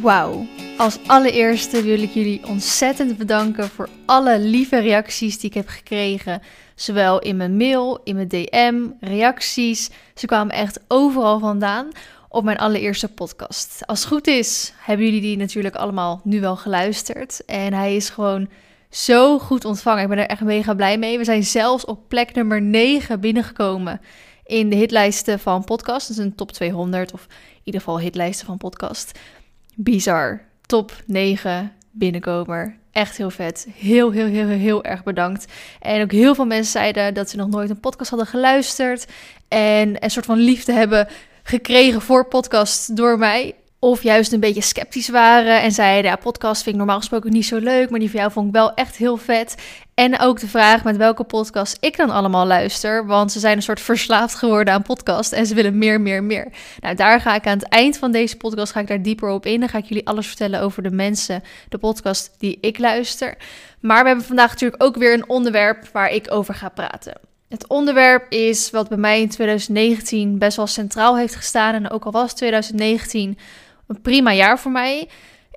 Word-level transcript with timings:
Wauw. 0.00 0.46
Als 0.76 0.98
allereerste 1.06 1.82
wil 1.82 2.02
ik 2.02 2.10
jullie 2.10 2.46
ontzettend 2.46 3.18
bedanken 3.18 3.68
voor 3.68 3.88
alle 4.06 4.38
lieve 4.38 4.78
reacties 4.78 5.38
die 5.38 5.48
ik 5.48 5.54
heb 5.54 5.68
gekregen. 5.68 6.42
Zowel 6.74 7.18
in 7.18 7.36
mijn 7.36 7.56
mail, 7.56 8.00
in 8.04 8.14
mijn 8.14 8.28
DM, 8.28 8.86
reacties. 9.00 9.90
Ze 10.14 10.26
kwamen 10.26 10.54
echt 10.54 10.80
overal 10.88 11.38
vandaan 11.38 11.88
op 12.28 12.44
mijn 12.44 12.58
allereerste 12.58 13.08
podcast. 13.08 13.86
Als 13.86 14.00
het 14.00 14.08
goed 14.08 14.26
is, 14.26 14.72
hebben 14.76 15.06
jullie 15.06 15.20
die 15.20 15.36
natuurlijk 15.36 15.74
allemaal 15.74 16.20
nu 16.24 16.40
wel 16.40 16.56
geluisterd. 16.56 17.44
En 17.44 17.72
hij 17.72 17.96
is 17.96 18.08
gewoon 18.08 18.48
zo 18.90 19.38
goed 19.38 19.64
ontvangen. 19.64 20.02
Ik 20.02 20.08
ben 20.08 20.18
er 20.18 20.26
echt 20.26 20.40
mega 20.40 20.74
blij 20.74 20.98
mee. 20.98 21.18
We 21.18 21.24
zijn 21.24 21.44
zelfs 21.44 21.84
op 21.84 22.08
plek 22.08 22.34
nummer 22.34 22.62
9 22.62 23.20
binnengekomen 23.20 24.00
in 24.46 24.70
de 24.70 24.76
hitlijsten 24.76 25.38
van 25.38 25.64
podcast. 25.64 26.08
Dat 26.08 26.16
is 26.16 26.24
een 26.24 26.34
top 26.34 26.52
200 26.52 27.12
of 27.12 27.26
in 27.28 27.60
ieder 27.64 27.80
geval 27.80 28.00
hitlijsten 28.00 28.46
van 28.46 28.56
podcast. 28.56 29.18
Bizar. 29.76 30.40
Top 30.66 30.92
9 31.06 31.72
binnenkomer. 31.90 32.78
Echt 32.92 33.16
heel 33.16 33.30
vet. 33.30 33.66
Heel, 33.74 34.10
heel, 34.10 34.26
heel, 34.26 34.46
heel 34.46 34.84
erg 34.84 35.02
bedankt. 35.02 35.52
En 35.80 36.02
ook 36.02 36.12
heel 36.12 36.34
veel 36.34 36.46
mensen 36.46 36.72
zeiden 36.72 37.14
dat 37.14 37.30
ze 37.30 37.36
nog 37.36 37.48
nooit 37.48 37.70
een 37.70 37.80
podcast 37.80 38.10
hadden 38.10 38.28
geluisterd. 38.28 39.06
En 39.48 40.04
een 40.04 40.10
soort 40.10 40.26
van 40.26 40.38
liefde 40.38 40.72
hebben 40.72 41.08
gekregen 41.42 42.00
voor 42.00 42.28
podcast 42.28 42.96
door 42.96 43.18
mij. 43.18 43.54
Of 43.82 44.02
juist 44.02 44.32
een 44.32 44.40
beetje 44.40 44.60
sceptisch 44.60 45.08
waren 45.08 45.62
en 45.62 45.72
zeiden: 45.72 46.10
ja, 46.10 46.16
podcast 46.16 46.62
vind 46.62 46.74
ik 46.74 46.80
normaal 46.80 46.98
gesproken 46.98 47.32
niet 47.32 47.46
zo 47.46 47.58
leuk, 47.58 47.90
maar 47.90 47.98
die 47.98 48.10
van 48.10 48.20
jou 48.20 48.32
vond 48.32 48.46
ik 48.46 48.52
wel 48.52 48.74
echt 48.74 48.96
heel 48.96 49.16
vet. 49.16 49.54
En 49.94 50.18
ook 50.18 50.40
de 50.40 50.48
vraag 50.48 50.84
met 50.84 50.96
welke 50.96 51.24
podcast 51.24 51.76
ik 51.80 51.96
dan 51.96 52.10
allemaal 52.10 52.46
luister, 52.46 53.06
want 53.06 53.32
ze 53.32 53.38
zijn 53.38 53.56
een 53.56 53.62
soort 53.62 53.80
verslaafd 53.80 54.34
geworden 54.34 54.74
aan 54.74 54.82
podcast 54.82 55.32
en 55.32 55.46
ze 55.46 55.54
willen 55.54 55.78
meer, 55.78 56.00
meer, 56.00 56.22
meer. 56.22 56.52
Nou, 56.80 56.94
daar 56.94 57.20
ga 57.20 57.34
ik 57.34 57.46
aan 57.46 57.58
het 57.58 57.68
eind 57.68 57.98
van 57.98 58.12
deze 58.12 58.36
podcast 58.36 58.72
ga 58.72 58.80
ik 58.80 58.86
daar 58.86 59.02
dieper 59.02 59.28
op 59.28 59.46
in. 59.46 59.60
Dan 59.60 59.68
ga 59.68 59.78
ik 59.78 59.84
jullie 59.84 60.06
alles 60.06 60.26
vertellen 60.26 60.60
over 60.60 60.82
de 60.82 60.90
mensen, 60.90 61.42
de 61.68 61.78
podcast 61.78 62.34
die 62.38 62.58
ik 62.60 62.78
luister. 62.78 63.36
Maar 63.80 64.02
we 64.02 64.08
hebben 64.08 64.26
vandaag 64.26 64.50
natuurlijk 64.50 64.82
ook 64.82 64.96
weer 64.96 65.12
een 65.12 65.28
onderwerp 65.28 65.88
waar 65.92 66.10
ik 66.10 66.26
over 66.30 66.54
ga 66.54 66.68
praten. 66.68 67.20
Het 67.48 67.68
onderwerp 67.68 68.32
is 68.32 68.70
wat 68.70 68.88
bij 68.88 68.98
mij 68.98 69.20
in 69.20 69.28
2019 69.28 70.38
best 70.38 70.56
wel 70.56 70.66
centraal 70.66 71.16
heeft 71.16 71.34
gestaan. 71.34 71.74
En 71.74 71.90
ook 71.90 72.04
al 72.04 72.12
was 72.12 72.34
2019 72.34 73.38
een 73.90 74.00
prima 74.00 74.32
jaar 74.32 74.58
voor 74.58 74.70
mij. 74.70 75.08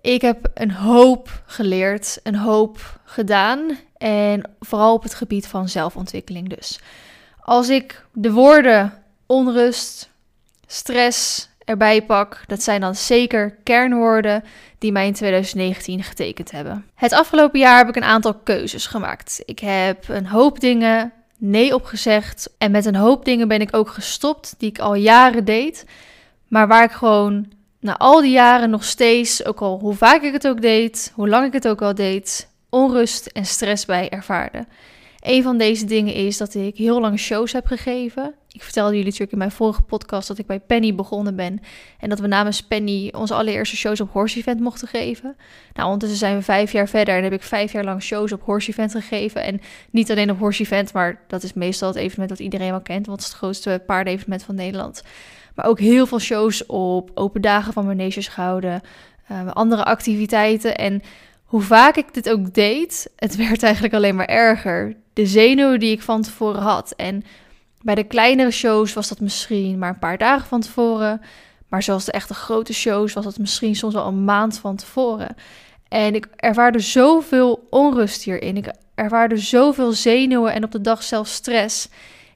Ik 0.01 0.21
heb 0.21 0.49
een 0.53 0.71
hoop 0.71 1.41
geleerd, 1.45 2.19
een 2.23 2.35
hoop 2.35 2.99
gedaan. 3.03 3.77
En 3.97 4.41
vooral 4.59 4.93
op 4.93 5.03
het 5.03 5.13
gebied 5.13 5.47
van 5.47 5.69
zelfontwikkeling 5.69 6.49
dus. 6.49 6.79
Als 7.39 7.69
ik 7.69 8.05
de 8.11 8.31
woorden 8.31 8.93
onrust, 9.25 10.09
stress 10.67 11.49
erbij 11.65 12.05
pak, 12.05 12.43
dat 12.47 12.63
zijn 12.63 12.81
dan 12.81 12.95
zeker 12.95 13.57
kernwoorden 13.63 14.43
die 14.77 14.91
mij 14.91 15.07
in 15.07 15.13
2019 15.13 16.03
getekend 16.03 16.51
hebben. 16.51 16.85
Het 16.95 17.13
afgelopen 17.13 17.59
jaar 17.59 17.77
heb 17.77 17.87
ik 17.87 17.95
een 17.95 18.03
aantal 18.03 18.33
keuzes 18.33 18.85
gemaakt. 18.85 19.41
Ik 19.45 19.59
heb 19.59 20.07
een 20.07 20.27
hoop 20.27 20.59
dingen 20.59 21.13
nee 21.37 21.75
opgezegd 21.75 22.49
en 22.57 22.71
met 22.71 22.85
een 22.85 22.95
hoop 22.95 23.25
dingen 23.25 23.47
ben 23.47 23.61
ik 23.61 23.75
ook 23.75 23.89
gestopt 23.89 24.55
die 24.57 24.69
ik 24.69 24.79
al 24.79 24.95
jaren 24.95 25.45
deed, 25.45 25.85
maar 26.47 26.67
waar 26.67 26.83
ik 26.83 26.91
gewoon 26.91 27.47
na 27.83 27.97
al 27.97 28.21
die 28.21 28.31
jaren 28.31 28.69
nog 28.69 28.83
steeds, 28.83 29.45
ook 29.45 29.61
al 29.61 29.79
hoe 29.79 29.93
vaak 29.93 30.21
ik 30.21 30.33
het 30.33 30.47
ook 30.47 30.61
deed, 30.61 31.11
hoe 31.15 31.29
lang 31.29 31.45
ik 31.45 31.53
het 31.53 31.67
ook 31.67 31.81
al 31.81 31.95
deed, 31.95 32.49
onrust 32.69 33.25
en 33.25 33.45
stress 33.45 33.85
bij 33.85 34.09
ervaarde. 34.09 34.65
Een 35.19 35.43
van 35.43 35.57
deze 35.57 35.85
dingen 35.85 36.13
is 36.13 36.37
dat 36.37 36.53
ik 36.53 36.77
heel 36.77 37.01
lang 37.01 37.19
shows 37.19 37.51
heb 37.51 37.65
gegeven. 37.65 38.33
Ik 38.51 38.63
vertelde 38.63 38.89
jullie 38.89 39.05
natuurlijk 39.05 39.31
in 39.31 39.37
mijn 39.37 39.51
vorige 39.51 39.81
podcast 39.81 40.27
dat 40.27 40.37
ik 40.37 40.45
bij 40.45 40.59
Penny 40.59 40.95
begonnen 40.95 41.35
ben. 41.35 41.59
En 41.99 42.09
dat 42.09 42.19
we 42.19 42.27
namens 42.27 42.61
Penny 42.61 43.13
onze 43.17 43.33
allereerste 43.33 43.75
shows 43.75 44.01
op 44.01 44.11
Horse 44.11 44.37
Event 44.37 44.59
mochten 44.59 44.87
geven. 44.87 45.35
Nou, 45.73 45.85
ondertussen 45.85 46.19
zijn 46.19 46.37
we 46.37 46.43
vijf 46.43 46.71
jaar 46.71 46.89
verder 46.89 47.17
en 47.17 47.23
heb 47.23 47.33
ik 47.33 47.43
vijf 47.43 47.71
jaar 47.71 47.83
lang 47.83 48.03
shows 48.03 48.31
op 48.31 48.41
Horse 48.41 48.69
Event 48.69 48.91
gegeven. 48.91 49.43
En 49.43 49.61
niet 49.89 50.11
alleen 50.11 50.31
op 50.31 50.39
Horse 50.39 50.63
Event, 50.63 50.93
maar 50.93 51.21
dat 51.27 51.43
is 51.43 51.53
meestal 51.53 51.87
het 51.87 51.97
evenement 51.97 52.29
dat 52.29 52.39
iedereen 52.39 52.71
wel 52.71 52.81
kent. 52.81 53.05
Want 53.05 53.17
het 53.17 53.27
is 53.27 53.33
het 53.33 53.43
grootste 53.43 53.83
paardenevenement 53.85 54.43
van 54.43 54.55
Nederland. 54.55 55.03
Maar 55.55 55.65
ook 55.65 55.79
heel 55.79 56.05
veel 56.05 56.19
shows 56.19 56.65
op 56.65 57.11
open 57.13 57.41
dagen 57.41 57.73
van 57.73 57.85
Maneges 57.85 58.27
gehouden. 58.27 58.81
Uh, 59.31 59.51
andere 59.51 59.83
activiteiten. 59.83 60.75
En 60.75 61.01
hoe 61.43 61.61
vaak 61.61 61.95
ik 61.95 62.13
dit 62.13 62.29
ook 62.29 62.53
deed, 62.53 63.11
het 63.15 63.35
werd 63.47 63.63
eigenlijk 63.63 63.93
alleen 63.93 64.15
maar 64.15 64.25
erger. 64.25 64.95
De 65.13 65.25
zenuwen 65.25 65.79
die 65.79 65.91
ik 65.91 66.01
van 66.01 66.21
tevoren 66.21 66.61
had. 66.61 66.93
En 66.95 67.23
bij 67.81 67.95
de 67.95 68.03
kleinere 68.03 68.51
shows 68.51 68.93
was 68.93 69.09
dat 69.09 69.19
misschien 69.19 69.77
maar 69.77 69.89
een 69.89 69.99
paar 69.99 70.17
dagen 70.17 70.47
van 70.47 70.61
tevoren. 70.61 71.21
Maar 71.67 71.83
zoals 71.83 72.05
de 72.05 72.11
echte 72.11 72.33
grote 72.33 72.73
shows 72.73 73.13
was 73.13 73.23
dat 73.23 73.37
misschien 73.37 73.75
soms 73.75 73.93
wel 73.93 74.07
een 74.07 74.23
maand 74.23 74.57
van 74.57 74.75
tevoren. 74.75 75.35
En 75.87 76.15
ik 76.15 76.27
ervaarde 76.35 76.79
zoveel 76.79 77.67
onrust 77.69 78.23
hierin. 78.23 78.57
Ik 78.57 78.71
ervaarde 78.95 79.37
zoveel 79.37 79.91
zenuwen 79.91 80.53
en 80.53 80.63
op 80.63 80.71
de 80.71 80.81
dag 80.81 81.03
zelf 81.03 81.27
stress. 81.27 81.89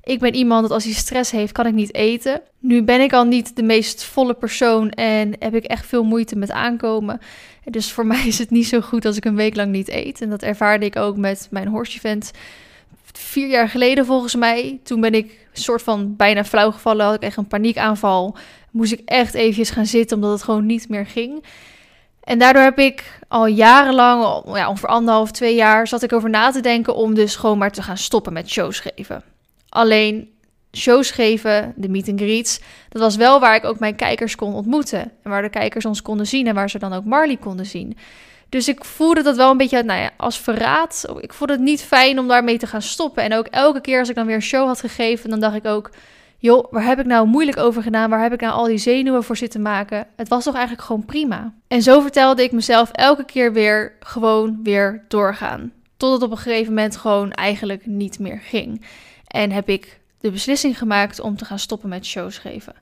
Ik 0.08 0.20
ben 0.20 0.36
iemand 0.36 0.62
dat 0.62 0.72
als 0.72 0.84
hij 0.84 0.94
stress 0.94 1.32
heeft, 1.32 1.52
kan 1.52 1.66
ik 1.66 1.74
niet 1.74 1.94
eten. 1.94 2.42
Nu 2.60 2.84
ben 2.84 3.02
ik 3.02 3.14
al 3.14 3.24
niet 3.24 3.56
de 3.56 3.64
meest 3.64 4.04
volle 4.04 4.34
persoon 4.34 4.90
en 4.90 5.36
heb 5.40 5.56
ik 5.56 5.64
echt 5.64 5.86
veel 5.86 6.04
moeite 6.04 6.36
met 6.36 6.52
aankomen. 6.52 7.20
Dus 7.66 7.92
voor 7.92 8.06
mij 8.14 8.28
is 8.28 8.38
het 8.38 8.50
niet 8.50 8.68
zo 8.68 8.82
goed 8.82 9.06
als 9.06 9.18
ik 9.18 9.26
een 9.26 9.36
week 9.36 9.56
lang 9.56 9.72
niet 9.72 9.90
eet. 9.90 10.22
En 10.22 10.30
dat 10.30 10.42
ervaarde 10.42 10.86
ik 10.86 10.96
ook 10.96 11.18
met 11.18 11.48
mijn 11.52 11.68
horse 11.68 11.98
event 11.98 12.32
vier 13.14 13.48
jaar 13.48 13.70
geleden 13.70 14.06
volgens 14.06 14.36
mij. 14.36 14.80
Toen 14.84 15.02
ben 15.02 15.14
ik 15.14 15.48
soort 15.54 15.82
van 15.82 16.16
bijna 16.16 16.44
flauw 16.44 16.72
gevallen. 16.72 17.06
Had 17.06 17.16
ik 17.16 17.22
echt 17.22 17.38
een 17.38 17.48
paniekaanval. 17.48 18.38
Moest 18.72 18.92
ik 18.92 19.02
echt 19.06 19.34
eventjes 19.34 19.70
gaan 19.70 19.86
zitten 19.86 20.16
omdat 20.16 20.32
het 20.32 20.44
gewoon 20.44 20.66
niet 20.66 20.90
meer 20.90 21.06
ging. 21.06 21.44
En 22.24 22.40
daardoor 22.40 22.64
heb 22.64 22.80
ik 22.80 23.20
al 23.28 23.46
jarenlang, 23.46 24.44
ja, 24.46 24.70
ongeveer 24.70 24.90
anderhalf, 24.90 25.32
twee 25.32 25.56
jaar, 25.56 25.88
zat 25.88 26.04
ik 26.04 26.14
over 26.14 26.30
na 26.30 26.52
te 26.52 26.62
denken 26.62 26.96
om 26.96 27.14
dus 27.14 27.36
gewoon 27.36 27.58
maar 27.58 27.72
te 27.72 27.82
gaan 27.82 27.98
stoppen 27.98 28.34
met 28.34 28.50
shows 28.50 28.80
geven. 28.80 29.24
Alleen 29.70 30.30
shows 30.72 31.12
geven, 31.12 31.74
de 31.76 31.90
meet 31.90 32.10
and 32.10 32.20
greets, 32.20 32.60
dat 32.90 33.02
was 33.02 33.16
wel 33.16 33.40
waar 33.40 33.56
ik 33.56 33.64
ook 33.64 33.80
mijn 33.80 33.96
kijkers 33.96 34.36
kon 34.36 34.54
ontmoeten. 34.54 35.12
En 35.24 35.30
waar 35.30 35.42
de 35.42 35.50
kijkers 35.50 35.86
ons 35.86 36.02
konden 36.02 36.28
zien 36.28 36.48
en 36.48 36.56
waar 36.56 36.70
ze 36.70 36.80
dan 36.80 36.94
ook 36.94 37.06
Marley 37.06 37.38
konden 37.38 37.66
zien. 37.66 37.98
Dus 38.50 38.68
ik 38.68 38.86
voelde 38.86 39.22
dat 39.24 39.36
wel 39.36 39.52
een 39.52 39.58
beetje 39.58 39.84
nou 39.84 40.00
ja, 40.00 40.10
als 40.18 40.40
verraad. 40.40 41.06
Ik 41.20 41.34
vond 41.34 41.50
het 41.50 41.60
niet 41.60 41.82
fijn 41.84 42.20
om 42.20 42.28
daarmee 42.28 42.58
te 42.58 42.68
gaan 42.68 42.82
stoppen. 42.82 43.24
En 43.24 43.34
ook 43.34 43.48
elke 43.48 43.82
keer 43.82 44.00
als 44.00 44.10
ik 44.10 44.16
dan 44.16 44.26
weer 44.26 44.36
een 44.36 44.42
show 44.42 44.68
had 44.68 44.80
gegeven, 44.80 45.30
dan 45.30 45.40
dacht 45.40 45.56
ik 45.56 45.66
ook... 45.66 45.90
joh, 46.38 46.72
waar 46.72 46.86
heb 46.86 47.00
ik 47.00 47.06
nou 47.06 47.28
moeilijk 47.28 47.58
over 47.58 47.82
gedaan? 47.82 48.10
Waar 48.10 48.22
heb 48.22 48.34
ik 48.34 48.42
nou 48.42 48.54
al 48.54 48.66
die 48.66 48.78
zenuwen 48.78 49.24
voor 49.24 49.38
zitten 49.38 49.62
maken? 49.62 50.08
Het 50.16 50.28
was 50.28 50.44
toch 50.44 50.56
eigenlijk 50.56 50.86
gewoon 50.86 51.06
prima? 51.06 51.54
En 51.68 51.82
zo 51.82 52.02
vertelde 52.02 52.44
ik 52.44 52.52
mezelf 52.52 52.92
elke 52.92 53.26
keer 53.26 53.54
weer 53.54 53.94
gewoon 54.00 54.60
weer 54.64 55.04
doorgaan. 55.08 55.72
Totdat 55.98 56.22
op 56.22 56.32
een 56.32 56.38
gegeven 56.38 56.74
moment 56.74 56.98
gewoon 56.98 57.32
eigenlijk 57.32 57.86
niet 57.86 58.20
meer 58.20 58.40
ging. 58.44 58.86
En 59.28 59.52
heb 59.52 59.70
ik 59.70 60.00
de 60.20 60.32
beslissing 60.32 60.78
gemaakt 60.78 61.20
om 61.20 61.38
te 61.38 61.46
gaan 61.46 61.60
stoppen 61.60 61.90
met 61.90 62.06
shows 62.06 62.38
geven. 62.38 62.76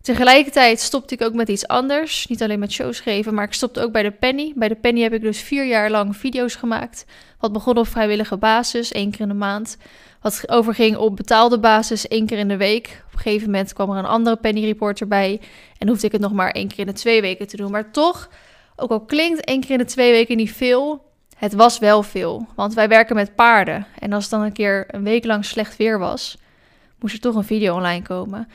Tegelijkertijd 0.00 0.80
stopte 0.80 1.14
ik 1.14 1.22
ook 1.22 1.34
met 1.34 1.48
iets 1.48 1.66
anders. 1.66 2.26
Niet 2.26 2.42
alleen 2.42 2.58
met 2.58 2.72
shows 2.72 3.00
geven, 3.00 3.34
maar 3.34 3.44
ik 3.44 3.52
stopte 3.52 3.80
ook 3.80 3.92
bij 3.92 4.02
de 4.02 4.10
Penny. 4.10 4.52
Bij 4.56 4.68
de 4.68 4.74
Penny 4.74 5.00
heb 5.00 5.12
ik 5.12 5.20
dus 5.20 5.40
vier 5.40 5.66
jaar 5.66 5.90
lang 5.90 6.16
video's 6.16 6.54
gemaakt. 6.54 7.04
Wat 7.38 7.52
begon 7.52 7.78
op 7.78 7.88
vrijwillige 7.88 8.36
basis, 8.36 8.92
één 8.92 9.10
keer 9.10 9.20
in 9.20 9.28
de 9.28 9.34
maand. 9.34 9.76
Wat 10.20 10.48
overging 10.48 10.96
op 10.96 11.16
betaalde 11.16 11.58
basis, 11.58 12.08
één 12.08 12.26
keer 12.26 12.38
in 12.38 12.48
de 12.48 12.56
week. 12.56 13.02
Op 13.06 13.12
een 13.12 13.18
gegeven 13.18 13.50
moment 13.50 13.72
kwam 13.72 13.90
er 13.90 13.98
een 13.98 14.04
andere 14.04 14.36
Penny 14.36 14.64
Reporter 14.64 15.08
bij. 15.08 15.40
En 15.78 15.88
hoefde 15.88 16.06
ik 16.06 16.12
het 16.12 16.20
nog 16.20 16.32
maar 16.32 16.50
één 16.50 16.68
keer 16.68 16.78
in 16.78 16.86
de 16.86 16.92
twee 16.92 17.20
weken 17.20 17.46
te 17.46 17.56
doen. 17.56 17.70
Maar 17.70 17.90
toch, 17.90 18.28
ook 18.76 18.90
al 18.90 19.00
klinkt 19.00 19.44
één 19.44 19.60
keer 19.60 19.70
in 19.70 19.78
de 19.78 19.84
twee 19.84 20.12
weken 20.12 20.36
niet 20.36 20.52
veel, 20.52 21.04
het 21.38 21.54
was 21.54 21.78
wel 21.78 22.02
veel. 22.02 22.46
Want 22.54 22.74
wij 22.74 22.88
werken 22.88 23.16
met 23.16 23.34
paarden. 23.34 23.86
En 23.98 24.12
als 24.12 24.22
het 24.22 24.32
dan 24.32 24.42
een 24.42 24.52
keer 24.52 24.84
een 24.88 25.02
week 25.02 25.24
lang 25.24 25.44
slecht 25.44 25.76
weer 25.76 25.98
was, 25.98 26.38
moest 27.00 27.14
er 27.14 27.20
toch 27.20 27.34
een 27.34 27.44
video 27.44 27.74
online 27.74 28.02
komen. 28.02 28.48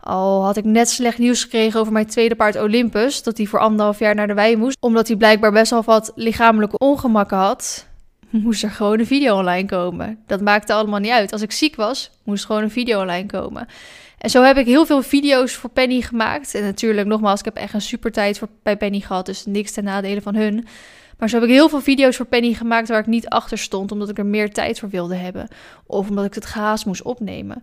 Al 0.00 0.44
had 0.44 0.56
ik 0.56 0.64
net 0.64 0.88
slecht 0.88 1.18
nieuws 1.18 1.42
gekregen 1.42 1.80
over 1.80 1.92
mijn 1.92 2.06
tweede 2.06 2.34
paard 2.34 2.56
Olympus, 2.56 3.22
dat 3.22 3.36
hij 3.36 3.46
voor 3.46 3.58
anderhalf 3.58 3.98
jaar 3.98 4.14
naar 4.14 4.26
de 4.26 4.34
wei 4.34 4.56
moest, 4.56 4.76
omdat 4.80 5.08
hij 5.08 5.16
blijkbaar 5.16 5.52
best 5.52 5.70
wel 5.70 5.82
wat 5.82 6.12
lichamelijke 6.14 6.78
ongemakken 6.78 7.36
had, 7.36 7.86
moest 8.30 8.62
er 8.62 8.70
gewoon 8.70 8.98
een 8.98 9.06
video 9.06 9.38
online 9.38 9.68
komen. 9.68 10.18
Dat 10.26 10.40
maakte 10.40 10.72
allemaal 10.72 11.00
niet 11.00 11.10
uit. 11.10 11.32
Als 11.32 11.42
ik 11.42 11.52
ziek 11.52 11.76
was, 11.76 12.10
moest 12.24 12.44
gewoon 12.44 12.62
een 12.62 12.70
video 12.70 13.00
online 13.00 13.26
komen. 13.26 13.66
En 14.18 14.30
zo 14.30 14.42
heb 14.42 14.56
ik 14.56 14.66
heel 14.66 14.86
veel 14.86 15.02
video's 15.02 15.54
voor 15.54 15.70
Penny 15.70 16.00
gemaakt. 16.00 16.54
En 16.54 16.62
natuurlijk, 16.62 17.08
nogmaals, 17.08 17.38
ik 17.38 17.44
heb 17.44 17.56
echt 17.56 17.74
een 17.74 17.80
super 17.80 18.12
tijd 18.12 18.38
voor, 18.38 18.48
bij 18.62 18.76
Penny 18.76 19.00
gehad, 19.00 19.26
dus 19.26 19.46
niks 19.46 19.72
ten 19.72 19.84
nadele 19.84 20.20
van 20.20 20.34
hun. 20.34 20.66
Maar 21.18 21.28
zo 21.28 21.34
heb 21.34 21.44
ik 21.44 21.54
heel 21.54 21.68
veel 21.68 21.80
video's 21.80 22.16
voor 22.16 22.26
Penny 22.26 22.52
gemaakt 22.52 22.88
waar 22.88 23.00
ik 23.00 23.06
niet 23.06 23.28
achter 23.28 23.58
stond, 23.58 23.92
omdat 23.92 24.08
ik 24.08 24.18
er 24.18 24.26
meer 24.26 24.52
tijd 24.52 24.78
voor 24.78 24.88
wilde 24.88 25.14
hebben. 25.14 25.48
Of 25.86 26.08
omdat 26.08 26.24
ik 26.24 26.34
het 26.34 26.46
gaas 26.46 26.84
moest 26.84 27.02
opnemen. 27.02 27.62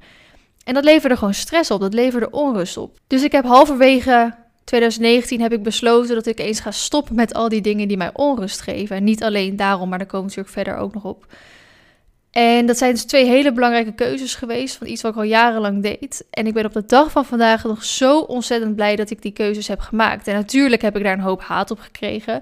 En 0.63 0.73
dat 0.73 0.83
leverde 0.83 1.17
gewoon 1.17 1.33
stress 1.33 1.71
op, 1.71 1.81
dat 1.81 1.93
leverde 1.93 2.29
onrust 2.29 2.77
op. 2.77 2.99
Dus 3.07 3.23
ik 3.23 3.31
heb 3.31 3.45
halverwege 3.45 4.33
2019 4.63 5.41
heb 5.41 5.53
ik 5.53 5.63
besloten 5.63 6.15
dat 6.15 6.25
ik 6.25 6.39
eens 6.39 6.59
ga 6.59 6.71
stoppen 6.71 7.15
met 7.15 7.33
al 7.33 7.49
die 7.49 7.61
dingen 7.61 7.87
die 7.87 7.97
mij 7.97 8.09
onrust 8.13 8.61
geven. 8.61 8.95
En 8.95 9.03
niet 9.03 9.23
alleen 9.23 9.55
daarom, 9.55 9.89
maar 9.89 9.97
daar 9.97 10.07
komen 10.07 10.27
natuurlijk 10.27 10.53
verder 10.53 10.77
ook 10.77 10.93
nog 10.93 11.03
op. 11.03 11.25
En 12.31 12.65
dat 12.65 12.77
zijn 12.77 12.91
dus 12.91 13.05
twee 13.05 13.25
hele 13.25 13.53
belangrijke 13.53 13.93
keuzes 13.93 14.35
geweest 14.35 14.75
van 14.75 14.87
iets 14.87 15.01
wat 15.01 15.11
ik 15.11 15.17
al 15.17 15.23
jarenlang 15.23 15.81
deed. 15.81 16.25
En 16.29 16.47
ik 16.47 16.53
ben 16.53 16.65
op 16.65 16.73
de 16.73 16.85
dag 16.85 17.11
van 17.11 17.25
vandaag 17.25 17.63
nog 17.63 17.83
zo 17.83 18.19
ontzettend 18.19 18.75
blij 18.75 18.95
dat 18.95 19.09
ik 19.09 19.21
die 19.21 19.31
keuzes 19.31 19.67
heb 19.67 19.79
gemaakt. 19.79 20.27
En 20.27 20.35
natuurlijk 20.35 20.81
heb 20.81 20.97
ik 20.97 21.03
daar 21.03 21.13
een 21.13 21.19
hoop 21.19 21.41
haat 21.41 21.71
op 21.71 21.79
gekregen. 21.79 22.41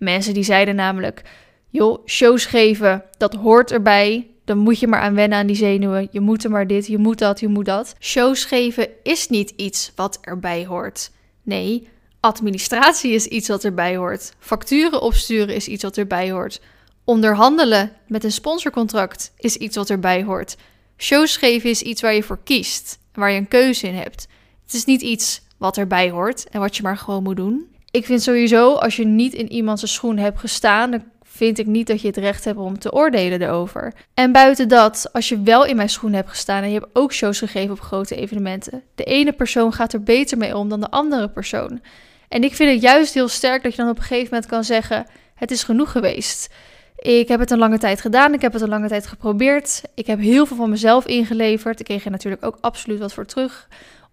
Mensen 0.00 0.34
die 0.34 0.42
zeiden 0.42 0.74
namelijk, 0.74 1.22
joh, 1.68 2.06
shows 2.06 2.44
geven, 2.44 3.04
dat 3.18 3.34
hoort 3.34 3.72
erbij. 3.72 4.30
Dan 4.44 4.58
moet 4.58 4.78
je 4.78 4.86
maar 4.86 5.00
aan 5.00 5.14
wennen 5.14 5.38
aan 5.38 5.46
die 5.46 5.56
zenuwen. 5.56 6.08
Je 6.10 6.20
moet 6.20 6.44
er 6.44 6.50
maar 6.50 6.66
dit, 6.66 6.86
je 6.86 6.98
moet 6.98 7.18
dat, 7.18 7.40
je 7.40 7.48
moet 7.48 7.64
dat. 7.64 7.94
Shows 7.98 8.44
geven 8.44 8.88
is 9.02 9.28
niet 9.28 9.50
iets 9.56 9.92
wat 9.94 10.18
erbij 10.20 10.66
hoort. 10.66 11.10
Nee, 11.42 11.88
administratie 12.20 13.12
is 13.12 13.26
iets 13.26 13.48
wat 13.48 13.64
erbij 13.64 13.96
hoort. 13.96 14.32
Facturen 14.38 15.02
opsturen 15.02 15.54
is 15.54 15.68
iets 15.68 15.82
wat 15.82 15.96
erbij 15.96 16.30
hoort. 16.30 16.60
Onderhandelen 17.04 17.92
met 18.06 18.24
een 18.24 18.32
sponsorcontract 18.32 19.32
is 19.36 19.56
iets 19.56 19.76
wat 19.76 19.90
erbij 19.90 20.22
hoort. 20.24 20.56
Shows 20.96 21.36
geven 21.36 21.70
is 21.70 21.82
iets 21.82 22.02
waar 22.02 22.14
je 22.14 22.22
voor 22.22 22.42
kiest, 22.44 22.98
waar 23.12 23.30
je 23.30 23.38
een 23.38 23.48
keuze 23.48 23.86
in 23.86 23.94
hebt. 23.94 24.28
Het 24.62 24.74
is 24.74 24.84
niet 24.84 25.02
iets 25.02 25.42
wat 25.58 25.76
erbij 25.76 26.10
hoort 26.10 26.48
en 26.48 26.60
wat 26.60 26.76
je 26.76 26.82
maar 26.82 26.96
gewoon 26.96 27.22
moet 27.22 27.36
doen. 27.36 27.68
Ik 27.90 28.04
vind 28.04 28.22
sowieso, 28.22 28.74
als 28.74 28.96
je 28.96 29.04
niet 29.04 29.32
in 29.32 29.52
iemands 29.52 29.92
schoen 29.92 30.16
hebt 30.16 30.38
gestaan, 30.38 30.90
dan 30.90 31.02
vind 31.22 31.58
ik 31.58 31.66
niet 31.66 31.86
dat 31.86 32.00
je 32.00 32.06
het 32.06 32.16
recht 32.16 32.44
hebt 32.44 32.58
om 32.58 32.78
te 32.78 32.92
oordelen 32.92 33.42
erover. 33.42 33.94
En 34.14 34.32
buiten 34.32 34.68
dat, 34.68 35.08
als 35.12 35.28
je 35.28 35.42
wel 35.42 35.64
in 35.64 35.76
mijn 35.76 35.88
schoen 35.88 36.12
hebt 36.12 36.28
gestaan 36.28 36.62
en 36.62 36.70
je 36.70 36.78
hebt 36.78 36.90
ook 36.92 37.12
shows 37.12 37.38
gegeven 37.38 37.70
op 37.70 37.80
grote 37.80 38.16
evenementen, 38.16 38.82
de 38.94 39.04
ene 39.04 39.32
persoon 39.32 39.72
gaat 39.72 39.92
er 39.92 40.02
beter 40.02 40.38
mee 40.38 40.56
om 40.56 40.68
dan 40.68 40.80
de 40.80 40.90
andere 40.90 41.28
persoon. 41.28 41.80
En 42.28 42.44
ik 42.44 42.54
vind 42.54 42.72
het 42.72 42.82
juist 42.82 43.14
heel 43.14 43.28
sterk 43.28 43.62
dat 43.62 43.74
je 43.74 43.82
dan 43.82 43.90
op 43.90 43.96
een 43.96 44.02
gegeven 44.02 44.28
moment 44.30 44.46
kan 44.46 44.64
zeggen: 44.64 45.06
Het 45.34 45.50
is 45.50 45.62
genoeg 45.62 45.92
geweest. 45.92 46.54
Ik 46.96 47.28
heb 47.28 47.40
het 47.40 47.50
een 47.50 47.58
lange 47.58 47.78
tijd 47.78 48.00
gedaan. 48.00 48.34
Ik 48.34 48.40
heb 48.40 48.52
het 48.52 48.62
een 48.62 48.68
lange 48.68 48.88
tijd 48.88 49.06
geprobeerd. 49.06 49.82
Ik 49.94 50.06
heb 50.06 50.18
heel 50.18 50.46
veel 50.46 50.56
van 50.56 50.70
mezelf 50.70 51.06
ingeleverd. 51.06 51.80
Ik 51.80 51.84
kreeg 51.84 52.04
er 52.04 52.10
natuurlijk 52.10 52.44
ook 52.44 52.58
absoluut 52.60 52.98
wat 52.98 53.12
voor 53.12 53.26
terug. 53.26 53.68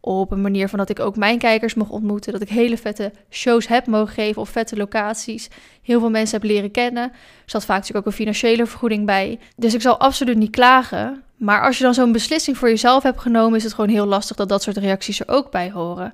Op 0.08 0.32
een 0.32 0.42
manier 0.42 0.70
van 0.70 0.80
dat 0.80 0.90
ik 0.90 1.00
ook 1.00 1.16
mijn 1.16 1.38
kijkers 1.38 1.74
mocht 1.74 1.90
ontmoeten. 1.90 2.32
Dat 2.32 2.42
ik 2.42 2.50
hele 2.50 2.78
vette 2.78 3.12
shows 3.30 3.68
heb 3.68 3.88
mogen 3.88 4.14
geven 4.14 4.42
op 4.42 4.48
vette 4.48 4.76
locaties. 4.76 5.50
Heel 5.82 6.00
veel 6.00 6.10
mensen 6.10 6.40
heb 6.40 6.50
leren 6.50 6.72
kennen. 6.72 7.04
Er 7.04 7.12
zat 7.46 7.66
vaak 7.66 7.78
natuurlijk 7.78 8.06
ook 8.06 8.12
een 8.12 8.18
financiële 8.18 8.66
vergoeding 8.66 9.06
bij. 9.06 9.40
Dus 9.56 9.74
ik 9.74 9.82
zal 9.82 9.98
absoluut 9.98 10.38
niet 10.38 10.52
klagen. 10.52 11.24
Maar 11.38 11.62
als 11.62 11.78
je 11.78 11.84
dan 11.84 11.94
zo'n 11.94 12.12
beslissing 12.12 12.58
voor 12.58 12.70
jezelf 12.70 13.04
hebt 13.04 13.20
genomen, 13.20 13.58
is 13.58 13.64
het 13.64 13.74
gewoon 13.74 13.90
heel 13.90 14.06
lastig 14.06 14.36
dat 14.36 14.50
dat 14.50 14.64
soort 14.64 14.78
reacties 14.78 15.20
er 15.20 15.28
ook 15.28 15.52
bij 15.52 15.72
horen. 15.72 16.14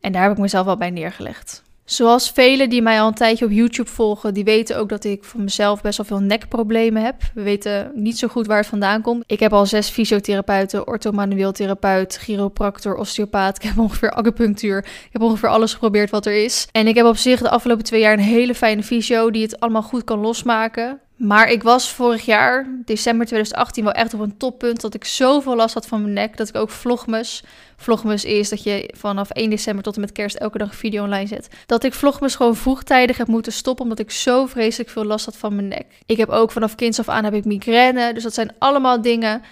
En 0.00 0.12
daar 0.12 0.22
heb 0.22 0.32
ik 0.32 0.38
mezelf 0.38 0.66
wel 0.66 0.76
bij 0.76 0.90
neergelegd. 0.90 1.62
Zoals 1.92 2.30
velen 2.30 2.70
die 2.70 2.82
mij 2.82 3.00
al 3.00 3.08
een 3.08 3.14
tijdje 3.14 3.44
op 3.44 3.50
YouTube 3.50 3.90
volgen, 3.90 4.34
die 4.34 4.44
weten 4.44 4.78
ook 4.78 4.88
dat 4.88 5.04
ik 5.04 5.24
van 5.24 5.44
mezelf 5.44 5.80
best 5.80 5.96
wel 5.96 6.06
veel 6.06 6.26
nekproblemen 6.26 7.04
heb. 7.04 7.14
We 7.34 7.42
weten 7.42 7.90
niet 7.94 8.18
zo 8.18 8.28
goed 8.28 8.46
waar 8.46 8.56
het 8.56 8.66
vandaan 8.66 9.02
komt. 9.02 9.24
Ik 9.26 9.40
heb 9.40 9.52
al 9.52 9.66
zes 9.66 9.88
fysiotherapeuten, 9.88 10.86
orthomanueeltherapeut, 10.86 12.16
chiropractor, 12.16 12.94
osteopaat. 12.94 13.56
Ik 13.56 13.62
heb 13.62 13.78
ongeveer 13.84 14.10
acupunctuur. 14.10 14.78
Ik 14.78 15.08
heb 15.12 15.22
ongeveer 15.22 15.48
alles 15.48 15.72
geprobeerd 15.72 16.10
wat 16.10 16.26
er 16.26 16.44
is. 16.44 16.68
En 16.70 16.86
ik 16.86 16.94
heb 16.94 17.06
op 17.06 17.16
zich 17.16 17.40
de 17.40 17.50
afgelopen 17.50 17.84
twee 17.84 18.00
jaar 18.00 18.12
een 18.12 18.18
hele 18.18 18.54
fijne 18.54 18.82
fysio 18.82 19.30
die 19.30 19.42
het 19.42 19.60
allemaal 19.60 19.82
goed 19.82 20.04
kan 20.04 20.18
losmaken. 20.18 21.00
Maar 21.16 21.50
ik 21.50 21.62
was 21.62 21.92
vorig 21.92 22.24
jaar, 22.24 22.66
december 22.84 23.26
2018, 23.26 23.84
wel 23.84 23.92
echt 23.92 24.14
op 24.14 24.20
een 24.20 24.36
toppunt. 24.36 24.80
Dat 24.80 24.94
ik 24.94 25.04
zoveel 25.04 25.56
last 25.56 25.74
had 25.74 25.86
van 25.86 26.02
mijn 26.02 26.12
nek. 26.12 26.36
Dat 26.36 26.48
ik 26.48 26.56
ook 26.56 26.70
vlogmus. 26.70 27.44
Vlogmus 27.76 28.24
is 28.24 28.48
dat 28.48 28.62
je 28.62 28.90
vanaf 28.96 29.30
1 29.30 29.50
december 29.50 29.84
tot 29.84 29.94
en 29.94 30.00
met 30.00 30.12
kerst 30.12 30.36
elke 30.36 30.58
dag 30.58 30.68
een 30.68 30.74
video 30.74 31.04
online 31.04 31.26
zet. 31.26 31.48
Dat 31.66 31.84
ik 31.84 31.92
vlogmus 31.92 32.34
gewoon 32.34 32.56
vroegtijdig 32.56 33.16
heb 33.16 33.26
moeten 33.26 33.52
stoppen. 33.52 33.84
Omdat 33.84 33.98
ik 33.98 34.10
zo 34.10 34.46
vreselijk 34.46 34.90
veel 34.90 35.04
last 35.04 35.24
had 35.24 35.36
van 35.36 35.54
mijn 35.54 35.68
nek. 35.68 35.86
Ik 36.06 36.16
heb 36.16 36.28
ook 36.28 36.50
vanaf 36.50 36.74
kinds 36.74 36.98
af 36.98 37.08
aan 37.08 37.24
heb 37.24 37.34
ik 37.34 37.44
migraine. 37.44 38.14
Dus 38.14 38.22
dat 38.22 38.34
zijn 38.34 38.54
allemaal 38.58 39.02
dingen 39.02 39.42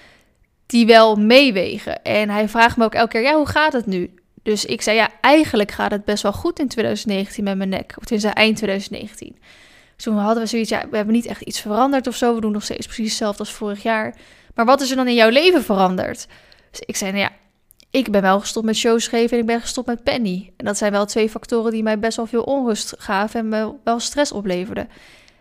die 0.66 0.86
wel 0.86 1.16
meewegen. 1.16 2.02
En 2.02 2.28
hij 2.28 2.48
vraagt 2.48 2.76
me 2.76 2.84
ook 2.84 2.94
elke 2.94 3.10
keer: 3.10 3.22
ja, 3.22 3.36
hoe 3.36 3.48
gaat 3.48 3.72
het 3.72 3.86
nu? 3.86 4.14
Dus 4.42 4.64
ik 4.64 4.82
zei: 4.82 4.96
ja, 4.96 5.08
eigenlijk 5.20 5.70
gaat 5.70 5.90
het 5.90 6.04
best 6.04 6.22
wel 6.22 6.32
goed 6.32 6.58
in 6.58 6.68
2019 6.68 7.44
met 7.44 7.56
mijn 7.56 7.68
nek. 7.68 7.94
Of 7.98 8.04
tenminste 8.04 8.28
eind 8.28 8.56
2019. 8.56 9.36
Toen 10.02 10.17
hadden 10.17 10.43
we 10.43 10.49
zoiets, 10.49 10.70
ja, 10.70 10.88
we 10.91 10.97
hebben 10.97 11.14
niet 11.14 11.26
echt 11.26 11.41
iets 11.41 11.61
veranderd 11.61 12.06
of 12.06 12.17
zo. 12.17 12.35
We 12.35 12.41
doen 12.41 12.52
nog 12.52 12.62
steeds 12.62 12.87
precies 12.87 13.08
hetzelfde 13.08 13.38
als 13.38 13.52
vorig 13.52 13.82
jaar. 13.82 14.17
Maar 14.55 14.64
wat 14.64 14.81
is 14.81 14.91
er 14.91 14.97
dan 14.97 15.08
in 15.08 15.14
jouw 15.14 15.29
leven 15.29 15.62
veranderd? 15.62 16.26
Dus 16.70 16.81
ik 16.81 16.97
zei, 16.97 17.12
nou 17.12 17.23
ja, 17.23 17.31
ik 17.91 18.11
ben 18.11 18.23
wel 18.23 18.41
gestopt 18.41 18.67
met 18.67 18.76
shows 18.76 19.08
geven 19.08 19.31
en 19.31 19.38
ik 19.38 19.47
ben 19.47 19.61
gestopt 19.61 19.87
met 19.87 20.02
Penny. 20.02 20.52
En 20.56 20.64
dat 20.64 20.79
zijn 20.79 20.93
wel 20.93 21.06
twee 21.06 21.31
factoren 21.31 21.73
die 21.73 21.82
mij 21.82 21.99
best 21.99 22.17
wel 22.17 22.26
veel 22.26 22.43
onrust 22.43 22.94
gaven 22.99 23.41
en 23.41 23.49
me 23.49 23.73
wel 23.85 24.00
stress 24.00 24.32
opleverden. 24.32 24.88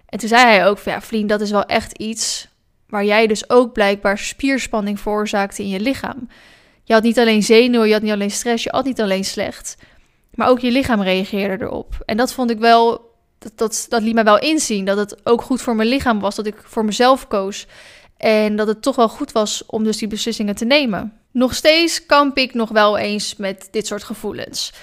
En 0.05 0.19
toen 0.19 0.29
zei 0.29 0.41
hij 0.41 0.67
ook, 0.67 0.79
ja, 0.79 1.01
vriend, 1.01 1.29
dat 1.29 1.41
is 1.41 1.51
wel 1.51 1.65
echt 1.65 1.97
iets 1.97 2.47
waar 2.87 3.05
jij 3.05 3.27
dus 3.27 3.49
ook 3.49 3.73
blijkbaar 3.73 4.17
spierspanning 4.17 4.99
veroorzaakte 4.99 5.63
in 5.63 5.69
je 5.69 5.79
lichaam. 5.79 6.27
Je 6.83 6.93
had 6.93 7.03
niet 7.03 7.19
alleen 7.19 7.43
zenuwen, 7.43 7.87
je 7.87 7.93
had 7.93 8.01
niet 8.01 8.11
alleen 8.11 8.31
stress, 8.31 8.63
je 8.63 8.69
had 8.69 8.85
niet 8.85 9.01
alleen 9.01 9.25
slecht. 9.25 9.77
Maar 10.33 10.49
ook 10.49 10.59
je 10.59 10.71
lichaam 10.71 11.01
reageerde 11.01 11.65
erop. 11.65 11.93
En 12.05 12.17
dat 12.17 12.33
vond 12.33 12.49
ik 12.49 12.59
wel 12.59 13.08
dat, 13.39 13.51
dat, 13.55 13.85
dat 13.89 14.01
liet 14.01 14.13
mij 14.13 14.23
wel 14.23 14.39
inzien 14.39 14.85
dat 14.85 14.97
het 14.97 15.15
ook 15.23 15.41
goed 15.41 15.61
voor 15.61 15.75
mijn 15.75 15.89
lichaam 15.89 16.19
was, 16.19 16.35
dat 16.35 16.45
ik 16.45 16.55
voor 16.63 16.85
mezelf 16.85 17.27
koos. 17.27 17.67
En 18.17 18.55
dat 18.55 18.67
het 18.67 18.81
toch 18.81 18.95
wel 18.95 19.09
goed 19.09 19.31
was 19.31 19.65
om 19.65 19.83
dus 19.83 19.97
die 19.97 20.07
beslissingen 20.07 20.55
te 20.55 20.65
nemen. 20.65 21.13
Nog 21.31 21.55
steeds 21.55 22.05
kamp 22.05 22.37
ik 22.37 22.53
nog 22.53 22.69
wel 22.69 22.97
eens 22.97 23.35
met 23.35 23.67
dit 23.71 23.87
soort 23.87 24.03
gevoelens. 24.03 24.73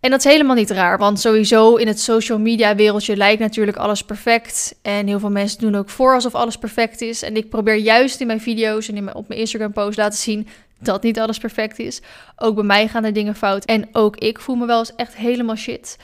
En 0.00 0.10
dat 0.10 0.24
is 0.24 0.32
helemaal 0.32 0.54
niet 0.54 0.70
raar, 0.70 0.98
want 0.98 1.20
sowieso 1.20 1.74
in 1.74 1.86
het 1.86 2.00
social 2.00 2.38
media 2.38 2.74
wereldje 2.74 3.16
lijkt 3.16 3.40
natuurlijk 3.40 3.76
alles 3.76 4.02
perfect. 4.02 4.74
En 4.82 5.06
heel 5.06 5.18
veel 5.18 5.30
mensen 5.30 5.60
doen 5.60 5.74
ook 5.74 5.90
voor 5.90 6.14
alsof 6.14 6.34
alles 6.34 6.56
perfect 6.56 7.00
is. 7.00 7.22
En 7.22 7.36
ik 7.36 7.50
probeer 7.50 7.74
juist 7.74 8.20
in 8.20 8.26
mijn 8.26 8.40
video's 8.40 8.88
en 8.88 8.96
in 8.96 9.04
mijn, 9.04 9.16
op 9.16 9.28
mijn 9.28 9.40
Instagram 9.40 9.72
post 9.72 9.96
laten 9.96 10.18
zien 10.18 10.48
dat 10.80 11.02
niet 11.02 11.18
alles 11.18 11.38
perfect 11.38 11.78
is. 11.78 12.00
Ook 12.36 12.54
bij 12.54 12.64
mij 12.64 12.88
gaan 12.88 13.04
er 13.04 13.12
dingen 13.12 13.34
fout. 13.34 13.64
En 13.64 13.88
ook 13.92 14.16
ik 14.16 14.40
voel 14.40 14.56
me 14.56 14.66
wel 14.66 14.78
eens 14.78 14.94
echt 14.94 15.16
helemaal 15.16 15.56
shit. 15.56 15.96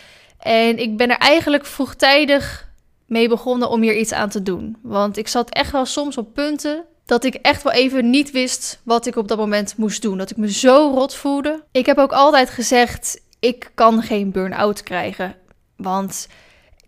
En 0.43 0.79
ik 0.79 0.97
ben 0.97 1.11
er 1.11 1.17
eigenlijk 1.17 1.67
vroegtijdig 1.67 2.71
mee 3.07 3.29
begonnen 3.29 3.71
om 3.71 3.83
hier 3.83 3.97
iets 3.97 4.13
aan 4.13 4.29
te 4.29 4.43
doen. 4.43 4.77
Want 4.83 5.17
ik 5.17 5.29
zat 5.29 5.51
echt 5.51 5.73
wel 5.73 5.85
soms 5.85 6.17
op 6.17 6.35
punten 6.35 6.85
dat 7.05 7.25
ik 7.25 7.35
echt 7.35 7.63
wel 7.63 7.73
even 7.73 8.11
niet 8.11 8.31
wist 8.31 8.81
wat 8.83 9.07
ik 9.07 9.17
op 9.17 9.29
dat 9.29 9.39
moment 9.39 9.77
moest 9.77 10.03
doen. 10.03 10.19
Dat 10.19 10.31
ik 10.31 10.37
me 10.37 10.53
zo 10.53 10.93
rot 10.95 11.15
voelde. 11.15 11.63
Ik 11.73 11.87
heb 11.87 11.99
ook 11.99 12.13
altijd 12.13 12.51
gezegd: 12.51 13.21
ik 13.41 13.71
kan 13.75 14.03
geen 14.03 14.31
burn-out 14.31 14.83
krijgen. 14.83 15.35
Want 15.77 16.29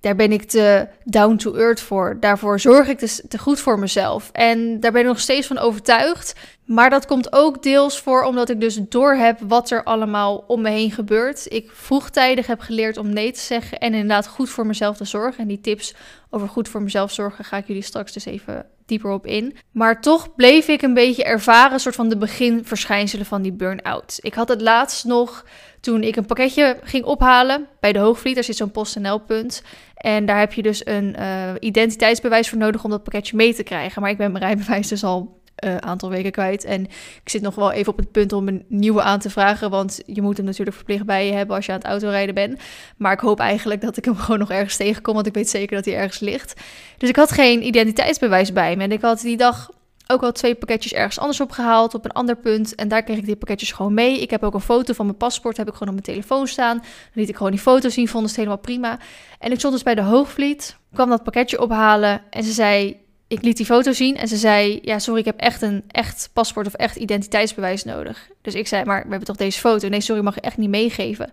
daar 0.01 0.17
ben 0.17 0.33
ik 0.33 0.43
te 0.43 0.89
down 1.05 1.37
to 1.37 1.55
earth 1.55 1.81
voor. 1.81 2.17
Daarvoor 2.21 2.61
zorg 2.61 2.89
ik 2.89 2.99
dus 2.99 3.23
te 3.29 3.39
goed 3.39 3.61
voor 3.61 3.79
mezelf. 3.79 4.31
En 4.33 4.81
daar 4.81 4.93
ben 4.93 5.01
ik 5.01 5.07
nog 5.07 5.21
steeds 5.21 5.47
van 5.47 5.59
overtuigd. 5.59 6.35
Maar 6.65 6.91
dat 6.91 7.07
komt 7.07 7.33
ook 7.33 7.63
deels 7.63 7.99
voor 8.01 8.23
omdat 8.23 8.49
ik 8.49 8.61
dus 8.61 8.79
doorheb 8.89 9.39
wat 9.41 9.71
er 9.71 9.83
allemaal 9.83 10.45
om 10.47 10.61
me 10.63 10.71
heen 10.71 10.91
gebeurt. 10.91 11.53
Ik 11.53 11.71
vroegtijdig 11.71 12.47
heb 12.47 12.61
geleerd 12.61 12.97
om 12.97 13.13
nee 13.13 13.33
te 13.33 13.41
zeggen 13.41 13.79
en 13.79 13.93
inderdaad 13.93 14.27
goed 14.27 14.51
voor 14.51 14.67
mezelf 14.67 14.97
te 14.97 15.05
zorgen. 15.05 15.41
En 15.41 15.49
die 15.49 15.61
tips 15.61 15.95
over 16.31 16.49
goed 16.49 16.69
voor 16.69 16.83
mezelf 16.83 17.13
zorgen 17.13 17.45
ga 17.45 17.57
ik 17.57 17.67
jullie 17.67 17.83
straks 17.83 18.13
dus 18.13 18.25
even 18.25 18.67
dieper 18.87 19.11
op 19.11 19.27
in. 19.27 19.57
Maar 19.71 20.01
toch 20.01 20.35
bleef 20.35 20.69
ik 20.69 20.83
een 20.83 20.95
beetje 20.95 21.25
ervaren, 21.25 21.81
soort 21.81 21.95
van 21.95 22.09
de 22.09 22.17
beginverschijnselen 22.17 23.27
van 23.27 23.43
die 23.43 23.53
burn-out. 23.53 24.19
Ik 24.21 24.35
had 24.35 24.49
het 24.49 24.61
laatst 24.61 25.05
nog 25.05 25.45
toen 25.81 26.03
ik 26.03 26.17
een 26.17 26.27
pakketje 26.27 26.79
ging 26.83 27.05
ophalen 27.05 27.69
bij 27.81 27.93
de 27.93 27.99
Hoogvliet. 27.99 28.35
Daar 28.35 28.45
zit 28.45 28.57
zo'n 28.57 28.71
PostNL-punt. 28.71 29.63
En 29.95 30.27
daar 30.27 30.39
heb 30.39 30.53
je 30.53 30.63
dus 30.63 30.87
een 30.87 31.17
uh, 31.19 31.51
identiteitsbewijs 31.61 32.49
voor 32.49 32.59
nodig 32.59 32.85
om 32.85 32.91
dat 32.91 33.03
pakketje 33.03 33.37
mee 33.37 33.55
te 33.55 33.63
krijgen. 33.63 34.03
Maar 34.03 34.11
ik 34.11 34.17
ben 34.17 34.33
mijn 34.33 34.45
rijbewijs 34.45 34.89
dus 34.89 35.05
al 35.05 35.43
uh, 35.65 35.77
aantal 35.77 36.11
weken 36.11 36.31
kwijt. 36.31 36.65
En 36.65 36.85
ik 36.85 37.29
zit 37.29 37.43
nog 37.43 37.55
wel 37.55 37.73
even 37.73 37.93
op 37.93 37.99
het 37.99 38.13
punt 38.13 38.33
om 38.33 38.49
een 38.49 38.65
nieuwe 38.69 39.03
aan 39.03 39.19
te 39.19 39.31
vragen. 39.31 39.71
Want 39.71 40.03
je 40.07 40.23
moet 40.23 40.37
hem 40.37 40.47
natuurlijk 40.47 40.77
verplicht 40.77 41.05
bij 41.05 41.27
je 41.27 41.33
hebben 41.33 41.57
als 41.57 41.67
je 41.67 41.73
aan 41.73 41.79
het 41.79 41.87
autorijden 41.87 42.35
bent. 42.35 42.61
Maar 42.97 43.13
ik 43.13 43.21
hoop 43.21 43.41
eigenlijk 43.41 43.81
dat 43.81 43.97
ik 43.97 44.05
hem 44.05 44.17
gewoon 44.25 44.39
nog 44.39 44.51
ergens 44.51 44.77
tegenkom. 44.77 45.15
Want 45.15 45.27
ik 45.27 45.35
weet 45.35 45.49
zeker 45.49 45.77
dat 45.77 45.85
hij 45.85 45.95
ergens 45.95 46.21
ligt. 46.21 46.61
Dus 46.99 47.09
ik 47.09 47.17
had 47.17 47.33
geen 47.33 47.67
identiteitsbewijs 47.67 48.53
bij 48.53 48.77
me. 48.77 48.83
En 48.83 48.93
ik 48.93 49.01
had 49.01 49.21
die 49.21 49.37
dag 49.37 49.71
ook 50.07 50.23
al 50.23 50.33
twee 50.33 50.55
pakketjes 50.55 50.93
ergens 50.93 51.19
anders 51.19 51.41
opgehaald 51.41 51.95
op 51.95 52.05
een 52.05 52.13
ander 52.13 52.37
punt. 52.37 52.75
En 52.75 52.89
daar 52.89 53.03
kreeg 53.03 53.17
ik 53.17 53.25
die 53.25 53.37
pakketjes 53.37 53.73
gewoon 53.73 53.95
mee. 53.95 54.21
Ik 54.21 54.31
heb 54.31 54.43
ook 54.43 54.55
een 54.55 54.61
foto 54.61 54.93
van 54.93 55.07
mijn 55.07 55.19
paspoort, 55.19 55.57
heb 55.57 55.69
ik 55.69 55.73
gewoon 55.73 55.89
op 55.89 55.95
mijn 55.95 56.17
telefoon 56.17 56.47
staan. 56.47 56.77
Dan 56.77 56.87
liet 57.13 57.29
ik 57.29 57.37
gewoon 57.37 57.53
die 57.53 57.61
foto 57.61 57.89
zien, 57.89 58.09
vond 58.09 58.27
het 58.27 58.37
helemaal 58.37 58.59
prima. 58.59 58.99
En 59.39 59.53
ik 59.53 59.59
stond 59.59 59.75
dus 59.75 59.83
bij 59.83 59.95
de 59.95 60.03
Hoogvliet, 60.03 60.77
kwam 60.93 61.09
dat 61.09 61.23
pakketje 61.23 61.61
ophalen 61.61 62.23
en 62.31 62.45
ze 62.45 62.53
zei... 62.53 63.03
Ik 63.35 63.43
liet 63.43 63.57
die 63.57 63.67
foto 63.67 63.93
zien 63.93 64.17
en 64.17 64.29
ze 64.29 64.37
zei: 64.37 64.79
Ja, 64.83 64.99
sorry, 64.99 65.21
ik 65.21 65.27
heb 65.27 65.39
echt 65.41 65.63
een 65.63 65.85
echt 65.89 66.31
paspoort 66.33 66.67
of 66.67 66.75
echt 66.75 66.97
identiteitsbewijs 66.97 67.85
nodig. 67.85 68.29
Dus 68.43 68.55
ik 68.55 68.67
zei: 68.67 68.85
Maar 68.85 69.03
we 69.03 69.09
hebben 69.09 69.27
toch 69.27 69.37
deze 69.37 69.59
foto? 69.59 69.89
Nee, 69.89 70.01
sorry, 70.01 70.23
mag 70.23 70.35
je 70.35 70.41
echt 70.41 70.57
niet 70.57 70.69
meegeven. 70.69 71.33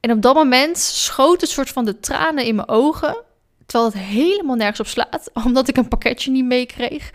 En 0.00 0.10
op 0.10 0.22
dat 0.22 0.34
moment 0.34 0.78
schoot 0.78 1.40
het 1.40 1.50
soort 1.50 1.70
van 1.70 1.84
de 1.84 2.00
tranen 2.00 2.44
in 2.44 2.54
mijn 2.54 2.68
ogen. 2.68 3.16
Terwijl 3.66 3.90
het 3.90 4.00
helemaal 4.00 4.56
nergens 4.56 4.80
op 4.80 4.86
slaat, 4.86 5.30
omdat 5.46 5.68
ik 5.68 5.76
een 5.76 5.88
pakketje 5.88 6.30
niet 6.30 6.44
meekreeg. 6.44 7.10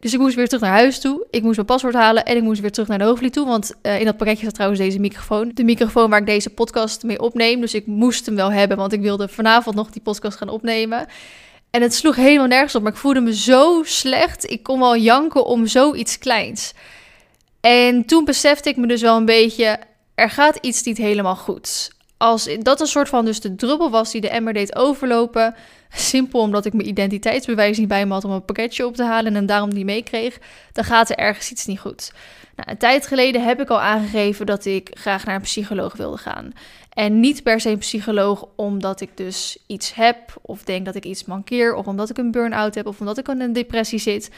Dus 0.00 0.12
ik 0.12 0.18
moest 0.18 0.34
weer 0.34 0.46
terug 0.46 0.62
naar 0.62 0.78
huis 0.78 1.00
toe. 1.00 1.26
Ik 1.30 1.42
moest 1.42 1.54
mijn 1.54 1.66
paswoord 1.66 1.94
halen 1.94 2.24
en 2.24 2.36
ik 2.36 2.42
moest 2.42 2.60
weer 2.60 2.72
terug 2.72 2.88
naar 2.88 2.98
de 2.98 3.04
hoofdvliet 3.04 3.32
toe. 3.32 3.46
Want 3.46 3.74
uh, 3.82 3.98
in 3.98 4.04
dat 4.04 4.16
pakketje 4.16 4.44
zat 4.44 4.54
trouwens 4.54 4.80
deze 4.80 4.98
microfoon. 4.98 5.50
De 5.54 5.64
microfoon 5.64 6.10
waar 6.10 6.20
ik 6.20 6.26
deze 6.26 6.50
podcast 6.50 7.02
mee 7.02 7.20
opneem. 7.20 7.60
Dus 7.60 7.74
ik 7.74 7.86
moest 7.86 8.26
hem 8.26 8.34
wel 8.34 8.52
hebben, 8.52 8.76
want 8.76 8.92
ik 8.92 9.00
wilde 9.00 9.28
vanavond 9.28 9.76
nog 9.76 9.90
die 9.90 10.02
podcast 10.02 10.36
gaan 10.38 10.48
opnemen. 10.48 11.06
En 11.70 11.82
het 11.82 11.94
sloeg 11.94 12.16
helemaal 12.16 12.46
nergens 12.46 12.74
op, 12.74 12.82
maar 12.82 12.92
ik 12.92 12.98
voelde 12.98 13.20
me 13.20 13.34
zo 13.34 13.82
slecht. 13.84 14.50
Ik 14.50 14.62
kon 14.62 14.78
wel 14.78 14.96
janken 14.96 15.44
om 15.44 15.66
zoiets 15.66 16.18
kleins. 16.18 16.72
En 17.60 18.04
toen 18.04 18.24
besefte 18.24 18.68
ik 18.68 18.76
me 18.76 18.86
dus 18.86 19.00
wel 19.00 19.16
een 19.16 19.24
beetje, 19.24 19.78
er 20.14 20.30
gaat 20.30 20.56
iets 20.56 20.82
niet 20.82 20.98
helemaal 20.98 21.36
goed. 21.36 21.90
Als 22.16 22.48
dat 22.60 22.80
een 22.80 22.86
soort 22.86 23.08
van 23.08 23.24
dus 23.24 23.40
de 23.40 23.54
druppel 23.54 23.90
was 23.90 24.10
die 24.10 24.20
de 24.20 24.28
emmer 24.28 24.52
deed 24.52 24.76
overlopen, 24.76 25.54
simpel 25.90 26.40
omdat 26.40 26.64
ik 26.64 26.72
mijn 26.72 26.88
identiteitsbewijs 26.88 27.78
niet 27.78 27.88
bij 27.88 28.06
me 28.06 28.12
had 28.12 28.24
om 28.24 28.30
een 28.30 28.44
pakketje 28.44 28.86
op 28.86 28.96
te 28.96 29.04
halen 29.04 29.36
en 29.36 29.46
daarom 29.46 29.68
niet 29.68 29.84
meekreeg, 29.84 30.38
dan 30.72 30.84
gaat 30.84 31.10
er 31.10 31.16
ergens 31.16 31.50
iets 31.50 31.66
niet 31.66 31.80
goed. 31.80 32.12
Nou, 32.56 32.70
een 32.70 32.78
tijd 32.78 33.06
geleden 33.06 33.44
heb 33.44 33.60
ik 33.60 33.68
al 33.68 33.80
aangegeven 33.80 34.46
dat 34.46 34.64
ik 34.64 34.90
graag 34.92 35.24
naar 35.24 35.34
een 35.34 35.40
psycholoog 35.40 35.96
wilde 35.96 36.16
gaan. 36.16 36.52
En 36.98 37.20
niet 37.20 37.42
per 37.42 37.60
se 37.60 37.70
een 37.70 37.78
psycholoog 37.78 38.48
omdat 38.56 39.00
ik 39.00 39.16
dus 39.16 39.58
iets 39.66 39.94
heb, 39.94 40.16
of 40.42 40.62
denk 40.62 40.84
dat 40.84 40.94
ik 40.94 41.04
iets 41.04 41.24
mankeer, 41.24 41.74
of 41.74 41.86
omdat 41.86 42.10
ik 42.10 42.18
een 42.18 42.30
burn-out 42.30 42.74
heb, 42.74 42.86
of 42.86 43.00
omdat 43.00 43.18
ik 43.18 43.28
in 43.28 43.40
een 43.40 43.52
depressie 43.52 43.98
zit, 43.98 44.30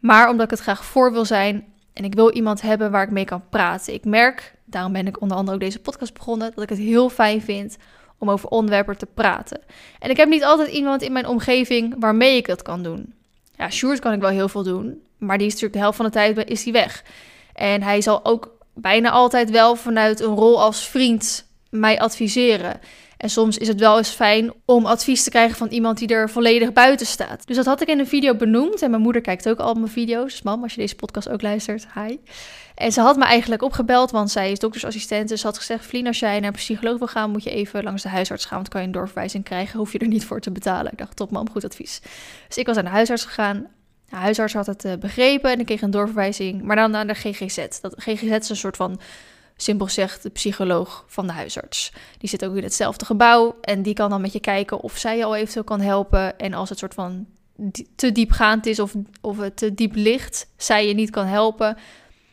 maar 0.00 0.28
omdat 0.28 0.44
ik 0.44 0.50
het 0.50 0.60
graag 0.60 0.84
voor 0.84 1.12
wil 1.12 1.24
zijn 1.24 1.64
en 1.92 2.04
ik 2.04 2.14
wil 2.14 2.32
iemand 2.32 2.60
hebben 2.60 2.90
waar 2.90 3.02
ik 3.02 3.10
mee 3.10 3.24
kan 3.24 3.48
praten. 3.48 3.94
Ik 3.94 4.04
merk, 4.04 4.54
daarom 4.64 4.92
ben 4.92 5.06
ik 5.06 5.20
onder 5.20 5.36
andere 5.36 5.56
ook 5.56 5.62
deze 5.62 5.78
podcast 5.78 6.14
begonnen, 6.14 6.52
dat 6.54 6.62
ik 6.64 6.68
het 6.68 6.78
heel 6.78 7.08
fijn 7.08 7.42
vind 7.42 7.76
om 8.18 8.30
over 8.30 8.48
onderwerpen 8.48 8.98
te 8.98 9.06
praten. 9.06 9.60
En 9.98 10.10
ik 10.10 10.16
heb 10.16 10.28
niet 10.28 10.44
altijd 10.44 10.68
iemand 10.68 11.02
in 11.02 11.12
mijn 11.12 11.26
omgeving 11.26 11.94
waarmee 11.98 12.36
ik 12.36 12.46
dat 12.46 12.62
kan 12.62 12.82
doen. 12.82 13.14
Ja, 13.56 13.70
Sjoerd 13.70 13.98
kan 13.98 14.12
ik 14.12 14.20
wel 14.20 14.30
heel 14.30 14.48
veel 14.48 14.62
doen, 14.62 15.02
maar 15.18 15.38
die 15.38 15.46
is 15.46 15.52
natuurlijk 15.52 15.78
de 15.78 15.84
helft 15.84 15.96
van 15.96 16.06
de 16.06 16.12
tijd 16.12 16.50
is 16.50 16.64
hij 16.64 16.72
weg. 16.72 17.04
En 17.52 17.82
hij 17.82 18.00
zal 18.00 18.24
ook 18.24 18.56
bijna 18.74 19.10
altijd 19.10 19.50
wel 19.50 19.76
vanuit 19.76 20.20
een 20.20 20.34
rol 20.34 20.62
als 20.62 20.88
vriend 20.88 21.45
mij 21.76 22.00
adviseren. 22.00 22.80
En 23.16 23.30
soms 23.30 23.58
is 23.58 23.68
het 23.68 23.80
wel 23.80 23.96
eens 23.98 24.08
fijn 24.08 24.52
om 24.64 24.86
advies 24.86 25.22
te 25.22 25.30
krijgen 25.30 25.56
van 25.56 25.68
iemand 25.68 25.98
die 25.98 26.08
er 26.08 26.30
volledig 26.30 26.72
buiten 26.72 27.06
staat. 27.06 27.46
Dus 27.46 27.56
dat 27.56 27.66
had 27.66 27.80
ik 27.80 27.88
in 27.88 27.98
een 27.98 28.06
video 28.06 28.34
benoemd. 28.34 28.82
En 28.82 28.90
mijn 28.90 29.02
moeder 29.02 29.22
kijkt 29.22 29.48
ook 29.48 29.58
al 29.58 29.74
mijn 29.74 29.88
video's. 29.88 30.30
Dus 30.30 30.42
mam, 30.42 30.62
als 30.62 30.74
je 30.74 30.80
deze 30.80 30.96
podcast 30.96 31.28
ook 31.28 31.42
luistert, 31.42 31.86
hi. 31.94 32.16
En 32.74 32.92
ze 32.92 33.00
had 33.00 33.16
me 33.16 33.24
eigenlijk 33.24 33.62
opgebeld, 33.62 34.10
want 34.10 34.30
zij 34.30 34.50
is 34.50 34.58
doktersassistent. 34.58 35.28
Dus 35.28 35.40
ze 35.40 35.46
had 35.46 35.58
gezegd, 35.58 35.86
Vlien, 35.86 36.06
als 36.06 36.18
jij 36.18 36.40
naar 36.40 36.48
een 36.48 36.54
psycholoog 36.54 36.98
wil 36.98 37.06
gaan, 37.06 37.30
moet 37.30 37.42
je 37.42 37.50
even 37.50 37.82
langs 37.82 38.02
de 38.02 38.08
huisarts 38.08 38.44
gaan. 38.44 38.56
Want 38.56 38.68
kan 38.68 38.80
je 38.80 38.86
een 38.86 38.92
doorverwijzing 38.92 39.44
krijgen, 39.44 39.78
hoef 39.78 39.92
je 39.92 39.98
er 39.98 40.06
niet 40.06 40.24
voor 40.24 40.40
te 40.40 40.50
betalen. 40.50 40.92
Ik 40.92 40.98
dacht, 40.98 41.16
top 41.16 41.30
mam, 41.30 41.50
goed 41.50 41.64
advies. 41.64 42.00
Dus 42.48 42.56
ik 42.56 42.66
was 42.66 42.76
aan 42.76 42.84
de 42.84 42.90
huisarts 42.90 43.24
gegaan. 43.24 43.66
De 44.10 44.16
huisarts 44.16 44.54
had 44.54 44.66
het 44.66 44.84
uh, 44.84 44.92
begrepen 44.94 45.50
en 45.50 45.60
ik 45.60 45.66
kreeg 45.66 45.82
een 45.82 45.90
doorverwijzing, 45.90 46.62
maar 46.62 46.76
dan 46.76 46.90
naar 46.90 47.06
de 47.06 47.14
GGZ. 47.14 47.80
Dat 47.80 47.94
GGZ 47.96 48.30
is 48.30 48.48
een 48.48 48.56
soort 48.56 48.76
van, 48.76 49.00
simpel 49.56 49.86
gezegd, 49.86 50.22
de 50.22 50.30
psycholoog 50.30 51.04
van 51.06 51.26
de 51.26 51.32
huisarts. 51.32 51.92
Die 52.18 52.28
zit 52.28 52.44
ook 52.44 52.56
in 52.56 52.62
hetzelfde 52.62 53.04
gebouw 53.04 53.56
en 53.60 53.82
die 53.82 53.94
kan 53.94 54.10
dan 54.10 54.20
met 54.20 54.32
je 54.32 54.40
kijken 54.40 54.80
of 54.80 54.96
zij 54.96 55.16
je 55.16 55.24
al 55.24 55.36
eventueel 55.36 55.64
kan 55.64 55.80
helpen. 55.80 56.38
En 56.38 56.54
als 56.54 56.68
het 56.68 56.78
soort 56.78 56.94
van 56.94 57.26
te 57.96 58.12
diepgaand 58.12 58.66
is 58.66 58.80
of, 58.80 58.94
of 59.20 59.38
het 59.38 59.56
te 59.56 59.74
diep 59.74 59.94
ligt, 59.94 60.46
zij 60.56 60.88
je 60.88 60.94
niet 60.94 61.10
kan 61.10 61.26
helpen, 61.26 61.76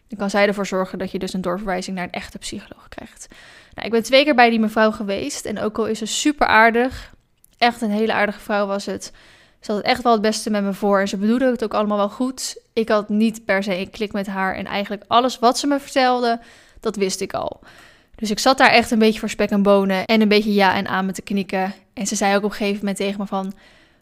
dan 0.07 0.17
kan 0.17 0.29
zij 0.29 0.47
ervoor 0.47 0.67
zorgen 0.67 0.99
dat 0.99 1.11
je 1.11 1.19
dus 1.19 1.33
een 1.33 1.41
doorverwijzing 1.41 1.95
naar 1.95 2.05
een 2.05 2.11
echte 2.11 2.37
psycholoog 2.37 2.89
krijgt. 2.89 3.27
Nou, 3.73 3.87
ik 3.87 3.93
ben 3.93 4.03
twee 4.03 4.23
keer 4.23 4.35
bij 4.35 4.49
die 4.49 4.59
mevrouw 4.59 4.91
geweest 4.91 5.45
en 5.45 5.59
ook 5.59 5.77
al 5.77 5.87
is 5.87 5.97
ze 5.97 6.05
super 6.05 6.47
aardig, 6.47 7.13
echt 7.57 7.81
een 7.81 7.91
hele 7.91 8.13
aardige 8.13 8.39
vrouw 8.39 8.67
was 8.67 8.85
het 8.85 9.11
ze 9.63 9.71
had 9.71 9.81
echt 9.81 10.03
wel 10.03 10.11
het 10.11 10.21
beste 10.21 10.49
met 10.49 10.63
me 10.63 10.73
voor 10.73 10.99
en 10.99 11.07
ze 11.07 11.17
bedoelde 11.17 11.45
het 11.45 11.63
ook 11.63 11.73
allemaal 11.73 11.97
wel 11.97 12.09
goed. 12.09 12.57
Ik 12.73 12.89
had 12.89 13.09
niet 13.09 13.45
per 13.45 13.63
se 13.63 13.77
een 13.77 13.89
klik 13.89 14.11
met 14.11 14.27
haar 14.27 14.55
en 14.55 14.65
eigenlijk 14.65 15.03
alles 15.07 15.39
wat 15.39 15.57
ze 15.59 15.67
me 15.67 15.79
vertelde, 15.79 16.39
dat 16.83 16.95
wist 16.95 17.21
ik 17.21 17.33
al. 17.33 17.59
Dus 18.15 18.31
ik 18.31 18.39
zat 18.39 18.57
daar 18.57 18.69
echt 18.69 18.91
een 18.91 18.99
beetje 18.99 19.19
voor 19.19 19.29
spek 19.29 19.49
en 19.49 19.63
bonen 19.63 20.05
en 20.05 20.21
een 20.21 20.27
beetje 20.27 20.53
ja 20.53 20.75
en 20.75 20.87
aan 20.87 21.05
me 21.05 21.11
te 21.11 21.21
knikken. 21.21 21.73
En 21.93 22.07
ze 22.07 22.15
zei 22.15 22.35
ook 22.35 22.43
op 22.43 22.49
een 22.49 22.55
gegeven 22.55 22.79
moment 22.79 22.97
tegen 22.97 23.19
me 23.19 23.27
van, 23.27 23.53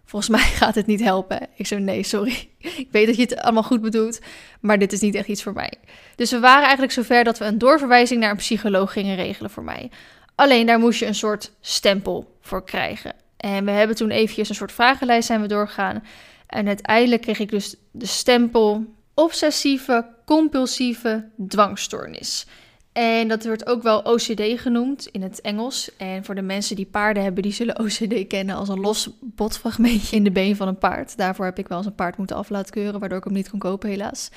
volgens 0.06 0.32
mij 0.32 0.50
gaat 0.62 0.76
het 0.76 0.86
niet 0.86 1.04
helpen. 1.04 1.48
Ik 1.56 1.68
zei, 1.68 1.82
nee, 1.82 2.04
sorry. 2.04 2.50
Ik 2.84 2.88
weet 2.92 3.08
dat 3.08 3.16
je 3.16 3.22
het 3.22 3.38
allemaal 3.38 3.64
goed 3.64 3.82
bedoelt, 3.82 4.20
maar 4.60 4.80
dit 4.80 4.94
is 4.94 5.00
niet 5.00 5.16
echt 5.16 5.28
iets 5.28 5.44
voor 5.44 5.54
mij. 5.54 5.74
Dus 6.16 6.32
we 6.32 6.40
waren 6.40 6.64
eigenlijk 6.64 6.92
zover 6.92 7.24
dat 7.24 7.38
we 7.38 7.46
een 7.46 7.58
doorverwijzing 7.58 8.20
naar 8.20 8.32
een 8.32 8.38
psycholoog 8.38 8.92
gingen 8.92 9.16
regelen 9.16 9.52
voor 9.52 9.64
mij. 9.64 9.90
Alleen 10.36 10.66
daar 10.66 10.80
moest 10.80 11.00
je 11.00 11.06
een 11.06 11.16
soort 11.16 11.52
stempel 11.62 12.38
voor 12.42 12.64
krijgen. 12.64 13.14
En 13.38 13.66
we 13.66 13.72
hebben 13.72 13.96
toen 13.96 14.12
eventjes 14.12 14.50
een 14.50 14.56
soort 14.56 14.72
vragenlijst 14.72 15.28
zijn 15.28 15.42
we 15.42 15.48
doorgegaan. 15.48 16.04
En 16.48 16.68
uiteindelijk 16.68 17.22
kreeg 17.22 17.40
ik 17.40 17.50
dus 17.50 17.76
de 17.92 18.06
stempel 18.06 18.86
obsessieve 19.14 20.06
compulsieve 20.26 21.30
dwangstoornis. 21.48 22.46
En 22.93 23.27
dat 23.27 23.45
wordt 23.45 23.67
ook 23.67 23.83
wel 23.83 24.00
OCD 24.00 24.41
genoemd 24.62 25.07
in 25.12 25.21
het 25.21 25.41
Engels. 25.41 25.95
En 25.98 26.25
voor 26.25 26.36
de 26.36 26.41
mensen 26.41 26.75
die 26.75 26.86
paarden 26.86 27.24
hebben, 27.24 27.43
die 27.43 27.51
zullen 27.51 27.79
OCD 27.83 28.27
kennen 28.27 28.55
als 28.55 28.69
een 28.69 28.79
los 28.79 29.10
botfragmentje 29.21 30.15
in 30.15 30.24
de 30.24 30.31
been 30.31 30.55
van 30.55 30.67
een 30.67 30.77
paard. 30.77 31.17
Daarvoor 31.17 31.45
heb 31.45 31.60
ik 31.60 31.67
wel 31.67 31.77
eens 31.77 31.88
een 31.88 31.95
paard 31.95 32.17
moeten 32.17 32.36
af 32.36 32.50
laten 32.50 32.74
keuren, 32.74 33.00
waardoor 33.00 33.17
ik 33.17 33.24
hem 33.24 33.33
niet 33.33 33.50
kon 33.50 33.60
kopen 33.60 33.89
helaas. 33.89 34.29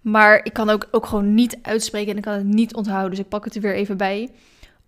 Maar 0.00 0.40
ik 0.44 0.52
kan 0.52 0.70
ook, 0.70 0.88
ook 0.90 1.06
gewoon 1.06 1.34
niet 1.34 1.58
uitspreken 1.62 2.10
en 2.10 2.16
ik 2.16 2.22
kan 2.22 2.32
het 2.32 2.44
niet 2.44 2.74
onthouden, 2.74 3.10
dus 3.10 3.18
ik 3.18 3.28
pak 3.28 3.44
het 3.44 3.54
er 3.54 3.60
weer 3.60 3.74
even 3.74 3.96
bij 3.96 4.30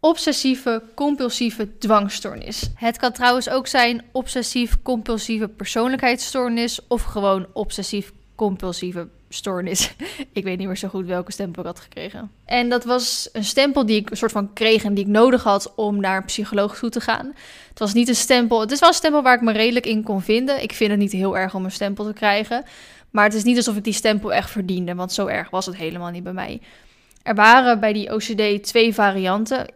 obsessieve 0.00 0.82
compulsieve 0.94 1.78
dwangstoornis. 1.78 2.70
Het 2.74 2.96
kan 2.98 3.12
trouwens 3.12 3.48
ook 3.48 3.66
zijn 3.66 4.02
obsessief 4.12 4.82
compulsieve 4.82 5.48
persoonlijkheidsstoornis 5.48 6.86
of 6.88 7.02
gewoon 7.02 7.46
obsessief 7.52 8.12
compulsieve 8.34 9.08
stoornis. 9.32 9.94
ik 10.32 10.44
weet 10.44 10.58
niet 10.58 10.66
meer 10.66 10.76
zo 10.76 10.88
goed 10.88 11.06
welke 11.06 11.32
stempel 11.32 11.62
ik 11.62 11.68
had 11.68 11.80
gekregen. 11.80 12.30
En 12.44 12.68
dat 12.68 12.84
was 12.84 13.28
een 13.32 13.44
stempel 13.44 13.86
die 13.86 13.96
ik 13.96 14.10
een 14.10 14.16
soort 14.16 14.32
van 14.32 14.52
kreeg 14.52 14.84
en 14.84 14.94
die 14.94 15.04
ik 15.04 15.10
nodig 15.10 15.42
had 15.42 15.72
om 15.74 16.00
naar 16.00 16.16
een 16.16 16.24
psycholoog 16.24 16.78
toe 16.78 16.90
te 16.90 17.00
gaan. 17.00 17.32
Het 17.68 17.78
was 17.78 17.92
niet 17.92 18.08
een 18.08 18.14
stempel, 18.14 18.60
het 18.60 18.70
is 18.70 18.80
wel 18.80 18.88
een 18.88 18.94
stempel 18.94 19.22
waar 19.22 19.34
ik 19.34 19.40
me 19.40 19.52
redelijk 19.52 19.86
in 19.86 20.02
kon 20.02 20.22
vinden. 20.22 20.62
Ik 20.62 20.72
vind 20.72 20.90
het 20.90 21.00
niet 21.00 21.12
heel 21.12 21.38
erg 21.38 21.54
om 21.54 21.64
een 21.64 21.70
stempel 21.70 22.04
te 22.04 22.12
krijgen, 22.12 22.64
maar 23.10 23.24
het 23.24 23.34
is 23.34 23.44
niet 23.44 23.56
alsof 23.56 23.76
ik 23.76 23.84
die 23.84 23.92
stempel 23.92 24.32
echt 24.32 24.50
verdiende, 24.50 24.94
want 24.94 25.12
zo 25.12 25.26
erg 25.26 25.50
was 25.50 25.66
het 25.66 25.76
helemaal 25.76 26.10
niet 26.10 26.22
bij 26.22 26.32
mij. 26.32 26.60
Er 27.22 27.34
waren 27.34 27.80
bij 27.80 27.92
die 27.92 28.14
OCD 28.14 28.62
twee 28.62 28.94
varianten 28.94 29.66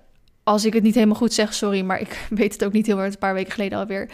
als 0.46 0.64
ik 0.64 0.72
het 0.72 0.82
niet 0.82 0.94
helemaal 0.94 1.16
goed 1.16 1.32
zeg, 1.32 1.54
sorry, 1.54 1.82
maar 1.82 2.00
ik 2.00 2.26
weet 2.30 2.52
het 2.52 2.64
ook 2.64 2.72
niet 2.72 2.86
heel 2.86 2.98
erg 2.98 3.12
een 3.12 3.18
paar 3.18 3.34
weken 3.34 3.52
geleden 3.52 3.78
alweer. 3.78 4.08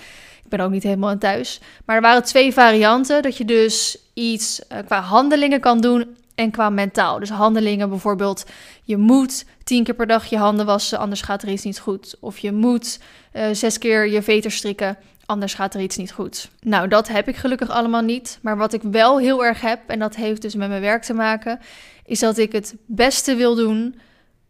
Ben 0.56 0.60
ook 0.60 0.70
niet 0.70 0.82
helemaal 0.82 1.10
aan 1.10 1.18
thuis. 1.18 1.60
Maar 1.84 1.96
er 1.96 2.02
waren 2.02 2.24
twee 2.24 2.52
varianten. 2.52 3.22
Dat 3.22 3.36
je 3.36 3.44
dus 3.44 3.98
iets 4.14 4.60
uh, 4.72 4.78
qua 4.86 5.00
handelingen 5.00 5.60
kan 5.60 5.80
doen 5.80 6.16
en 6.34 6.50
qua 6.50 6.70
mentaal. 6.70 7.18
Dus 7.18 7.30
handelingen 7.30 7.88
bijvoorbeeld, 7.88 8.44
je 8.82 8.96
moet 8.96 9.44
tien 9.64 9.84
keer 9.84 9.94
per 9.94 10.06
dag 10.06 10.26
je 10.26 10.36
handen 10.36 10.66
wassen, 10.66 10.98
anders 10.98 11.22
gaat 11.22 11.42
er 11.42 11.48
iets 11.48 11.64
niet 11.64 11.78
goed. 11.78 12.16
Of 12.20 12.38
je 12.38 12.52
moet 12.52 12.98
uh, 13.32 13.44
zes 13.52 13.78
keer 13.78 14.08
je 14.08 14.22
veter 14.22 14.50
strikken, 14.50 14.96
anders 15.26 15.54
gaat 15.54 15.74
er 15.74 15.80
iets 15.80 15.96
niet 15.96 16.12
goed. 16.12 16.50
Nou, 16.60 16.88
dat 16.88 17.08
heb 17.08 17.28
ik 17.28 17.36
gelukkig 17.36 17.68
allemaal 17.68 18.02
niet. 18.02 18.38
Maar 18.42 18.56
wat 18.56 18.72
ik 18.72 18.82
wel 18.82 19.18
heel 19.18 19.44
erg 19.44 19.60
heb, 19.60 19.80
en 19.86 19.98
dat 19.98 20.16
heeft 20.16 20.42
dus 20.42 20.54
met 20.54 20.68
mijn 20.68 20.80
werk 20.80 21.02
te 21.02 21.14
maken, 21.14 21.60
is 22.04 22.18
dat 22.18 22.38
ik 22.38 22.52
het 22.52 22.74
beste 22.86 23.34
wil 23.34 23.54
doen 23.54 24.00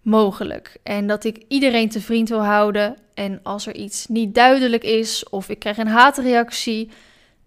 mogelijk. 0.02 0.76
En 0.82 1.06
dat 1.06 1.24
ik 1.24 1.44
iedereen 1.48 1.88
te 1.88 2.00
vriend 2.00 2.28
wil 2.28 2.44
houden. 2.44 2.96
En 3.14 3.40
als 3.42 3.66
er 3.66 3.74
iets 3.74 4.06
niet 4.06 4.34
duidelijk 4.34 4.84
is 4.84 5.28
of 5.28 5.48
ik 5.48 5.58
krijg 5.58 5.76
een 5.76 5.86
haatreactie, 5.86 6.90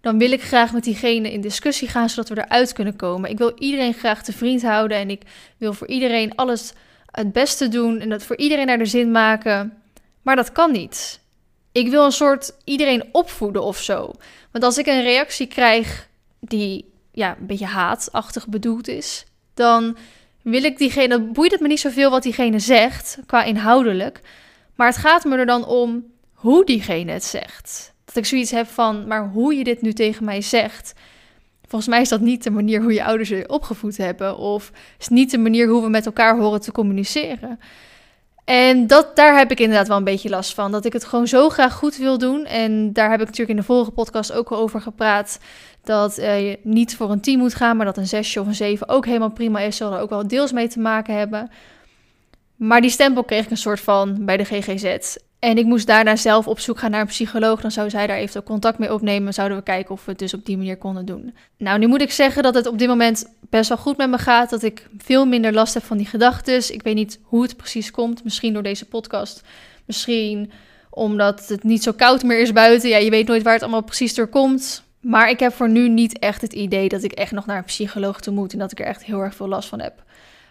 dan 0.00 0.18
wil 0.18 0.32
ik 0.32 0.42
graag 0.42 0.72
met 0.72 0.84
diegene 0.84 1.32
in 1.32 1.40
discussie 1.40 1.88
gaan 1.88 2.08
zodat 2.08 2.28
we 2.28 2.38
eruit 2.38 2.72
kunnen 2.72 2.96
komen. 2.96 3.30
Ik 3.30 3.38
wil 3.38 3.52
iedereen 3.58 3.94
graag 3.94 4.22
te 4.22 4.32
vriend 4.32 4.62
houden 4.62 4.96
en 4.96 5.10
ik 5.10 5.22
wil 5.56 5.72
voor 5.72 5.86
iedereen 5.86 6.34
alles 6.34 6.72
het 7.10 7.32
beste 7.32 7.68
doen 7.68 8.00
en 8.00 8.08
dat 8.08 8.22
voor 8.22 8.36
iedereen 8.36 8.66
naar 8.66 8.78
de 8.78 8.86
zin 8.86 9.10
maken. 9.10 9.72
Maar 10.22 10.36
dat 10.36 10.52
kan 10.52 10.72
niet. 10.72 11.20
Ik 11.72 11.88
wil 11.88 12.04
een 12.04 12.12
soort 12.12 12.52
iedereen 12.64 13.04
opvoeden 13.12 13.62
of 13.62 13.78
zo. 13.82 14.12
Want 14.50 14.64
als 14.64 14.78
ik 14.78 14.86
een 14.86 15.02
reactie 15.02 15.46
krijg 15.46 16.08
die 16.40 16.92
ja, 17.12 17.36
een 17.40 17.46
beetje 17.46 17.66
haatachtig 17.66 18.46
bedoeld 18.46 18.88
is, 18.88 19.24
dan 19.54 19.96
wil 20.42 20.64
ik 20.64 20.78
diegene, 20.78 21.08
dan 21.08 21.32
boeit 21.32 21.50
het 21.50 21.60
me 21.60 21.68
niet 21.68 21.80
zoveel 21.80 22.10
wat 22.10 22.22
diegene 22.22 22.58
zegt, 22.58 23.18
qua 23.26 23.42
inhoudelijk. 23.42 24.20
Maar 24.76 24.86
het 24.86 24.96
gaat 24.96 25.24
me 25.24 25.36
er 25.36 25.46
dan 25.46 25.66
om 25.66 26.04
hoe 26.32 26.64
diegene 26.64 27.12
het 27.12 27.24
zegt. 27.24 27.94
Dat 28.04 28.16
ik 28.16 28.26
zoiets 28.26 28.50
heb 28.50 28.66
van, 28.66 29.06
maar 29.06 29.28
hoe 29.28 29.54
je 29.54 29.64
dit 29.64 29.82
nu 29.82 29.92
tegen 29.92 30.24
mij 30.24 30.40
zegt. 30.40 30.92
Volgens 31.68 31.90
mij 31.90 32.00
is 32.00 32.08
dat 32.08 32.20
niet 32.20 32.42
de 32.42 32.50
manier 32.50 32.82
hoe 32.82 32.92
je 32.92 33.04
ouders 33.04 33.28
je 33.28 33.48
opgevoed 33.48 33.96
hebben. 33.96 34.36
Of 34.36 34.72
is 34.98 35.08
niet 35.08 35.30
de 35.30 35.38
manier 35.38 35.68
hoe 35.68 35.82
we 35.82 35.88
met 35.88 36.06
elkaar 36.06 36.38
horen 36.38 36.60
te 36.60 36.72
communiceren. 36.72 37.58
En 38.44 38.86
dat, 38.86 39.16
daar 39.16 39.38
heb 39.38 39.50
ik 39.50 39.60
inderdaad 39.60 39.88
wel 39.88 39.96
een 39.96 40.04
beetje 40.04 40.28
last 40.28 40.54
van. 40.54 40.72
Dat 40.72 40.84
ik 40.84 40.92
het 40.92 41.04
gewoon 41.04 41.28
zo 41.28 41.48
graag 41.48 41.74
goed 41.74 41.96
wil 41.96 42.18
doen. 42.18 42.44
En 42.44 42.92
daar 42.92 43.10
heb 43.10 43.20
ik 43.20 43.26
natuurlijk 43.26 43.50
in 43.50 43.56
de 43.56 43.62
vorige 43.62 43.90
podcast 43.90 44.32
ook 44.32 44.50
al 44.50 44.58
over 44.58 44.80
gepraat. 44.80 45.38
Dat 45.82 46.18
uh, 46.18 46.48
je 46.50 46.58
niet 46.62 46.96
voor 46.96 47.10
een 47.10 47.20
team 47.20 47.38
moet 47.38 47.54
gaan, 47.54 47.76
maar 47.76 47.86
dat 47.86 47.96
een 47.96 48.06
zesje 48.06 48.40
of 48.40 48.46
een 48.46 48.54
zeven 48.54 48.88
ook 48.88 49.06
helemaal 49.06 49.30
prima 49.30 49.60
is. 49.60 49.76
Zal 49.76 49.92
er 49.92 50.00
ook 50.00 50.10
wel 50.10 50.28
deels 50.28 50.52
mee 50.52 50.68
te 50.68 50.80
maken 50.80 51.14
hebben. 51.14 51.50
Maar 52.56 52.80
die 52.80 52.90
stempel 52.90 53.24
kreeg 53.24 53.44
ik 53.44 53.50
een 53.50 53.56
soort 53.56 53.80
van 53.80 54.24
bij 54.24 54.36
de 54.36 54.44
GGZ. 54.44 55.16
En 55.38 55.58
ik 55.58 55.64
moest 55.64 55.86
daarna 55.86 56.16
zelf 56.16 56.46
op 56.48 56.58
zoek 56.58 56.78
gaan 56.78 56.90
naar 56.90 57.00
een 57.00 57.06
psycholoog. 57.06 57.60
Dan 57.60 57.70
zou 57.70 57.90
zij 57.90 58.06
daar 58.06 58.16
eventueel 58.16 58.44
contact 58.44 58.78
mee 58.78 58.92
opnemen. 58.92 59.34
Zouden 59.34 59.58
we 59.58 59.62
kijken 59.62 59.94
of 59.94 60.04
we 60.04 60.10
het 60.10 60.20
dus 60.20 60.34
op 60.34 60.44
die 60.46 60.56
manier 60.56 60.76
konden 60.76 61.06
doen. 61.06 61.34
Nou, 61.58 61.78
nu 61.78 61.86
moet 61.86 62.00
ik 62.00 62.10
zeggen 62.10 62.42
dat 62.42 62.54
het 62.54 62.66
op 62.66 62.78
dit 62.78 62.88
moment 62.88 63.26
best 63.40 63.68
wel 63.68 63.78
goed 63.78 63.96
met 63.96 64.10
me 64.10 64.18
gaat. 64.18 64.50
Dat 64.50 64.62
ik 64.62 64.88
veel 64.98 65.26
minder 65.26 65.52
last 65.52 65.74
heb 65.74 65.82
van 65.82 65.96
die 65.96 66.06
gedachten. 66.06 66.74
Ik 66.74 66.82
weet 66.82 66.94
niet 66.94 67.18
hoe 67.22 67.42
het 67.42 67.56
precies 67.56 67.90
komt. 67.90 68.24
Misschien 68.24 68.52
door 68.52 68.62
deze 68.62 68.84
podcast. 68.84 69.42
Misschien 69.84 70.50
omdat 70.90 71.48
het 71.48 71.62
niet 71.62 71.82
zo 71.82 71.92
koud 71.92 72.22
meer 72.22 72.40
is 72.40 72.52
buiten. 72.52 72.88
Ja, 72.88 72.96
je 72.96 73.10
weet 73.10 73.26
nooit 73.26 73.42
waar 73.42 73.52
het 73.52 73.62
allemaal 73.62 73.82
precies 73.82 74.14
door 74.14 74.28
komt. 74.28 74.82
Maar 75.00 75.30
ik 75.30 75.40
heb 75.40 75.52
voor 75.52 75.68
nu 75.68 75.88
niet 75.88 76.18
echt 76.18 76.40
het 76.40 76.52
idee 76.52 76.88
dat 76.88 77.02
ik 77.02 77.12
echt 77.12 77.32
nog 77.32 77.46
naar 77.46 77.56
een 77.56 77.64
psycholoog 77.64 78.20
toe 78.20 78.34
moet 78.34 78.52
en 78.52 78.58
dat 78.58 78.72
ik 78.72 78.80
er 78.80 78.86
echt 78.86 79.04
heel 79.04 79.20
erg 79.20 79.34
veel 79.34 79.48
last 79.48 79.68
van 79.68 79.80
heb. 79.80 80.04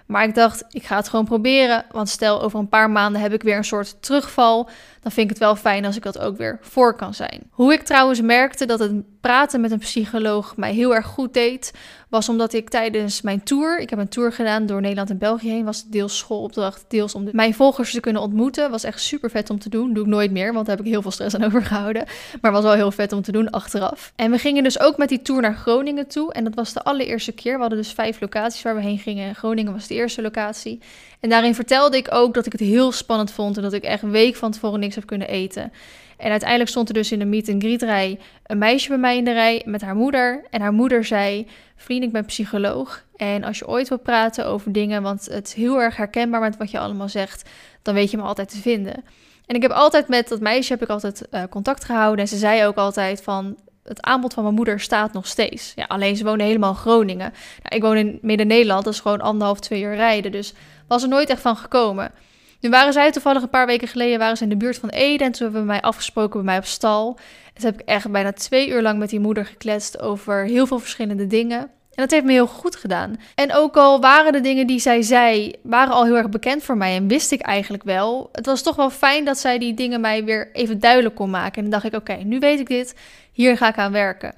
Maar 0.05 0.23
ik 0.23 0.35
dacht, 0.35 0.65
ik 0.69 0.83
ga 0.83 0.95
het 0.95 1.09
gewoon 1.09 1.25
proberen. 1.25 1.85
Want 1.91 2.09
stel, 2.09 2.41
over 2.41 2.59
een 2.59 2.69
paar 2.69 2.89
maanden 2.89 3.21
heb 3.21 3.33
ik 3.33 3.43
weer 3.43 3.57
een 3.57 3.63
soort 3.63 3.95
terugval. 3.99 4.69
Dan 5.05 5.13
vind 5.13 5.29
ik 5.29 5.35
het 5.35 5.45
wel 5.45 5.55
fijn 5.55 5.85
als 5.85 5.95
ik 5.95 6.03
dat 6.03 6.19
ook 6.19 6.37
weer 6.37 6.57
voor 6.61 6.95
kan 6.95 7.13
zijn. 7.13 7.41
Hoe 7.51 7.73
ik 7.73 7.81
trouwens 7.81 8.21
merkte 8.21 8.65
dat 8.65 8.79
het 8.79 9.21
praten 9.21 9.61
met 9.61 9.71
een 9.71 9.79
psycholoog 9.79 10.57
mij 10.57 10.73
heel 10.73 10.95
erg 10.95 11.05
goed 11.05 11.33
deed, 11.33 11.73
was 12.09 12.29
omdat 12.29 12.53
ik 12.53 12.69
tijdens 12.69 13.21
mijn 13.21 13.43
tour, 13.43 13.79
ik 13.79 13.89
heb 13.89 13.99
een 13.99 14.07
tour 14.07 14.31
gedaan 14.31 14.65
door 14.65 14.81
Nederland 14.81 15.09
en 15.09 15.17
België 15.17 15.49
heen, 15.49 15.65
was 15.65 15.85
deels 15.85 16.17
schoolopdracht, 16.17 16.85
deels 16.87 17.15
om 17.15 17.29
mijn 17.31 17.53
volgers 17.53 17.91
te 17.91 17.99
kunnen 17.99 18.21
ontmoeten. 18.21 18.71
Was 18.71 18.83
echt 18.83 19.01
super 19.01 19.29
vet 19.29 19.49
om 19.49 19.59
te 19.59 19.69
doen. 19.69 19.93
Doe 19.93 20.03
ik 20.03 20.09
nooit 20.09 20.31
meer, 20.31 20.53
want 20.53 20.65
daar 20.65 20.75
heb 20.75 20.85
ik 20.85 20.91
heel 20.91 21.01
veel 21.01 21.11
stress 21.11 21.35
aan 21.35 21.43
overgehouden. 21.53 22.05
Maar 22.41 22.51
was 22.51 22.63
wel 22.63 22.73
heel 22.73 22.91
vet 22.91 23.11
om 23.11 23.21
te 23.21 23.31
doen 23.31 23.49
achteraf. 23.49 24.11
En 24.15 24.31
we 24.31 24.37
gingen 24.37 24.63
dus 24.63 24.79
ook 24.79 24.97
met 24.97 25.09
die 25.09 25.21
tour 25.21 25.41
naar 25.41 25.55
Groningen 25.55 26.07
toe. 26.07 26.33
En 26.33 26.43
dat 26.43 26.55
was 26.55 26.73
de 26.73 26.83
allereerste 26.83 27.31
keer. 27.31 27.53
We 27.53 27.59
hadden 27.59 27.77
dus 27.77 27.91
vijf 27.91 28.21
locaties 28.21 28.61
waar 28.61 28.75
we 28.75 28.81
heen 28.81 28.99
gingen. 28.99 29.35
Groningen 29.35 29.73
was 29.73 29.87
de 29.87 29.93
eerste 29.93 30.21
locatie. 30.21 30.81
En 31.19 31.29
daarin 31.29 31.55
vertelde 31.55 31.97
ik 31.97 32.07
ook 32.09 32.33
dat 32.33 32.45
ik 32.45 32.51
het 32.51 32.61
heel 32.61 32.91
spannend 32.91 33.31
vond 33.31 33.57
en 33.57 33.63
dat 33.63 33.73
ik 33.73 33.83
echt 33.83 34.03
een 34.03 34.11
week 34.11 34.35
van 34.35 34.51
tevoren 34.51 34.79
niks 34.79 34.95
heb 34.95 35.05
kunnen 35.05 35.27
eten. 35.27 35.71
En 36.17 36.31
uiteindelijk 36.31 36.69
stond 36.69 36.87
er 36.87 36.93
dus 36.93 37.11
in 37.11 37.19
de 37.19 37.25
meet 37.25 37.49
and 37.49 37.63
greet 37.63 37.81
rij 37.81 38.19
een 38.45 38.57
meisje 38.57 38.89
bij 38.89 38.97
mij 38.97 39.17
in 39.17 39.25
de 39.25 39.33
rij 39.33 39.61
met 39.65 39.81
haar 39.81 39.95
moeder. 39.95 40.45
En 40.49 40.61
haar 40.61 40.73
moeder 40.73 41.05
zei, 41.05 41.47
vriend, 41.75 42.03
ik 42.03 42.11
ben 42.11 42.25
psycholoog. 42.25 43.03
En 43.15 43.43
als 43.43 43.59
je 43.59 43.67
ooit 43.67 43.89
wil 43.89 43.99
praten 43.99 44.45
over 44.45 44.71
dingen, 44.71 45.01
want 45.01 45.25
het 45.25 45.47
is 45.47 45.53
heel 45.53 45.81
erg 45.81 45.95
herkenbaar 45.95 46.41
met 46.41 46.57
wat 46.57 46.71
je 46.71 46.79
allemaal 46.79 47.09
zegt, 47.09 47.49
dan 47.81 47.93
weet 47.93 48.11
je 48.11 48.17
me 48.17 48.23
altijd 48.23 48.49
te 48.49 48.61
vinden. 48.61 49.03
En 49.45 49.55
ik 49.55 49.61
heb 49.61 49.71
altijd 49.71 50.07
met 50.07 50.27
dat 50.27 50.39
meisje 50.39 50.73
heb 50.73 50.81
ik 50.81 50.89
altijd 50.89 51.27
uh, 51.31 51.43
contact 51.49 51.83
gehouden. 51.83 52.19
En 52.19 52.27
ze 52.27 52.37
zei 52.37 52.65
ook 52.65 52.75
altijd 52.75 53.23
van, 53.23 53.57
het 53.83 54.01
aanbod 54.01 54.33
van 54.33 54.43
mijn 54.43 54.55
moeder 54.55 54.79
staat 54.79 55.13
nog 55.13 55.27
steeds. 55.27 55.73
Ja, 55.75 55.85
alleen 55.87 56.15
ze 56.15 56.23
wonen 56.23 56.45
helemaal 56.45 56.69
in 56.69 56.75
Groningen. 56.75 57.33
Nou, 57.63 57.75
ik 57.75 57.81
woon 57.81 57.97
in 57.97 58.19
Midden-Nederland, 58.21 58.83
dat 58.83 58.93
is 58.93 58.99
gewoon 58.99 59.21
anderhalf, 59.21 59.59
twee 59.59 59.81
uur 59.81 59.95
rijden. 59.95 60.31
Dus 60.31 60.53
was 60.87 61.03
er 61.03 61.09
nooit 61.09 61.29
echt 61.29 61.41
van 61.41 61.55
gekomen. 61.55 62.11
Nu 62.59 62.69
waren 62.69 62.93
zij 62.93 63.11
toevallig 63.11 63.41
een 63.41 63.49
paar 63.49 63.65
weken 63.65 63.87
geleden 63.87 64.19
waren 64.19 64.37
ze 64.37 64.43
in 64.43 64.49
de 64.49 64.57
buurt 64.57 64.77
van 64.77 64.89
Ede. 64.89 65.23
En 65.23 65.31
toen 65.31 65.43
hebben 65.43 65.61
we 65.61 65.67
mij 65.67 65.81
afgesproken 65.81 66.33
bij 66.33 66.43
mij 66.43 66.57
op 66.57 66.65
stal. 66.65 67.17
En 67.53 67.61
toen 67.61 67.71
heb 67.71 67.81
ik 67.81 67.87
echt 67.87 68.11
bijna 68.11 68.31
twee 68.31 68.69
uur 68.69 68.81
lang 68.81 68.99
met 68.99 69.09
die 69.09 69.19
moeder 69.19 69.45
gekletst 69.45 70.01
over 70.01 70.43
heel 70.43 70.67
veel 70.67 70.79
verschillende 70.79 71.27
dingen. 71.27 71.59
En 71.95 72.03
dat 72.03 72.11
heeft 72.11 72.25
me 72.25 72.31
heel 72.31 72.47
goed 72.47 72.75
gedaan. 72.75 73.15
En 73.35 73.53
ook 73.53 73.77
al 73.77 73.99
waren 74.01 74.31
de 74.31 74.41
dingen 74.41 74.67
die 74.67 74.79
zij 74.79 75.01
zei, 75.01 75.53
waren 75.63 75.93
al 75.93 76.05
heel 76.05 76.17
erg 76.17 76.29
bekend 76.29 76.63
voor 76.63 76.77
mij 76.77 76.95
en 76.95 77.07
wist 77.07 77.31
ik 77.31 77.41
eigenlijk 77.41 77.83
wel. 77.83 78.29
Het 78.31 78.45
was 78.45 78.61
toch 78.61 78.75
wel 78.75 78.89
fijn 78.89 79.25
dat 79.25 79.37
zij 79.37 79.57
die 79.57 79.73
dingen 79.73 80.01
mij 80.01 80.23
weer 80.23 80.49
even 80.53 80.79
duidelijk 80.79 81.15
kon 81.15 81.29
maken. 81.29 81.55
En 81.55 81.61
dan 81.61 81.71
dacht 81.71 81.93
ik, 81.93 81.93
oké, 81.93 82.13
nu 82.13 82.39
weet 82.39 82.59
ik 82.59 82.67
dit, 82.67 82.95
hier 83.31 83.57
ga 83.57 83.67
ik 83.67 83.77
aan 83.77 83.91
werken. 83.91 84.33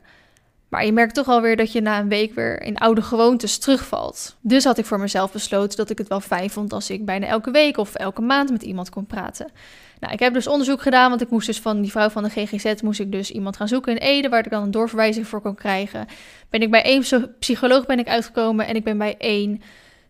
Maar 0.69 0.85
je 0.85 0.91
merkt 0.91 1.15
toch 1.15 1.27
alweer 1.27 1.55
dat 1.55 1.71
je 1.71 1.81
na 1.81 1.99
een 1.99 2.09
week 2.09 2.33
weer 2.33 2.61
in 2.61 2.77
oude 2.77 3.01
gewoontes 3.01 3.57
terugvalt. 3.57 4.35
Dus 4.41 4.63
had 4.63 4.77
ik 4.77 4.85
voor 4.85 4.99
mezelf 4.99 5.31
besloten 5.31 5.77
dat 5.77 5.89
ik 5.89 5.97
het 5.97 6.07
wel 6.07 6.19
fijn 6.19 6.49
vond 6.49 6.73
als 6.73 6.89
ik 6.89 7.05
bijna 7.05 7.27
elke 7.27 7.51
week 7.51 7.77
of 7.77 7.95
elke 7.95 8.21
maand 8.21 8.51
met 8.51 8.63
iemand 8.63 8.89
kon 8.89 9.05
praten. 9.05 9.51
Nou, 9.99 10.13
ik 10.13 10.19
heb 10.19 10.33
dus 10.33 10.47
onderzoek 10.47 10.81
gedaan, 10.81 11.09
want 11.09 11.21
ik 11.21 11.29
moest 11.29 11.47
dus 11.47 11.59
van 11.59 11.81
die 11.81 11.91
vrouw 11.91 12.09
van 12.09 12.23
de 12.23 12.29
GGZ 12.29 12.81
moest 12.81 12.99
ik 12.99 13.11
dus 13.11 13.31
iemand 13.31 13.55
gaan 13.55 13.67
zoeken 13.67 13.91
in 13.91 13.97
Ede, 13.97 14.29
waar 14.29 14.45
ik 14.45 14.51
dan 14.51 14.63
een 14.63 14.71
doorverwijzing 14.71 15.27
voor 15.27 15.41
kon 15.41 15.55
krijgen. 15.55 16.07
Ben 16.49 16.61
ik 16.61 16.71
bij 16.71 16.83
één 16.83 17.03
psycholoog 17.39 17.85
ben 17.85 17.99
ik 17.99 18.07
uitgekomen 18.07 18.67
en 18.67 18.75
ik 18.75 18.83
ben 18.83 18.97
bij 18.97 19.15
één 19.17 19.61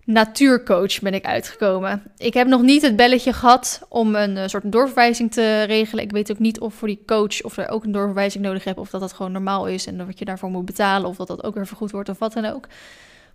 natuurcoach 0.07 0.99
ben 0.99 1.13
ik 1.13 1.25
uitgekomen. 1.25 2.03
Ik 2.17 2.33
heb 2.33 2.47
nog 2.47 2.61
niet 2.61 2.81
het 2.81 2.95
belletje 2.95 3.33
gehad 3.33 3.81
om 3.89 4.15
een 4.15 4.35
uh, 4.35 4.43
soort 4.45 4.71
doorverwijzing 4.71 5.31
te 5.31 5.63
regelen. 5.63 6.03
Ik 6.03 6.11
weet 6.11 6.31
ook 6.31 6.39
niet 6.39 6.59
of 6.59 6.73
voor 6.73 6.87
die 6.87 7.03
coach 7.05 7.41
of 7.41 7.57
er 7.57 7.69
ook 7.69 7.83
een 7.83 7.91
doorverwijzing 7.91 8.43
nodig 8.43 8.63
heb 8.63 8.77
of 8.77 8.89
dat 8.89 9.01
dat 9.01 9.13
gewoon 9.13 9.31
normaal 9.31 9.67
is 9.67 9.85
en 9.85 9.97
dat 9.97 10.19
je 10.19 10.25
daarvoor 10.25 10.49
moet 10.49 10.65
betalen 10.65 11.09
of 11.09 11.15
dat 11.15 11.27
dat 11.27 11.43
ook 11.43 11.55
weer 11.55 11.67
vergoed 11.67 11.91
wordt 11.91 12.09
of 12.09 12.19
wat 12.19 12.33
dan 12.33 12.45
ook. 12.45 12.67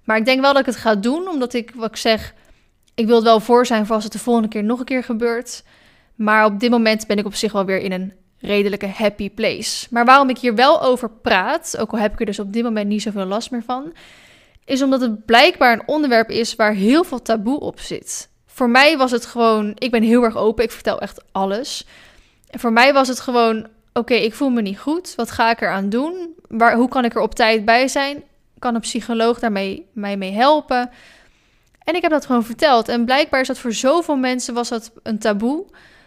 Maar 0.05 0.17
ik 0.17 0.25
denk 0.25 0.41
wel 0.41 0.53
dat 0.53 0.61
ik 0.61 0.67
het 0.67 0.77
ga 0.77 0.95
doen, 0.95 1.29
omdat 1.29 1.55
ik, 1.55 1.73
wat 1.75 1.91
ik 1.91 1.97
zeg, 1.97 2.35
ik 2.95 3.07
wil 3.07 3.15
het 3.15 3.25
wel 3.25 3.41
voor 3.41 3.67
zijn 3.67 3.87
voor 3.87 3.95
als 3.95 4.05
het 4.05 4.13
de 4.13 4.19
volgende 4.19 4.49
keer 4.49 4.65
nog 4.65 4.79
een 4.79 4.85
keer 4.85 5.05
gebeurt. 5.05 5.65
Maar 6.15 6.45
op 6.45 6.61
dit 6.61 6.71
moment 6.71 7.07
ben 7.07 7.19
ik 7.19 7.27
op 7.27 7.35
zich 7.35 7.53
wel 7.53 7.65
weer 7.65 7.81
in 7.81 7.93
een 7.93 8.13
redelijke 8.39 8.87
happy 8.87 9.31
place. 9.31 9.87
Maar 9.91 10.05
waarom 10.05 10.29
ik 10.29 10.39
hier 10.39 10.55
wel 10.55 10.83
over 10.83 11.11
praat, 11.11 11.77
ook 11.79 11.93
al 11.93 11.99
heb 11.99 12.13
ik 12.13 12.21
er 12.21 12.27
dus 12.27 12.39
op 12.39 12.53
dit 12.53 12.63
moment 12.63 12.89
niet 12.89 13.03
zoveel 13.03 13.25
last 13.25 13.51
meer 13.51 13.63
van, 13.63 13.93
is 14.65 14.83
omdat 14.83 15.01
het 15.01 15.25
blijkbaar 15.25 15.73
een 15.73 15.89
onderwerp 15.89 16.31
is 16.31 16.55
waar 16.55 16.73
heel 16.73 17.05
veel 17.05 17.23
taboe 17.23 17.61
op 17.61 17.81
zit. 17.81 18.29
Voor 18.47 18.71
mij 18.71 18.97
was 18.97 19.11
het 19.11 19.27
gewoon, 19.27 19.73
ik 19.79 19.91
ben 19.91 20.03
heel 20.03 20.23
erg 20.23 20.37
open, 20.37 20.65
ik 20.65 20.71
vertel 20.71 21.01
echt 21.01 21.25
alles. 21.33 21.87
En 22.51 22.61
voor 22.61 22.73
mij 22.73 22.93
was 22.93 23.09
het 23.09 23.21
gewoon, 23.21 23.67
oké, 23.93 24.15
ik 24.15 24.35
voel 24.35 24.51
me 24.51 24.63
niet 24.63 24.79
goed, 24.79 25.15
wat 25.15 25.31
ga 25.31 25.51
ik 25.51 25.61
eraan 25.61 25.89
doen? 25.89 26.35
Waar, 26.49 26.75
hoe 26.75 26.89
kan 26.89 27.05
ik 27.05 27.15
er 27.15 27.21
op 27.21 27.35
tijd 27.35 27.65
bij 27.65 27.89
zijn? 27.89 28.23
Kan 28.59 28.75
een 28.75 28.81
psycholoog 28.81 29.39
daarmee 29.39 29.87
mij 29.93 30.17
mee 30.17 30.33
helpen? 30.33 30.91
En 31.85 31.95
ik 31.95 32.03
heb 32.03 32.11
dat 32.11 32.27
gewoon 32.27 32.45
verteld. 32.45 32.89
En 32.89 33.05
blijkbaar 33.05 33.41
is 33.41 33.47
dat 33.47 33.59
voor 33.59 33.73
zoveel 33.73 34.17
mensen 34.17 34.55
was 34.55 34.69
dat 34.69 34.93
een 35.03 35.19
taboe. 35.19 35.65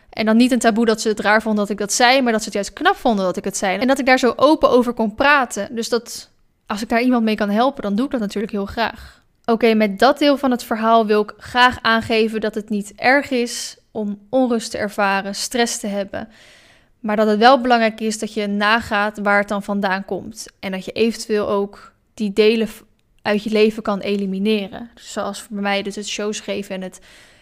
En 0.10 0.26
dan 0.26 0.38
niet 0.38 0.52
een 0.52 0.60
taboe 0.60 0.86
dat 0.86 1.02
ze 1.02 1.08
het 1.08 1.20
raar 1.20 1.41
vonden 1.41 1.62
dat 1.62 1.72
ik 1.72 1.78
dat 1.78 1.94
zei, 1.94 2.22
maar 2.22 2.32
dat 2.32 2.41
ze 2.41 2.46
het 2.46 2.54
juist 2.54 2.74
knap 2.74 2.96
vonden 2.96 3.26
dat 3.26 3.38
ik 3.38 3.44
het 3.44 3.58
zei. 3.58 3.78
En 3.78 3.88
dat 3.88 4.00
ik 4.00 4.06
daar 4.06 4.20
zo 4.20 4.34
open 4.36 4.70
over 4.70 4.94
kon 4.94 5.15
praten. 5.15 5.76
Dus 5.76 5.89
dat 5.89 6.30
als 6.67 6.82
ik 6.82 6.89
daar 6.89 7.01
iemand 7.01 7.23
mee 7.23 7.36
kan 7.36 7.49
helpen, 7.49 7.84
dan 7.84 7.95
doe 7.95 8.06
ik 8.06 8.12
dat 8.12 8.19
natuurlijk 8.19 8.54
heel 8.54 8.65
graag. 8.65 9.23
Oké, 9.45 9.73
met 9.73 9.99
dat 9.99 10.19
deel 10.19 10.38
van 10.38 10.51
het 10.51 10.63
verhaal 10.63 11.06
wil 11.06 11.21
ik 11.21 11.34
graag 11.38 11.78
aangeven 11.82 12.41
dat 12.41 12.56
het 12.56 12.69
niet 12.69 12.93
erg 12.95 13.30
is 13.30 13.78
om 13.91 14.19
onrust 14.30 14.71
te 14.71 14.78
ervaren, 14.78 15.36
stress 15.36 15.80
te 15.80 15.88
hebben. 15.88 16.28
Maar 16.99 17.15
dat 17.15 17.28
het 17.28 17.39
wel 17.39 17.62
belangrijk 17.62 17.99
is 17.99 18.19
dat 18.19 18.34
je 18.34 18.47
nagaat 18.47 19.17
waar 19.17 19.39
het 19.39 19.47
dan 19.47 19.63
vandaan 19.63 20.06
komt. 20.06 20.45
En 20.60 20.71
dat 20.71 20.86
je 20.86 20.91
eventueel 20.91 21.49
ook 21.49 21.93
die 22.13 22.34
delen 22.34 22.67
uit 23.21 23.43
je 23.43 23.49
leven 23.49 23.84
kan 23.84 23.99
elimineren. 23.99 24.89
Dus 24.93 25.12
zoals 25.12 25.47
bij 25.47 25.62
mij 25.62 25.82
dus 25.82 25.95
het 25.95 26.08
shows 26.08 26.39
geven 26.39 26.75
en 26.75 26.82
het, 26.82 26.99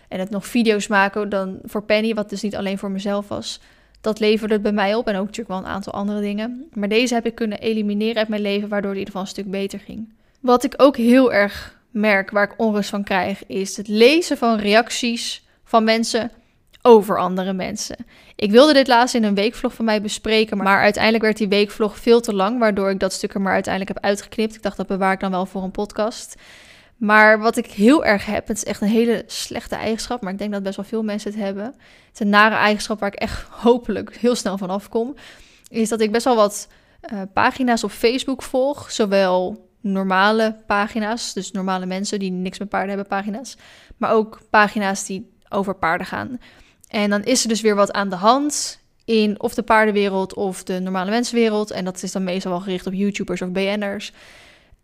en 0.08 0.20
het 0.20 0.30
nog 0.30 0.48
video's 0.48 0.88
maken 0.88 1.30
dan 1.30 1.60
voor 1.64 1.84
Penny, 1.84 2.14
wat 2.14 2.30
dus 2.30 2.42
niet 2.42 2.56
alleen 2.56 2.78
voor 2.78 2.92
mezelf 2.92 3.28
was. 3.28 3.60
Dat 4.04 4.20
leverde 4.20 4.54
het 4.54 4.64
bij 4.64 4.72
mij 4.72 4.96
op 4.96 5.08
en 5.08 5.16
ook 5.16 5.26
natuurlijk 5.26 5.50
wel 5.50 5.58
een 5.58 5.76
aantal 5.76 5.94
andere 5.94 6.22
dingen. 6.22 6.70
Maar 6.74 6.90
deze 6.90 7.14
heb 7.14 7.26
ik 7.26 7.36
kunnen 7.36 7.60
elimineren 7.60 8.18
uit 8.18 8.28
mijn 8.28 8.42
leven, 8.42 8.70
waardoor 8.70 8.90
het 8.90 9.00
in 9.00 9.06
ieder 9.06 9.14
geval 9.14 9.22
een 9.22 9.44
stuk 9.44 9.52
beter 9.52 9.80
ging. 9.80 10.14
Wat 10.40 10.64
ik 10.64 10.74
ook 10.78 10.98
heel 10.98 11.34
erg 11.34 11.80
merk, 11.92 12.32
waar 12.32 12.44
ik 12.44 12.54
onrust 12.58 12.90
van 12.90 13.04
krijg, 13.04 13.46
is 13.48 13.78
het 13.78 13.88
lezen 13.88 14.38
van 14.38 14.58
reacties 14.58 15.44
van 15.64 15.84
mensen 15.84 16.32
over 16.82 17.20
andere 17.20 17.54
mensen. 17.54 17.96
Ik 18.36 18.52
wilde 18.52 18.74
dit 18.74 18.88
laatst 18.88 19.16
in 19.16 19.24
een 19.24 19.36
weekvlog 19.36 19.74
van 19.74 19.86
mij 19.86 20.02
bespreken, 20.02 20.58
maar 20.58 20.82
uiteindelijk 20.82 21.24
werd 21.24 21.38
die 21.38 21.48
weekvlog 21.48 21.98
veel 21.98 22.22
te 22.22 22.34
lang, 22.34 22.60
waardoor 22.60 22.90
ik 22.90 23.00
dat 23.00 23.14
stuk 23.14 23.34
er 23.34 23.42
maar 23.42 23.54
uiteindelijk 23.54 23.94
heb 23.94 24.04
uitgeknipt. 24.04 24.56
Ik 24.56 24.62
dacht 24.64 24.78
dat 24.78 24.88
bewaar 24.88 25.14
ik 25.14 25.20
dan 25.20 25.32
wel 25.32 25.46
voor 25.46 25.64
een 25.64 25.72
podcast. 25.72 26.36
Maar 27.04 27.40
wat 27.40 27.58
ik 27.58 27.66
heel 27.66 28.06
erg 28.06 28.26
heb, 28.26 28.48
het 28.48 28.58
is 28.58 28.64
echt 28.64 28.82
een 28.82 28.88
hele 28.88 29.24
slechte 29.28 29.76
eigenschap, 29.76 30.22
maar 30.22 30.32
ik 30.32 30.38
denk 30.38 30.52
dat 30.52 30.64
best 30.64 30.76
wel 30.76 30.86
veel 30.86 31.04
mensen 31.04 31.32
het 31.32 31.40
hebben. 31.40 31.66
Het 31.66 32.14
is 32.14 32.20
een 32.20 32.30
nare 32.30 32.56
eigenschap 32.56 33.00
waar 33.00 33.14
ik 33.14 33.20
echt 33.20 33.48
hopelijk 33.50 34.18
heel 34.18 34.36
snel 34.36 34.58
van 34.58 34.70
afkom. 34.70 35.16
Is 35.68 35.90
dat 35.90 36.02
ik 36.02 36.12
best 36.12 36.26
wel 36.26 36.36
wat 36.36 36.68
uh, 37.14 37.22
pagina's 37.34 37.84
op 37.84 37.92
Facebook 37.92 38.44
volg. 38.44 38.92
Zowel 38.92 39.70
normale 39.82 40.56
pagina's, 40.68 41.34
dus 41.34 41.52
normale 41.52 41.86
mensen 41.86 42.20
die 42.20 42.32
niks 42.32 42.60
met 42.60 42.70
paarden 42.70 42.90
hebben, 42.90 43.08
pagina's. 43.08 43.58
Maar 43.98 44.12
ook 44.12 44.40
pagina's 44.50 45.06
die 45.06 45.32
over 45.50 45.76
paarden 45.76 46.08
gaan. 46.08 46.40
En 46.88 47.10
dan 47.10 47.24
is 47.24 47.44
er 47.44 47.50
dus 47.50 47.62
weer 47.62 47.76
wat 47.76 47.92
aan 47.92 48.10
de 48.10 48.16
hand 48.16 48.80
in 49.06 49.42
of 49.42 49.54
de 49.54 49.64
paardenwereld 49.64 50.34
of 50.34 50.64
de 50.64 50.80
normale 50.80 51.10
mensenwereld. 51.10 51.72
En 51.72 51.86
dat 51.86 52.04
is 52.04 52.12
dan 52.12 52.24
meestal 52.24 52.52
wel 52.52 52.62
gericht 52.62 52.88
op 52.88 52.94
YouTubers 52.94 53.42
of 53.42 53.52
BN'ers. 53.52 54.14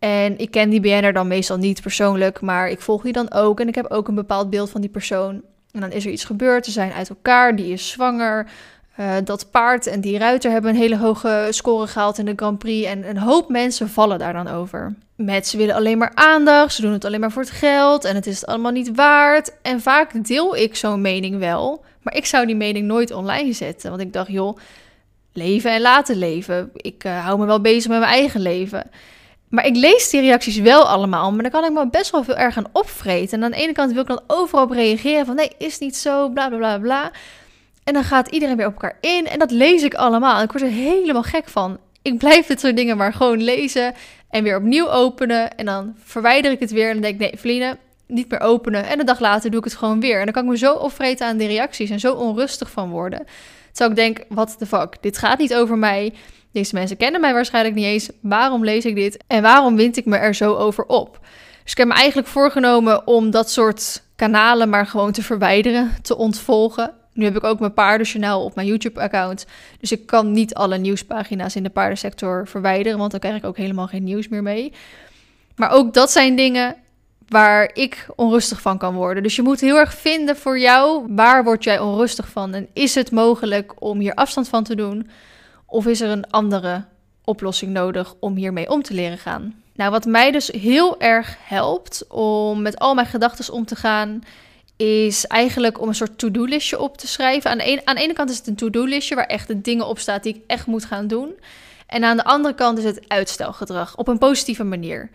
En 0.00 0.38
ik 0.38 0.50
ken 0.50 0.70
die 0.70 0.80
BN'er 0.80 1.12
dan 1.12 1.28
meestal 1.28 1.56
niet 1.56 1.82
persoonlijk, 1.82 2.40
maar 2.40 2.68
ik 2.68 2.80
volg 2.80 3.02
die 3.02 3.12
dan 3.12 3.32
ook. 3.32 3.60
En 3.60 3.68
ik 3.68 3.74
heb 3.74 3.90
ook 3.90 4.08
een 4.08 4.14
bepaald 4.14 4.50
beeld 4.50 4.70
van 4.70 4.80
die 4.80 4.90
persoon. 4.90 5.42
En 5.72 5.80
dan 5.80 5.92
is 5.92 6.04
er 6.04 6.12
iets 6.12 6.24
gebeurd, 6.24 6.64
ze 6.64 6.70
zijn 6.70 6.92
uit 6.92 7.08
elkaar, 7.08 7.56
die 7.56 7.72
is 7.72 7.88
zwanger. 7.88 8.46
Uh, 9.00 9.14
dat 9.24 9.50
paard 9.50 9.86
en 9.86 10.00
die 10.00 10.18
ruiter 10.18 10.50
hebben 10.50 10.70
een 10.70 10.76
hele 10.76 10.96
hoge 10.96 11.46
score 11.50 11.86
gehaald 11.86 12.18
in 12.18 12.24
de 12.24 12.32
Grand 12.36 12.58
Prix. 12.58 12.86
En 12.86 13.08
een 13.08 13.18
hoop 13.18 13.48
mensen 13.48 13.88
vallen 13.88 14.18
daar 14.18 14.32
dan 14.32 14.48
over. 14.48 14.94
Met 15.16 15.46
ze 15.46 15.56
willen 15.56 15.74
alleen 15.74 15.98
maar 15.98 16.12
aandacht, 16.14 16.74
ze 16.74 16.82
doen 16.82 16.92
het 16.92 17.04
alleen 17.04 17.20
maar 17.20 17.32
voor 17.32 17.42
het 17.42 17.50
geld 17.50 18.04
en 18.04 18.14
het 18.14 18.26
is 18.26 18.40
het 18.40 18.48
allemaal 18.48 18.72
niet 18.72 18.94
waard. 18.94 19.52
En 19.62 19.80
vaak 19.80 20.26
deel 20.26 20.56
ik 20.56 20.76
zo'n 20.76 21.00
mening 21.00 21.38
wel, 21.38 21.84
maar 22.02 22.16
ik 22.16 22.26
zou 22.26 22.46
die 22.46 22.56
mening 22.56 22.86
nooit 22.86 23.12
online 23.12 23.52
zetten. 23.52 23.90
Want 23.90 24.02
ik 24.02 24.12
dacht, 24.12 24.30
joh, 24.30 24.56
leven 25.32 25.72
en 25.72 25.80
laten 25.80 26.16
leven. 26.16 26.70
Ik 26.74 27.04
uh, 27.04 27.24
hou 27.24 27.38
me 27.38 27.46
wel 27.46 27.60
bezig 27.60 27.90
met 27.90 27.98
mijn 27.98 28.12
eigen 28.12 28.40
leven. 28.40 28.90
Maar 29.50 29.66
ik 29.66 29.76
lees 29.76 30.10
die 30.10 30.20
reacties 30.20 30.58
wel 30.58 30.88
allemaal, 30.88 31.32
maar 31.32 31.42
dan 31.42 31.50
kan 31.50 31.64
ik 31.64 31.72
me 31.72 31.90
best 31.90 32.10
wel 32.10 32.24
veel 32.24 32.36
erg 32.36 32.56
aan 32.56 32.68
opvreten. 32.72 33.38
En 33.38 33.44
aan 33.44 33.50
de 33.50 33.56
ene 33.56 33.72
kant 33.72 33.92
wil 33.92 34.02
ik 34.02 34.08
dan 34.08 34.22
overal 34.26 34.64
op 34.64 34.70
reageren 34.70 35.26
van 35.26 35.34
nee, 35.34 35.50
is 35.58 35.78
niet 35.78 35.96
zo, 35.96 36.28
bla 36.28 36.48
bla 36.48 36.56
bla 36.56 36.78
bla. 36.78 37.10
En 37.84 37.92
dan 37.92 38.04
gaat 38.04 38.28
iedereen 38.28 38.56
weer 38.56 38.66
op 38.66 38.72
elkaar 38.72 38.98
in 39.00 39.26
en 39.26 39.38
dat 39.38 39.50
lees 39.50 39.82
ik 39.82 39.94
allemaal. 39.94 40.38
En 40.38 40.44
ik 40.44 40.52
word 40.52 40.64
er 40.64 40.70
helemaal 40.70 41.22
gek 41.22 41.48
van. 41.48 41.78
Ik 42.02 42.18
blijf 42.18 42.46
dit 42.46 42.60
soort 42.60 42.76
dingen 42.76 42.96
maar 42.96 43.12
gewoon 43.12 43.42
lezen 43.42 43.94
en 44.28 44.42
weer 44.42 44.56
opnieuw 44.56 44.88
openen. 44.88 45.56
En 45.56 45.66
dan 45.66 45.94
verwijder 46.04 46.50
ik 46.50 46.60
het 46.60 46.70
weer 46.70 46.86
en 46.86 46.92
dan 46.92 47.02
denk 47.02 47.14
ik, 47.14 47.20
nee, 47.20 47.38
Feline, 47.38 47.76
niet 48.06 48.30
meer 48.30 48.40
openen. 48.40 48.86
En 48.86 49.00
een 49.00 49.06
dag 49.06 49.20
later 49.20 49.50
doe 49.50 49.58
ik 49.58 49.64
het 49.64 49.74
gewoon 49.74 50.00
weer. 50.00 50.18
En 50.18 50.24
dan 50.24 50.34
kan 50.34 50.42
ik 50.42 50.48
me 50.48 50.58
zo 50.58 50.74
opvreten 50.74 51.26
aan 51.26 51.36
die 51.36 51.48
reacties 51.48 51.90
en 51.90 52.00
zo 52.00 52.12
onrustig 52.12 52.70
van 52.70 52.90
worden. 52.90 53.26
Terwijl 53.72 53.90
ik 53.90 53.96
denk, 53.96 54.26
wat 54.28 54.56
de 54.58 54.66
fuck, 54.66 54.96
dit 55.00 55.18
gaat 55.18 55.38
niet 55.38 55.54
over 55.54 55.78
mij. 55.78 56.12
Deze 56.52 56.74
mensen 56.74 56.96
kennen 56.96 57.20
mij 57.20 57.32
waarschijnlijk 57.32 57.74
niet 57.74 57.84
eens. 57.84 58.10
Waarom 58.20 58.64
lees 58.64 58.84
ik 58.84 58.94
dit? 58.94 59.24
En 59.26 59.42
waarom 59.42 59.76
wind 59.76 59.96
ik 59.96 60.04
me 60.04 60.16
er 60.16 60.34
zo 60.34 60.54
over 60.54 60.84
op? 60.84 61.18
Dus 61.62 61.72
ik 61.72 61.78
heb 61.78 61.86
me 61.86 61.94
eigenlijk 61.94 62.28
voorgenomen 62.28 63.06
om 63.06 63.30
dat 63.30 63.50
soort 63.50 64.02
kanalen 64.16 64.68
maar 64.68 64.86
gewoon 64.86 65.12
te 65.12 65.22
verwijderen, 65.22 65.90
te 66.02 66.16
ontvolgen. 66.16 66.92
Nu 67.12 67.24
heb 67.24 67.36
ik 67.36 67.44
ook 67.44 67.60
mijn 67.60 67.74
paardenjournaal 67.74 68.44
op 68.44 68.54
mijn 68.54 68.66
YouTube-account. 68.66 69.46
Dus 69.80 69.92
ik 69.92 70.06
kan 70.06 70.32
niet 70.32 70.54
alle 70.54 70.78
nieuwspagina's 70.78 71.56
in 71.56 71.62
de 71.62 71.70
paardensector 71.70 72.48
verwijderen, 72.48 72.98
want 72.98 73.10
dan 73.10 73.20
krijg 73.20 73.36
ik 73.36 73.44
ook 73.44 73.56
helemaal 73.56 73.86
geen 73.86 74.04
nieuws 74.04 74.28
meer 74.28 74.42
mee. 74.42 74.72
Maar 75.56 75.70
ook 75.70 75.94
dat 75.94 76.10
zijn 76.10 76.36
dingen 76.36 76.76
waar 77.28 77.70
ik 77.72 78.06
onrustig 78.16 78.60
van 78.60 78.78
kan 78.78 78.94
worden. 78.94 79.22
Dus 79.22 79.36
je 79.36 79.42
moet 79.42 79.60
heel 79.60 79.76
erg 79.76 79.94
vinden 79.94 80.36
voor 80.36 80.58
jou 80.58 81.04
waar 81.08 81.44
word 81.44 81.64
jij 81.64 81.78
onrustig 81.78 82.28
van 82.28 82.54
en 82.54 82.68
is 82.72 82.94
het 82.94 83.10
mogelijk 83.10 83.82
om 83.82 83.98
hier 83.98 84.14
afstand 84.14 84.48
van 84.48 84.64
te 84.64 84.74
doen 84.74 85.10
of 85.70 85.86
is 85.86 86.00
er 86.00 86.10
een 86.10 86.30
andere 86.30 86.84
oplossing 87.24 87.72
nodig 87.72 88.14
om 88.20 88.36
hiermee 88.36 88.70
om 88.70 88.82
te 88.82 88.94
leren 88.94 89.18
gaan? 89.18 89.62
Nou, 89.74 89.90
wat 89.90 90.04
mij 90.04 90.30
dus 90.30 90.46
heel 90.48 91.00
erg 91.00 91.36
helpt 91.40 92.04
om 92.08 92.62
met 92.62 92.78
al 92.78 92.94
mijn 92.94 93.06
gedachten 93.06 93.54
om 93.54 93.64
te 93.64 93.76
gaan, 93.76 94.22
is 94.76 95.26
eigenlijk 95.26 95.80
om 95.80 95.88
een 95.88 95.94
soort 95.94 96.18
to-do-listje 96.18 96.80
op 96.80 96.96
te 96.96 97.06
schrijven. 97.06 97.50
Aan 97.50 97.58
de, 97.58 97.64
ene, 97.64 97.84
aan 97.84 98.12
kant 98.12 98.30
is 98.30 98.36
het 98.36 98.46
een 98.46 98.54
to-do-listje 98.54 99.14
waar 99.14 99.26
echt 99.26 99.48
de 99.48 99.60
dingen 99.60 99.86
op 99.86 99.98
staan 99.98 100.18
die 100.22 100.34
ik 100.34 100.42
echt 100.46 100.66
moet 100.66 100.84
gaan 100.84 101.06
doen. 101.06 101.32
En 101.86 102.04
aan 102.04 102.16
de 102.16 102.24
andere 102.24 102.54
kant 102.54 102.78
is 102.78 102.84
het 102.84 103.08
uitstelgedrag 103.08 103.96
op 103.96 104.08
een 104.08 104.18
positieve 104.18 104.64
manier. 104.64 105.10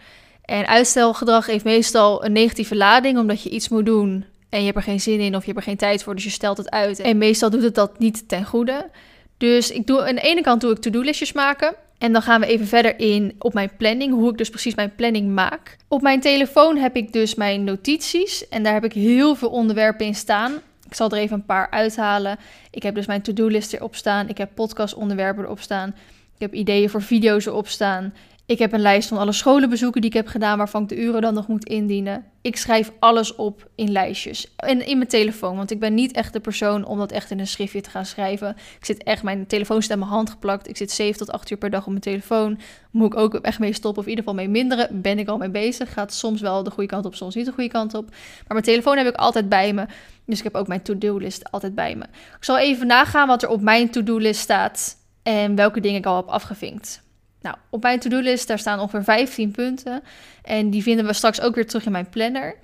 En 0.45 0.67
uitstelgedrag 0.67 1.45
heeft 1.45 1.63
meestal 1.63 2.25
een 2.25 2.31
negatieve 2.31 2.75
lading, 2.75 3.17
omdat 3.17 3.43
je 3.43 3.49
iets 3.49 3.69
moet 3.69 3.85
doen 3.85 4.25
en 4.49 4.59
je 4.59 4.65
hebt 4.65 4.77
er 4.77 4.83
geen 4.83 5.01
zin 5.01 5.19
in 5.19 5.35
of 5.35 5.39
je 5.41 5.51
hebt 5.51 5.57
er 5.57 5.63
geen 5.63 5.77
tijd 5.77 6.03
voor, 6.03 6.15
dus 6.15 6.23
je 6.23 6.29
stelt 6.29 6.57
het 6.57 6.69
uit. 6.69 6.99
En 6.99 7.17
meestal 7.17 7.49
doet 7.49 7.63
het 7.63 7.75
dat 7.75 7.99
niet 7.99 8.27
ten 8.27 8.45
goede. 8.45 8.89
Dus 9.37 9.71
ik 9.71 9.87
doe, 9.87 10.07
aan 10.07 10.15
de 10.15 10.21
ene 10.21 10.41
kant 10.41 10.61
doe 10.61 10.71
ik 10.71 10.77
to-do-listjes 10.77 11.33
maken. 11.33 11.75
En 11.97 12.13
dan 12.13 12.21
gaan 12.21 12.41
we 12.41 12.47
even 12.47 12.67
verder 12.67 12.99
in 12.99 13.35
op 13.39 13.53
mijn 13.53 13.71
planning, 13.77 14.13
hoe 14.13 14.29
ik 14.31 14.37
dus 14.37 14.49
precies 14.49 14.75
mijn 14.75 14.95
planning 14.95 15.33
maak. 15.33 15.77
Op 15.87 16.01
mijn 16.01 16.19
telefoon 16.19 16.77
heb 16.77 16.95
ik 16.95 17.13
dus 17.13 17.35
mijn 17.35 17.63
notities 17.63 18.47
en 18.47 18.63
daar 18.63 18.73
heb 18.73 18.83
ik 18.83 18.93
heel 18.93 19.35
veel 19.35 19.49
onderwerpen 19.49 20.05
in 20.05 20.15
staan. 20.15 20.53
Ik 20.87 20.93
zal 20.93 21.09
er 21.09 21.17
even 21.17 21.35
een 21.35 21.45
paar 21.45 21.69
uithalen. 21.69 22.37
Ik 22.71 22.83
heb 22.83 22.95
dus 22.95 23.05
mijn 23.05 23.21
to-do-list 23.21 23.73
erop 23.73 23.95
staan. 23.95 24.29
Ik 24.29 24.37
heb 24.37 24.49
podcast-onderwerpen 24.53 25.43
erop 25.43 25.59
staan. 25.59 25.89
Ik 26.35 26.41
heb 26.41 26.53
ideeën 26.53 26.89
voor 26.89 27.01
video's 27.01 27.45
erop 27.45 27.67
staan. 27.67 28.13
Ik 28.47 28.59
heb 28.59 28.73
een 28.73 28.81
lijst 28.81 29.07
van 29.07 29.17
alle 29.17 29.31
scholenbezoeken 29.31 30.01
die 30.01 30.09
ik 30.09 30.15
heb 30.15 30.27
gedaan, 30.27 30.57
waarvan 30.57 30.81
ik 30.83 30.89
de 30.89 31.01
uren 31.01 31.21
dan 31.21 31.33
nog 31.33 31.47
moet 31.47 31.67
indienen. 31.67 32.25
Ik 32.41 32.57
schrijf 32.57 32.91
alles 32.99 33.35
op 33.35 33.69
in 33.75 33.91
lijstjes. 33.91 34.55
En 34.55 34.85
in 34.85 34.97
mijn 34.97 35.09
telefoon, 35.09 35.55
want 35.55 35.71
ik 35.71 35.79
ben 35.79 35.93
niet 35.93 36.11
echt 36.11 36.33
de 36.33 36.39
persoon 36.39 36.85
om 36.85 36.97
dat 36.97 37.11
echt 37.11 37.31
in 37.31 37.39
een 37.39 37.47
schriftje 37.47 37.81
te 37.81 37.89
gaan 37.89 38.05
schrijven. 38.05 38.49
Ik 38.49 38.85
zit 38.85 39.03
echt, 39.03 39.23
mijn 39.23 39.47
telefoon 39.47 39.81
staat 39.81 39.93
in 39.93 39.99
mijn 39.99 40.11
hand 40.11 40.29
geplakt. 40.29 40.67
Ik 40.67 40.77
zit 40.77 40.91
7 40.91 41.17
tot 41.17 41.31
8 41.31 41.49
uur 41.49 41.57
per 41.57 41.69
dag 41.69 41.81
op 41.81 41.89
mijn 41.89 42.01
telefoon. 42.01 42.59
Moet 42.91 43.13
ik 43.13 43.19
ook 43.19 43.35
echt 43.35 43.59
mee 43.59 43.73
stoppen, 43.73 44.01
of 44.01 44.09
in 44.09 44.15
ieder 44.15 44.25
geval 44.25 44.39
mee 44.39 44.49
minderen. 44.49 45.01
Ben 45.01 45.19
ik 45.19 45.27
al 45.27 45.37
mee 45.37 45.49
bezig. 45.49 45.93
Gaat 45.93 46.13
soms 46.13 46.41
wel 46.41 46.63
de 46.63 46.71
goede 46.71 46.89
kant 46.89 47.05
op, 47.05 47.15
soms 47.15 47.35
niet 47.35 47.45
de 47.45 47.51
goede 47.51 47.69
kant 47.69 47.93
op. 47.93 48.09
Maar 48.09 48.43
mijn 48.47 48.63
telefoon 48.63 48.97
heb 48.97 49.07
ik 49.07 49.15
altijd 49.15 49.49
bij 49.49 49.73
me. 49.73 49.85
Dus 50.25 50.37
ik 50.37 50.43
heb 50.43 50.55
ook 50.55 50.67
mijn 50.67 50.81
to-do-list 50.81 51.51
altijd 51.51 51.75
bij 51.75 51.95
me. 51.95 52.03
Ik 52.37 52.43
zal 52.43 52.57
even 52.57 52.87
nagaan 52.87 53.27
wat 53.27 53.43
er 53.43 53.49
op 53.49 53.61
mijn 53.61 53.89
to-do-list 53.89 54.41
staat 54.41 54.97
en 55.23 55.55
welke 55.55 55.79
dingen 55.79 55.99
ik 55.99 56.05
al 56.05 56.15
heb 56.15 56.27
afgevinkt. 56.27 57.03
Nou, 57.45 57.57
op 57.69 57.81
mijn 57.81 57.99
to-do-list 57.99 58.47
daar 58.47 58.59
staan 58.59 58.79
ongeveer 58.79 59.03
15 59.03 59.51
punten. 59.51 60.03
En 60.43 60.69
die 60.69 60.83
vinden 60.83 61.05
we 61.05 61.13
straks 61.13 61.41
ook 61.41 61.55
weer 61.55 61.67
terug 61.67 61.85
in 61.85 61.91
mijn 61.91 62.09
planner. 62.09 62.55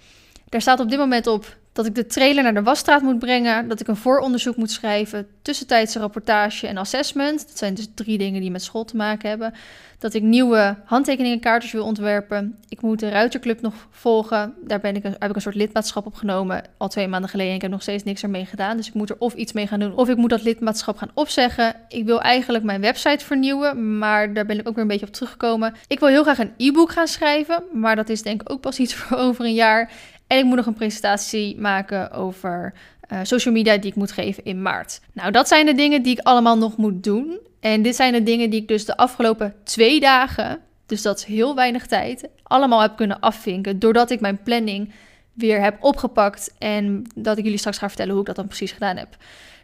Daar 0.49 0.61
staat 0.61 0.79
op 0.79 0.89
dit 0.89 0.99
moment 0.99 1.27
op 1.27 1.57
dat 1.73 1.85
ik 1.85 1.95
de 1.95 2.05
trailer 2.05 2.43
naar 2.43 2.53
de 2.53 2.63
wasstraat 2.63 3.01
moet 3.01 3.19
brengen, 3.19 3.67
dat 3.67 3.79
ik 3.79 3.87
een 3.87 3.95
vooronderzoek 3.95 4.55
moet 4.55 4.71
schrijven, 4.71 5.27
tussentijdse 5.41 5.99
rapportage 5.99 6.67
en 6.67 6.77
assessment. 6.77 7.47
Dat 7.47 7.57
zijn 7.57 7.73
dus 7.73 7.87
drie 7.95 8.17
dingen 8.17 8.41
die 8.41 8.51
met 8.51 8.63
school 8.63 8.85
te 8.85 8.95
maken 8.95 9.29
hebben. 9.29 9.53
Dat 9.99 10.13
ik 10.13 10.21
nieuwe 10.21 10.75
handtekeningenkaartjes 10.85 11.71
wil 11.71 11.85
ontwerpen. 11.85 12.57
Ik 12.69 12.81
moet 12.81 12.99
de 12.99 13.09
Ruiterclub 13.09 13.61
nog 13.61 13.73
volgen. 13.89 14.53
Daar 14.67 14.79
ben 14.79 14.95
ik 14.95 15.03
heb 15.03 15.29
ik 15.29 15.35
een 15.35 15.41
soort 15.41 15.55
lidmaatschap 15.55 16.05
opgenomen 16.05 16.63
al 16.77 16.87
twee 16.87 17.07
maanden 17.07 17.29
geleden. 17.29 17.49
En 17.51 17.55
ik 17.55 17.61
heb 17.61 17.71
nog 17.71 17.81
steeds 17.81 18.03
niks 18.03 18.23
ermee 18.23 18.45
gedaan. 18.45 18.77
Dus 18.77 18.87
ik 18.87 18.93
moet 18.93 19.09
er 19.09 19.15
of 19.19 19.33
iets 19.33 19.51
mee 19.51 19.67
gaan 19.67 19.79
doen, 19.79 19.95
of 19.95 20.09
ik 20.09 20.17
moet 20.17 20.29
dat 20.29 20.43
lidmaatschap 20.43 20.97
gaan 20.97 21.11
opzeggen. 21.13 21.75
Ik 21.87 22.05
wil 22.05 22.21
eigenlijk 22.21 22.63
mijn 22.63 22.81
website 22.81 23.25
vernieuwen, 23.25 23.97
maar 23.97 24.33
daar 24.33 24.45
ben 24.45 24.59
ik 24.59 24.67
ook 24.67 24.73
weer 24.73 24.83
een 24.83 24.89
beetje 24.89 25.05
op 25.05 25.13
teruggekomen. 25.13 25.73
Ik 25.87 25.99
wil 25.99 26.09
heel 26.09 26.23
graag 26.23 26.39
een 26.39 26.53
e-book 26.57 26.91
gaan 26.91 27.07
schrijven, 27.07 27.63
maar 27.73 27.95
dat 27.95 28.09
is 28.09 28.21
denk 28.21 28.41
ik 28.41 28.51
ook 28.51 28.61
pas 28.61 28.79
iets 28.79 28.93
voor 28.99 29.17
over 29.17 29.45
een 29.45 29.53
jaar. 29.53 29.91
En 30.31 30.37
ik 30.37 30.43
moet 30.45 30.55
nog 30.55 30.65
een 30.65 30.73
presentatie 30.73 31.59
maken 31.59 32.11
over 32.11 32.73
uh, 33.11 33.19
social 33.23 33.53
media 33.53 33.77
die 33.77 33.89
ik 33.89 33.95
moet 33.95 34.11
geven 34.11 34.43
in 34.43 34.61
maart. 34.61 35.01
Nou, 35.13 35.31
dat 35.31 35.47
zijn 35.47 35.65
de 35.65 35.73
dingen 35.73 36.01
die 36.01 36.17
ik 36.17 36.25
allemaal 36.25 36.57
nog 36.57 36.77
moet 36.77 37.03
doen. 37.03 37.39
En 37.59 37.81
dit 37.81 37.95
zijn 37.95 38.13
de 38.13 38.23
dingen 38.23 38.49
die 38.49 38.61
ik 38.61 38.67
dus 38.67 38.85
de 38.85 38.97
afgelopen 38.97 39.53
twee 39.63 39.99
dagen, 39.99 40.59
dus 40.85 41.01
dat 41.01 41.17
is 41.17 41.23
heel 41.23 41.55
weinig 41.55 41.87
tijd, 41.87 42.27
allemaal 42.43 42.81
heb 42.81 42.95
kunnen 42.95 43.19
afvinken. 43.19 43.79
Doordat 43.79 44.11
ik 44.11 44.19
mijn 44.19 44.43
planning 44.43 44.93
weer 45.33 45.61
heb 45.61 45.83
opgepakt 45.83 46.53
en 46.57 47.03
dat 47.15 47.37
ik 47.37 47.43
jullie 47.43 47.59
straks 47.59 47.77
ga 47.77 47.87
vertellen 47.87 48.11
hoe 48.11 48.21
ik 48.21 48.27
dat 48.27 48.35
dan 48.35 48.47
precies 48.47 48.71
gedaan 48.71 48.97
heb. 48.97 49.17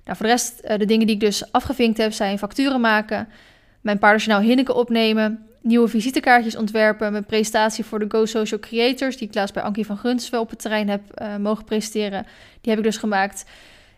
Nou, 0.05 0.17
voor 0.17 0.25
de 0.25 0.31
rest, 0.31 0.61
uh, 0.63 0.77
de 0.77 0.85
dingen 0.85 1.05
die 1.05 1.15
ik 1.15 1.21
dus 1.21 1.51
afgevinkt 1.51 1.97
heb, 1.97 2.13
zijn 2.13 2.37
facturen 2.37 2.81
maken, 2.81 3.27
mijn 3.81 3.99
paardenjournaal 3.99 4.47
Hinneke 4.47 4.73
opnemen, 4.73 5.46
nieuwe 5.67 5.87
visitekaartjes 5.87 6.55
ontwerpen. 6.55 7.11
Mijn 7.11 7.25
presentatie 7.25 7.85
voor 7.85 7.99
de 7.99 8.05
Go 8.07 8.25
Social 8.25 8.59
Creators, 8.59 9.17
die 9.17 9.27
ik 9.27 9.35
laatst 9.35 9.53
bij 9.53 9.63
Ankie 9.63 9.85
van 9.85 9.97
Gunsvel 9.97 10.41
op 10.41 10.49
het 10.49 10.59
terrein 10.59 10.89
heb 10.89 11.01
uh, 11.21 11.35
mogen 11.35 11.63
presenteren. 11.63 12.25
Die 12.61 12.71
heb 12.71 12.77
ik 12.77 12.83
dus 12.83 12.97
gemaakt. 12.97 13.45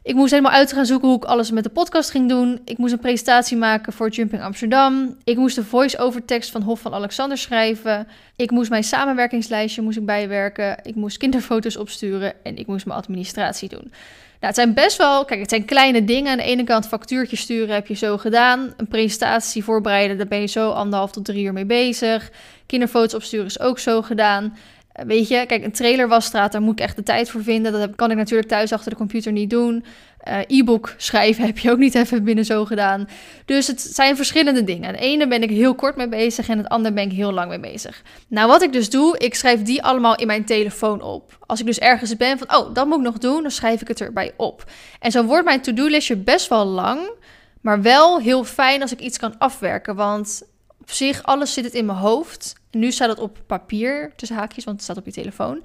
Ik 0.03 0.15
moest 0.15 0.32
helemaal 0.32 0.51
uit 0.51 0.73
gaan 0.73 0.86
zoeken 0.86 1.08
hoe 1.08 1.17
ik 1.17 1.23
alles 1.23 1.51
met 1.51 1.63
de 1.63 1.69
podcast 1.69 2.10
ging 2.10 2.29
doen. 2.29 2.62
Ik 2.65 2.77
moest 2.77 2.93
een 2.93 2.99
presentatie 2.99 3.58
maken 3.58 3.93
voor 3.93 4.10
Jumping 4.10 4.41
Amsterdam. 4.41 5.17
Ik 5.23 5.38
moest 5.38 5.55
de 5.55 5.63
voice-over 5.63 6.25
tekst 6.25 6.51
van 6.51 6.62
Hof 6.62 6.79
van 6.79 6.93
Alexander 6.93 7.38
schrijven. 7.38 8.08
Ik 8.36 8.51
moest 8.51 8.69
mijn 8.69 8.84
samenwerkingslijstje 8.84 9.82
moest 9.82 9.97
ik 9.97 10.05
bijwerken. 10.05 10.77
Ik 10.84 10.95
moest 10.95 11.17
kinderfoto's 11.17 11.77
opsturen 11.77 12.34
en 12.43 12.58
ik 12.58 12.67
moest 12.67 12.86
mijn 12.86 12.99
administratie 12.99 13.69
doen. 13.69 13.91
Nou, 14.39 14.54
het 14.54 14.56
zijn 14.56 14.73
best 14.73 14.97
wel, 14.97 15.25
kijk, 15.25 15.39
het 15.39 15.49
zijn 15.49 15.65
kleine 15.65 16.06
dingen. 16.06 16.32
Aan 16.32 16.38
de 16.38 16.43
ene 16.43 16.63
kant 16.63 16.88
factuurtjes 16.88 17.39
sturen 17.39 17.73
heb 17.75 17.88
je 17.88 17.95
zo 17.95 18.17
gedaan. 18.17 18.73
Een 18.78 18.88
presentatie 18.88 19.63
voorbereiden, 19.63 20.17
daar 20.17 20.28
ben 20.28 20.41
je 20.41 20.47
zo 20.47 20.69
anderhalf 20.69 21.12
tot 21.12 21.25
drie 21.25 21.45
uur 21.45 21.54
mee 21.54 21.65
bezig. 21.65 22.32
Kinderfoto's 22.65 23.13
opsturen 23.13 23.45
is 23.45 23.60
ook 23.60 23.80
zo 23.80 24.02
gedaan. 24.02 24.58
Eh, 24.91 25.06
weet 25.06 25.28
je, 25.28 25.45
kijk, 25.45 25.63
een 25.63 25.71
trailer 25.71 26.08
wasstraat, 26.08 26.52
daar 26.52 26.62
moet 26.62 26.80
ik 26.80 26.86
echt 26.86 26.95
de 26.95 27.04
tijd 27.04 27.30
voor 27.30 27.43
vinden. 27.43 27.71
Dat 27.71 27.95
kan 27.95 28.12
ik 28.12 28.17
natuurlijk 28.17 28.49
thuis 28.49 28.73
achter 28.73 28.91
de 28.91 28.97
computer 28.97 29.32
niet 29.32 29.49
doen. 29.49 29.86
Uh, 30.27 30.39
e-book 30.47 30.93
schrijven 30.97 31.45
heb 31.45 31.58
je 31.58 31.71
ook 31.71 31.77
niet 31.77 31.95
even 31.95 32.23
binnen 32.23 32.45
zo 32.45 32.65
gedaan. 32.65 33.10
Dus 33.45 33.67
het 33.67 33.82
zijn 33.82 34.15
verschillende 34.15 34.63
dingen. 34.63 34.93
De 34.93 34.99
ene 34.99 35.27
ben 35.27 35.43
ik 35.43 35.49
heel 35.49 35.75
kort 35.75 35.95
mee 35.95 36.08
bezig 36.08 36.49
en 36.49 36.58
het 36.58 36.67
andere 36.67 36.93
ben 36.93 37.03
ik 37.03 37.12
heel 37.12 37.32
lang 37.32 37.49
mee 37.49 37.60
bezig. 37.60 38.03
Nou, 38.27 38.47
wat 38.47 38.62
ik 38.62 38.73
dus 38.73 38.89
doe, 38.89 39.17
ik 39.17 39.36
schrijf 39.36 39.62
die 39.62 39.84
allemaal 39.84 40.15
in 40.15 40.27
mijn 40.27 40.45
telefoon 40.45 41.01
op. 41.01 41.38
Als 41.45 41.60
ik 41.60 41.65
dus 41.65 41.79
ergens 41.79 42.17
ben 42.17 42.38
van, 42.38 42.55
oh, 42.55 42.73
dat 42.73 42.88
moet 42.88 42.97
ik 42.97 43.03
nog 43.03 43.17
doen, 43.17 43.41
dan 43.41 43.51
schrijf 43.51 43.82
ik 43.82 43.88
het 43.88 44.01
erbij 44.01 44.34
op. 44.38 44.71
En 44.99 45.12
zo 45.12 45.23
wordt 45.23 45.45
mijn 45.45 45.62
to-do-listje 45.62 46.15
best 46.15 46.47
wel 46.47 46.65
lang, 46.65 47.10
maar 47.62 47.82
wel 47.82 48.19
heel 48.19 48.43
fijn 48.43 48.82
als 48.82 48.91
ik 48.91 48.99
iets 48.99 49.17
kan 49.17 49.38
afwerken. 49.38 49.95
Want 49.95 50.41
op 50.82 50.91
zich, 50.91 51.23
alles 51.23 51.53
zit 51.53 51.63
het 51.63 51.73
in 51.73 51.86
mijn 51.86 51.97
hoofd. 51.97 52.55
nu 52.71 52.91
staat 52.91 53.10
het 53.10 53.19
op 53.19 53.38
papier, 53.47 54.12
tussen 54.15 54.38
haakjes, 54.38 54.63
want 54.63 54.75
het 54.75 54.86
staat 54.86 54.97
op 54.97 55.05
je 55.05 55.12
telefoon. 55.21 55.63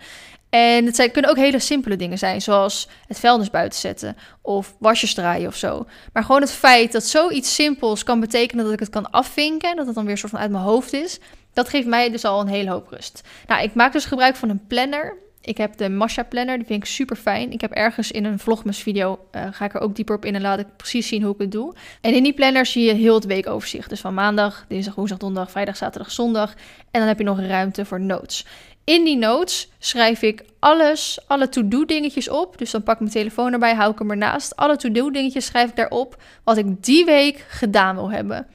En 0.54 0.86
het 0.86 0.96
zijn, 0.96 1.10
kunnen 1.10 1.30
ook 1.30 1.36
hele 1.36 1.58
simpele 1.58 1.96
dingen 1.96 2.18
zijn, 2.18 2.42
zoals 2.42 2.88
het 3.06 3.18
vuilnis 3.18 3.50
buiten 3.50 3.80
zetten 3.80 4.16
of 4.42 4.74
wasjes 4.78 5.14
draaien 5.14 5.48
of 5.48 5.56
zo. 5.56 5.86
Maar 6.12 6.24
gewoon 6.24 6.40
het 6.40 6.52
feit 6.52 6.92
dat 6.92 7.04
zoiets 7.04 7.54
simpels 7.54 8.04
kan 8.04 8.20
betekenen 8.20 8.64
dat 8.64 8.72
ik 8.72 8.80
het 8.80 8.88
kan 8.88 9.10
afvinken, 9.10 9.76
dat 9.76 9.86
het 9.86 9.94
dan 9.94 10.04
weer 10.04 10.18
soort 10.18 10.30
van 10.30 10.40
uit 10.40 10.50
mijn 10.50 10.62
hoofd 10.62 10.92
is, 10.92 11.18
dat 11.52 11.68
geeft 11.68 11.86
mij 11.86 12.10
dus 12.10 12.24
al 12.24 12.40
een 12.40 12.46
hele 12.46 12.70
hoop 12.70 12.88
rust. 12.88 13.22
Nou, 13.46 13.62
ik 13.62 13.74
maak 13.74 13.92
dus 13.92 14.04
gebruik 14.04 14.36
van 14.36 14.48
een 14.48 14.66
planner. 14.66 15.16
Ik 15.40 15.56
heb 15.56 15.76
de 15.76 15.88
Masha 15.88 16.22
Planner, 16.22 16.56
die 16.56 16.66
vind 16.66 16.82
ik 16.82 16.88
super 16.88 17.16
fijn. 17.16 17.52
Ik 17.52 17.60
heb 17.60 17.70
ergens 17.70 18.10
in 18.10 18.24
een 18.24 18.38
vlogmas 18.38 18.78
video, 18.78 19.18
uh, 19.32 19.42
ga 19.50 19.64
ik 19.64 19.74
er 19.74 19.80
ook 19.80 19.96
dieper 19.96 20.16
op 20.16 20.24
in 20.24 20.34
en 20.34 20.40
laat 20.40 20.58
ik 20.58 20.76
precies 20.76 21.08
zien 21.08 21.22
hoe 21.22 21.34
ik 21.34 21.40
het 21.40 21.52
doe. 21.52 21.74
En 22.00 22.14
in 22.14 22.22
die 22.22 22.34
planner 22.34 22.66
zie 22.66 22.84
je 22.84 22.92
heel 22.92 23.14
het 23.14 23.24
weekoverzicht. 23.24 23.88
Dus 23.88 24.00
van 24.00 24.14
maandag, 24.14 24.64
dinsdag, 24.68 24.94
woensdag, 24.94 25.18
donderdag, 25.18 25.50
vrijdag, 25.50 25.76
zaterdag, 25.76 26.10
zondag. 26.10 26.54
En 26.90 27.00
dan 27.00 27.08
heb 27.08 27.18
je 27.18 27.24
nog 27.24 27.40
ruimte 27.40 27.84
voor 27.84 28.00
notes. 28.00 28.46
In 28.84 29.04
die 29.04 29.16
notes 29.16 29.72
schrijf 29.78 30.22
ik 30.22 30.44
alles, 30.58 31.18
alle 31.26 31.48
to-do 31.48 31.84
dingetjes 31.84 32.28
op. 32.28 32.58
Dus 32.58 32.70
dan 32.70 32.82
pak 32.82 32.94
ik 32.94 33.00
mijn 33.00 33.12
telefoon 33.12 33.52
erbij, 33.52 33.74
hou 33.74 33.92
ik 33.92 33.98
hem 33.98 34.10
ernaast. 34.10 34.56
Alle 34.56 34.76
to-do 34.76 35.10
dingetjes 35.10 35.46
schrijf 35.46 35.70
ik 35.70 35.76
daarop 35.76 36.22
wat 36.44 36.56
ik 36.56 36.84
die 36.84 37.04
week 37.04 37.44
gedaan 37.48 37.94
wil 37.94 38.10
hebben. 38.10 38.46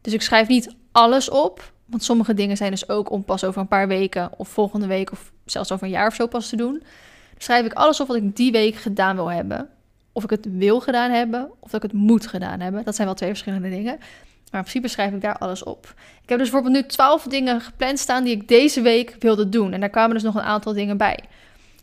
Dus 0.00 0.12
ik 0.12 0.22
schrijf 0.22 0.48
niet 0.48 0.74
alles 0.92 1.30
op, 1.30 1.72
want 1.84 2.02
sommige 2.04 2.34
dingen 2.34 2.56
zijn 2.56 2.70
dus 2.70 2.88
ook 2.88 3.10
om 3.10 3.24
pas 3.24 3.44
over 3.44 3.60
een 3.60 3.68
paar 3.68 3.88
weken 3.88 4.30
of 4.36 4.48
volgende 4.48 4.86
week 4.86 5.12
of 5.12 5.32
zelfs 5.44 5.72
over 5.72 5.86
een 5.86 5.92
jaar 5.92 6.06
of 6.06 6.14
zo 6.14 6.26
pas 6.26 6.48
te 6.48 6.56
doen. 6.56 6.72
Dan 6.72 7.38
schrijf 7.38 7.66
ik 7.66 7.72
alles 7.72 8.00
op 8.00 8.06
wat 8.06 8.16
ik 8.16 8.36
die 8.36 8.52
week 8.52 8.74
gedaan 8.74 9.16
wil 9.16 9.30
hebben. 9.30 9.68
Of 10.12 10.24
ik 10.24 10.30
het 10.30 10.46
wil 10.50 10.80
gedaan 10.80 11.10
hebben, 11.10 11.50
of 11.60 11.70
dat 11.70 11.84
ik 11.84 11.90
het 11.90 12.00
moet 12.00 12.26
gedaan 12.26 12.60
hebben. 12.60 12.84
Dat 12.84 12.94
zijn 12.94 13.06
wel 13.06 13.16
twee 13.16 13.28
verschillende 13.28 13.70
dingen. 13.70 13.98
Maar 14.50 14.60
in 14.60 14.66
principe 14.66 14.88
schrijf 14.88 15.12
ik 15.12 15.20
daar 15.20 15.38
alles 15.38 15.62
op. 15.62 15.94
Ik 16.22 16.28
heb 16.28 16.38
dus 16.38 16.50
bijvoorbeeld 16.50 16.82
nu 16.82 16.90
twaalf 16.90 17.22
dingen 17.22 17.60
gepland 17.60 17.98
staan 17.98 18.24
die 18.24 18.34
ik 18.34 18.48
deze 18.48 18.80
week 18.80 19.16
wilde 19.18 19.48
doen. 19.48 19.72
En 19.72 19.80
daar 19.80 19.88
kwamen 19.88 20.14
dus 20.14 20.22
nog 20.22 20.34
een 20.34 20.42
aantal 20.42 20.72
dingen 20.72 20.96
bij. 20.96 21.18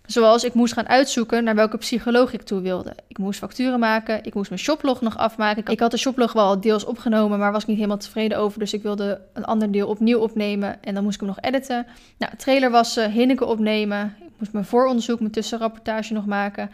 Zoals 0.05 0.43
ik 0.43 0.53
moest 0.53 0.73
gaan 0.73 0.87
uitzoeken 0.87 1.43
naar 1.43 1.55
welke 1.55 1.77
psycholoog 1.77 2.33
ik 2.33 2.41
toe 2.41 2.61
wilde. 2.61 2.95
Ik 3.07 3.17
moest 3.17 3.39
facturen 3.39 3.79
maken, 3.79 4.23
ik 4.23 4.33
moest 4.33 4.49
mijn 4.49 4.61
shoplog 4.61 5.01
nog 5.01 5.17
afmaken. 5.17 5.65
Ik 5.65 5.79
had 5.79 5.91
de 5.91 5.97
shoplog 5.97 6.33
wel 6.33 6.59
deels 6.61 6.85
opgenomen, 6.85 7.39
maar 7.39 7.51
was 7.51 7.61
ik 7.61 7.67
niet 7.67 7.77
helemaal 7.77 7.97
tevreden 7.97 8.37
over. 8.37 8.59
Dus 8.59 8.73
ik 8.73 8.83
wilde 8.83 9.21
een 9.33 9.45
ander 9.45 9.71
deel 9.71 9.87
opnieuw 9.87 10.19
opnemen 10.19 10.83
en 10.83 10.93
dan 10.93 11.03
moest 11.03 11.15
ik 11.15 11.21
hem 11.21 11.29
nog 11.29 11.41
editen. 11.41 11.85
Nou, 12.17 12.35
trailer 12.37 12.71
wassen, 12.71 13.11
Hinneke 13.11 13.45
opnemen. 13.45 14.15
Ik 14.19 14.33
moest 14.37 14.51
mijn 14.51 14.65
vooronderzoek, 14.65 15.19
mijn 15.19 15.31
tussenrapportage 15.31 16.13
nog 16.13 16.25
maken. 16.25 16.71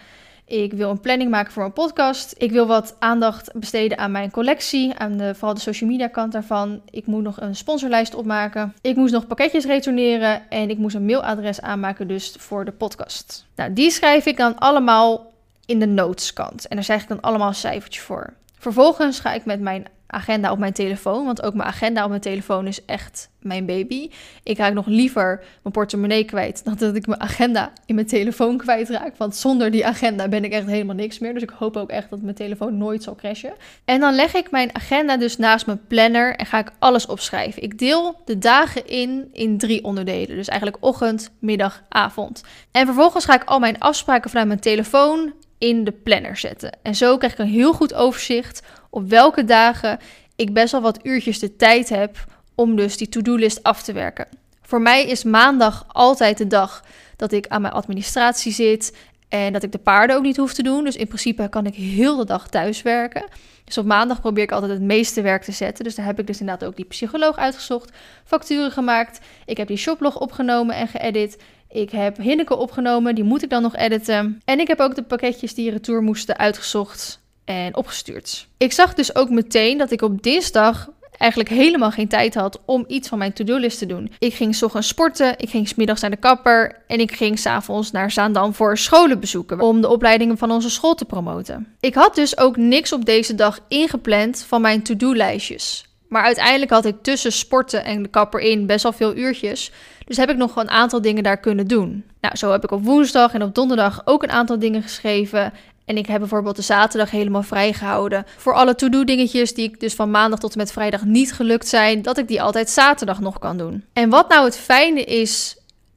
Ik 0.51 0.73
wil 0.73 0.89
een 0.89 0.99
planning 0.99 1.29
maken 1.29 1.51
voor 1.51 1.61
mijn 1.61 1.73
podcast. 1.73 2.35
Ik 2.37 2.51
wil 2.51 2.67
wat 2.67 2.95
aandacht 2.99 3.51
besteden 3.53 3.97
aan 3.97 4.11
mijn 4.11 4.31
collectie, 4.31 4.95
aan 4.95 5.17
de, 5.17 5.33
vooral 5.35 5.53
de 5.53 5.59
social 5.59 5.89
media 5.89 6.07
kant 6.07 6.31
daarvan. 6.31 6.81
Ik 6.89 7.05
moet 7.05 7.23
nog 7.23 7.41
een 7.41 7.55
sponsorlijst 7.55 8.15
opmaken. 8.15 8.73
Ik 8.81 8.95
moest 8.95 9.13
nog 9.13 9.27
pakketjes 9.27 9.65
retourneren 9.65 10.49
en 10.49 10.69
ik 10.69 10.77
moest 10.77 10.95
een 10.95 11.05
mailadres 11.05 11.61
aanmaken 11.61 12.07
dus 12.07 12.35
voor 12.37 12.65
de 12.65 12.71
podcast. 12.71 13.45
Nou, 13.55 13.73
die 13.73 13.91
schrijf 13.91 14.25
ik 14.25 14.37
dan 14.37 14.59
allemaal 14.59 15.31
in 15.65 15.79
de 15.79 15.87
noteskant 15.87 16.67
en 16.67 16.75
daar 16.75 16.85
zeg 16.85 17.01
ik 17.01 17.07
dan 17.07 17.21
allemaal 17.21 17.47
een 17.47 17.55
cijfertje 17.55 18.01
voor. 18.01 18.33
Vervolgens 18.57 19.19
ga 19.19 19.33
ik 19.33 19.45
met 19.45 19.59
mijn 19.59 19.87
agenda 20.13 20.51
op 20.51 20.59
mijn 20.59 20.73
telefoon. 20.73 21.25
Want 21.25 21.41
ook 21.41 21.53
mijn 21.53 21.69
agenda 21.69 22.03
op 22.03 22.09
mijn 22.09 22.21
telefoon 22.21 22.67
is 22.67 22.85
echt 22.85 23.29
mijn 23.39 23.65
baby. 23.65 24.09
Ik 24.43 24.57
raak 24.57 24.73
nog 24.73 24.85
liever 24.85 25.43
mijn 25.61 25.73
portemonnee 25.73 26.23
kwijt 26.23 26.63
dan 26.63 26.75
dat 26.75 26.95
ik 26.95 27.07
mijn 27.07 27.21
agenda 27.21 27.71
in 27.85 27.95
mijn 27.95 28.07
telefoon 28.07 28.57
kwijtraak. 28.57 29.17
Want 29.17 29.35
zonder 29.35 29.71
die 29.71 29.85
agenda 29.85 30.27
ben 30.27 30.43
ik 30.43 30.51
echt 30.51 30.65
helemaal 30.65 30.95
niks 30.95 31.19
meer. 31.19 31.33
Dus 31.33 31.43
ik 31.43 31.49
hoop 31.49 31.77
ook 31.77 31.89
echt 31.89 32.09
dat 32.09 32.21
mijn 32.21 32.35
telefoon 32.35 32.77
nooit 32.77 33.03
zal 33.03 33.15
crashen. 33.15 33.53
En 33.85 33.99
dan 33.99 34.15
leg 34.15 34.33
ik 34.33 34.51
mijn 34.51 34.75
agenda 34.75 35.17
dus 35.17 35.37
naast 35.37 35.65
mijn 35.65 35.81
planner 35.87 36.35
en 36.35 36.45
ga 36.45 36.59
ik 36.59 36.71
alles 36.79 37.05
opschrijven. 37.05 37.63
Ik 37.63 37.79
deel 37.79 38.21
de 38.25 38.37
dagen 38.37 38.87
in 38.87 39.29
in 39.31 39.57
drie 39.57 39.83
onderdelen. 39.83 40.35
Dus 40.35 40.47
eigenlijk 40.47 40.83
ochtend, 40.85 41.31
middag, 41.39 41.83
avond. 41.89 42.43
En 42.71 42.85
vervolgens 42.85 43.25
ga 43.25 43.35
ik 43.35 43.43
al 43.43 43.59
mijn 43.59 43.79
afspraken 43.79 44.29
vanuit 44.29 44.47
mijn 44.47 44.59
telefoon 44.59 45.33
in 45.57 45.83
de 45.83 45.91
planner 45.91 46.37
zetten. 46.37 46.77
En 46.81 46.95
zo 46.95 47.17
krijg 47.17 47.33
ik 47.33 47.39
een 47.39 47.47
heel 47.47 47.73
goed 47.73 47.93
overzicht 47.93 48.61
op 48.91 49.09
welke 49.09 49.43
dagen 49.43 49.99
ik 50.35 50.53
best 50.53 50.71
wel 50.71 50.81
wat 50.81 50.99
uurtjes 51.03 51.39
de 51.39 51.55
tijd 51.55 51.89
heb 51.89 52.25
om 52.55 52.75
dus 52.75 52.97
die 52.97 53.09
to-do-list 53.09 53.63
af 53.63 53.83
te 53.83 53.93
werken. 53.93 54.27
Voor 54.61 54.81
mij 54.81 55.07
is 55.07 55.23
maandag 55.23 55.85
altijd 55.87 56.37
de 56.37 56.47
dag 56.47 56.83
dat 57.15 57.31
ik 57.31 57.47
aan 57.47 57.61
mijn 57.61 57.73
administratie 57.73 58.51
zit 58.51 58.97
en 59.29 59.53
dat 59.53 59.63
ik 59.63 59.71
de 59.71 59.77
paarden 59.77 60.15
ook 60.15 60.23
niet 60.23 60.37
hoef 60.37 60.53
te 60.53 60.63
doen. 60.63 60.83
Dus 60.83 60.95
in 60.95 61.07
principe 61.07 61.49
kan 61.49 61.65
ik 61.65 61.75
heel 61.75 62.17
de 62.17 62.25
dag 62.25 62.49
thuis 62.49 62.81
werken. 62.81 63.25
Dus 63.63 63.77
op 63.77 63.85
maandag 63.85 64.21
probeer 64.21 64.43
ik 64.43 64.51
altijd 64.51 64.71
het 64.71 64.81
meeste 64.81 65.21
werk 65.21 65.43
te 65.43 65.51
zetten. 65.51 65.83
Dus 65.83 65.95
daar 65.95 66.05
heb 66.05 66.19
ik 66.19 66.27
dus 66.27 66.39
inderdaad 66.39 66.67
ook 66.67 66.75
die 66.75 66.85
psycholoog 66.85 67.37
uitgezocht, 67.37 67.91
facturen 68.25 68.71
gemaakt. 68.71 69.19
Ik 69.45 69.57
heb 69.57 69.67
die 69.67 69.77
shoplog 69.77 70.19
opgenomen 70.19 70.75
en 70.75 70.87
geëdit. 70.87 71.37
Ik 71.69 71.91
heb 71.91 72.17
Hinneke 72.17 72.55
opgenomen, 72.55 73.15
die 73.15 73.23
moet 73.23 73.43
ik 73.43 73.49
dan 73.49 73.61
nog 73.61 73.75
editen. 73.75 74.41
En 74.45 74.59
ik 74.59 74.67
heb 74.67 74.79
ook 74.79 74.95
de 74.95 75.03
pakketjes 75.03 75.53
die 75.53 75.71
retour 75.71 76.01
moesten 76.01 76.37
uitgezocht 76.37 77.20
en 77.51 77.75
opgestuurd. 77.75 78.47
Ik 78.57 78.71
zag 78.71 78.93
dus 78.93 79.15
ook 79.15 79.29
meteen 79.29 79.77
dat 79.77 79.91
ik 79.91 80.01
op 80.01 80.23
dinsdag 80.23 80.89
eigenlijk 81.21 81.49
helemaal 81.49 81.91
geen 81.91 82.07
tijd 82.07 82.35
had 82.35 82.59
om 82.65 82.83
iets 82.87 83.07
van 83.07 83.17
mijn 83.17 83.33
to-do-list 83.33 83.77
te 83.77 83.85
doen. 83.85 84.11
Ik 84.19 84.33
ging 84.33 84.55
s 84.55 84.63
sporten, 84.79 85.33
ik 85.37 85.49
ging 85.49 85.67
smiddags 85.67 86.01
naar 86.01 86.09
de 86.09 86.17
kapper 86.17 86.81
en 86.87 86.99
ik 86.99 87.11
ging 87.11 87.39
s'avonds 87.39 87.91
naar 87.91 88.11
Zaandam 88.11 88.53
voor 88.53 88.77
scholen 88.77 89.19
bezoeken 89.19 89.59
om 89.59 89.81
de 89.81 89.87
opleidingen 89.87 90.37
van 90.37 90.51
onze 90.51 90.69
school 90.69 90.95
te 90.95 91.05
promoten. 91.05 91.75
Ik 91.79 91.93
had 91.93 92.15
dus 92.15 92.37
ook 92.37 92.57
niks 92.57 92.93
op 92.93 93.05
deze 93.05 93.35
dag 93.35 93.59
ingepland 93.67 94.45
van 94.47 94.61
mijn 94.61 94.83
to-do-lijstjes. 94.83 95.85
Maar 96.07 96.23
uiteindelijk 96.23 96.71
had 96.71 96.85
ik 96.85 96.95
tussen 97.01 97.31
sporten 97.31 97.83
en 97.83 98.03
de 98.03 98.09
kapper 98.09 98.39
in 98.39 98.65
best 98.65 98.83
wel 98.83 98.91
veel 98.91 99.15
uurtjes. 99.15 99.71
Dus 100.05 100.17
heb 100.17 100.29
ik 100.29 100.37
nog 100.37 100.55
een 100.55 100.69
aantal 100.69 101.01
dingen 101.01 101.23
daar 101.23 101.39
kunnen 101.39 101.67
doen. 101.67 102.03
Nou, 102.21 102.35
zo 102.37 102.51
heb 102.51 102.63
ik 102.63 102.71
op 102.71 102.83
woensdag 102.83 103.33
en 103.33 103.43
op 103.43 103.55
donderdag 103.55 104.01
ook 104.05 104.23
een 104.23 104.31
aantal 104.31 104.59
dingen 104.59 104.81
geschreven. 104.81 105.53
En 105.85 105.97
ik 105.97 106.05
heb 106.05 106.19
bijvoorbeeld 106.19 106.55
de 106.55 106.61
zaterdag 106.61 107.11
helemaal 107.11 107.43
vrijgehouden. 107.43 108.25
Voor 108.37 108.53
alle 108.53 108.75
to-do 108.75 109.03
dingetjes 109.03 109.53
die 109.53 109.67
ik 109.67 109.79
dus 109.79 109.93
van 109.93 110.11
maandag 110.11 110.39
tot 110.39 110.51
en 110.51 110.57
met 110.57 110.71
vrijdag 110.71 111.05
niet 111.05 111.33
gelukt 111.33 111.67
zijn, 111.67 112.01
dat 112.01 112.17
ik 112.17 112.27
die 112.27 112.41
altijd 112.41 112.69
zaterdag 112.69 113.19
nog 113.19 113.39
kan 113.39 113.57
doen. 113.57 113.85
En 113.93 114.09
wat 114.09 114.29
nou 114.29 114.45
het 114.45 114.57
fijne 114.57 115.03
is 115.03 115.55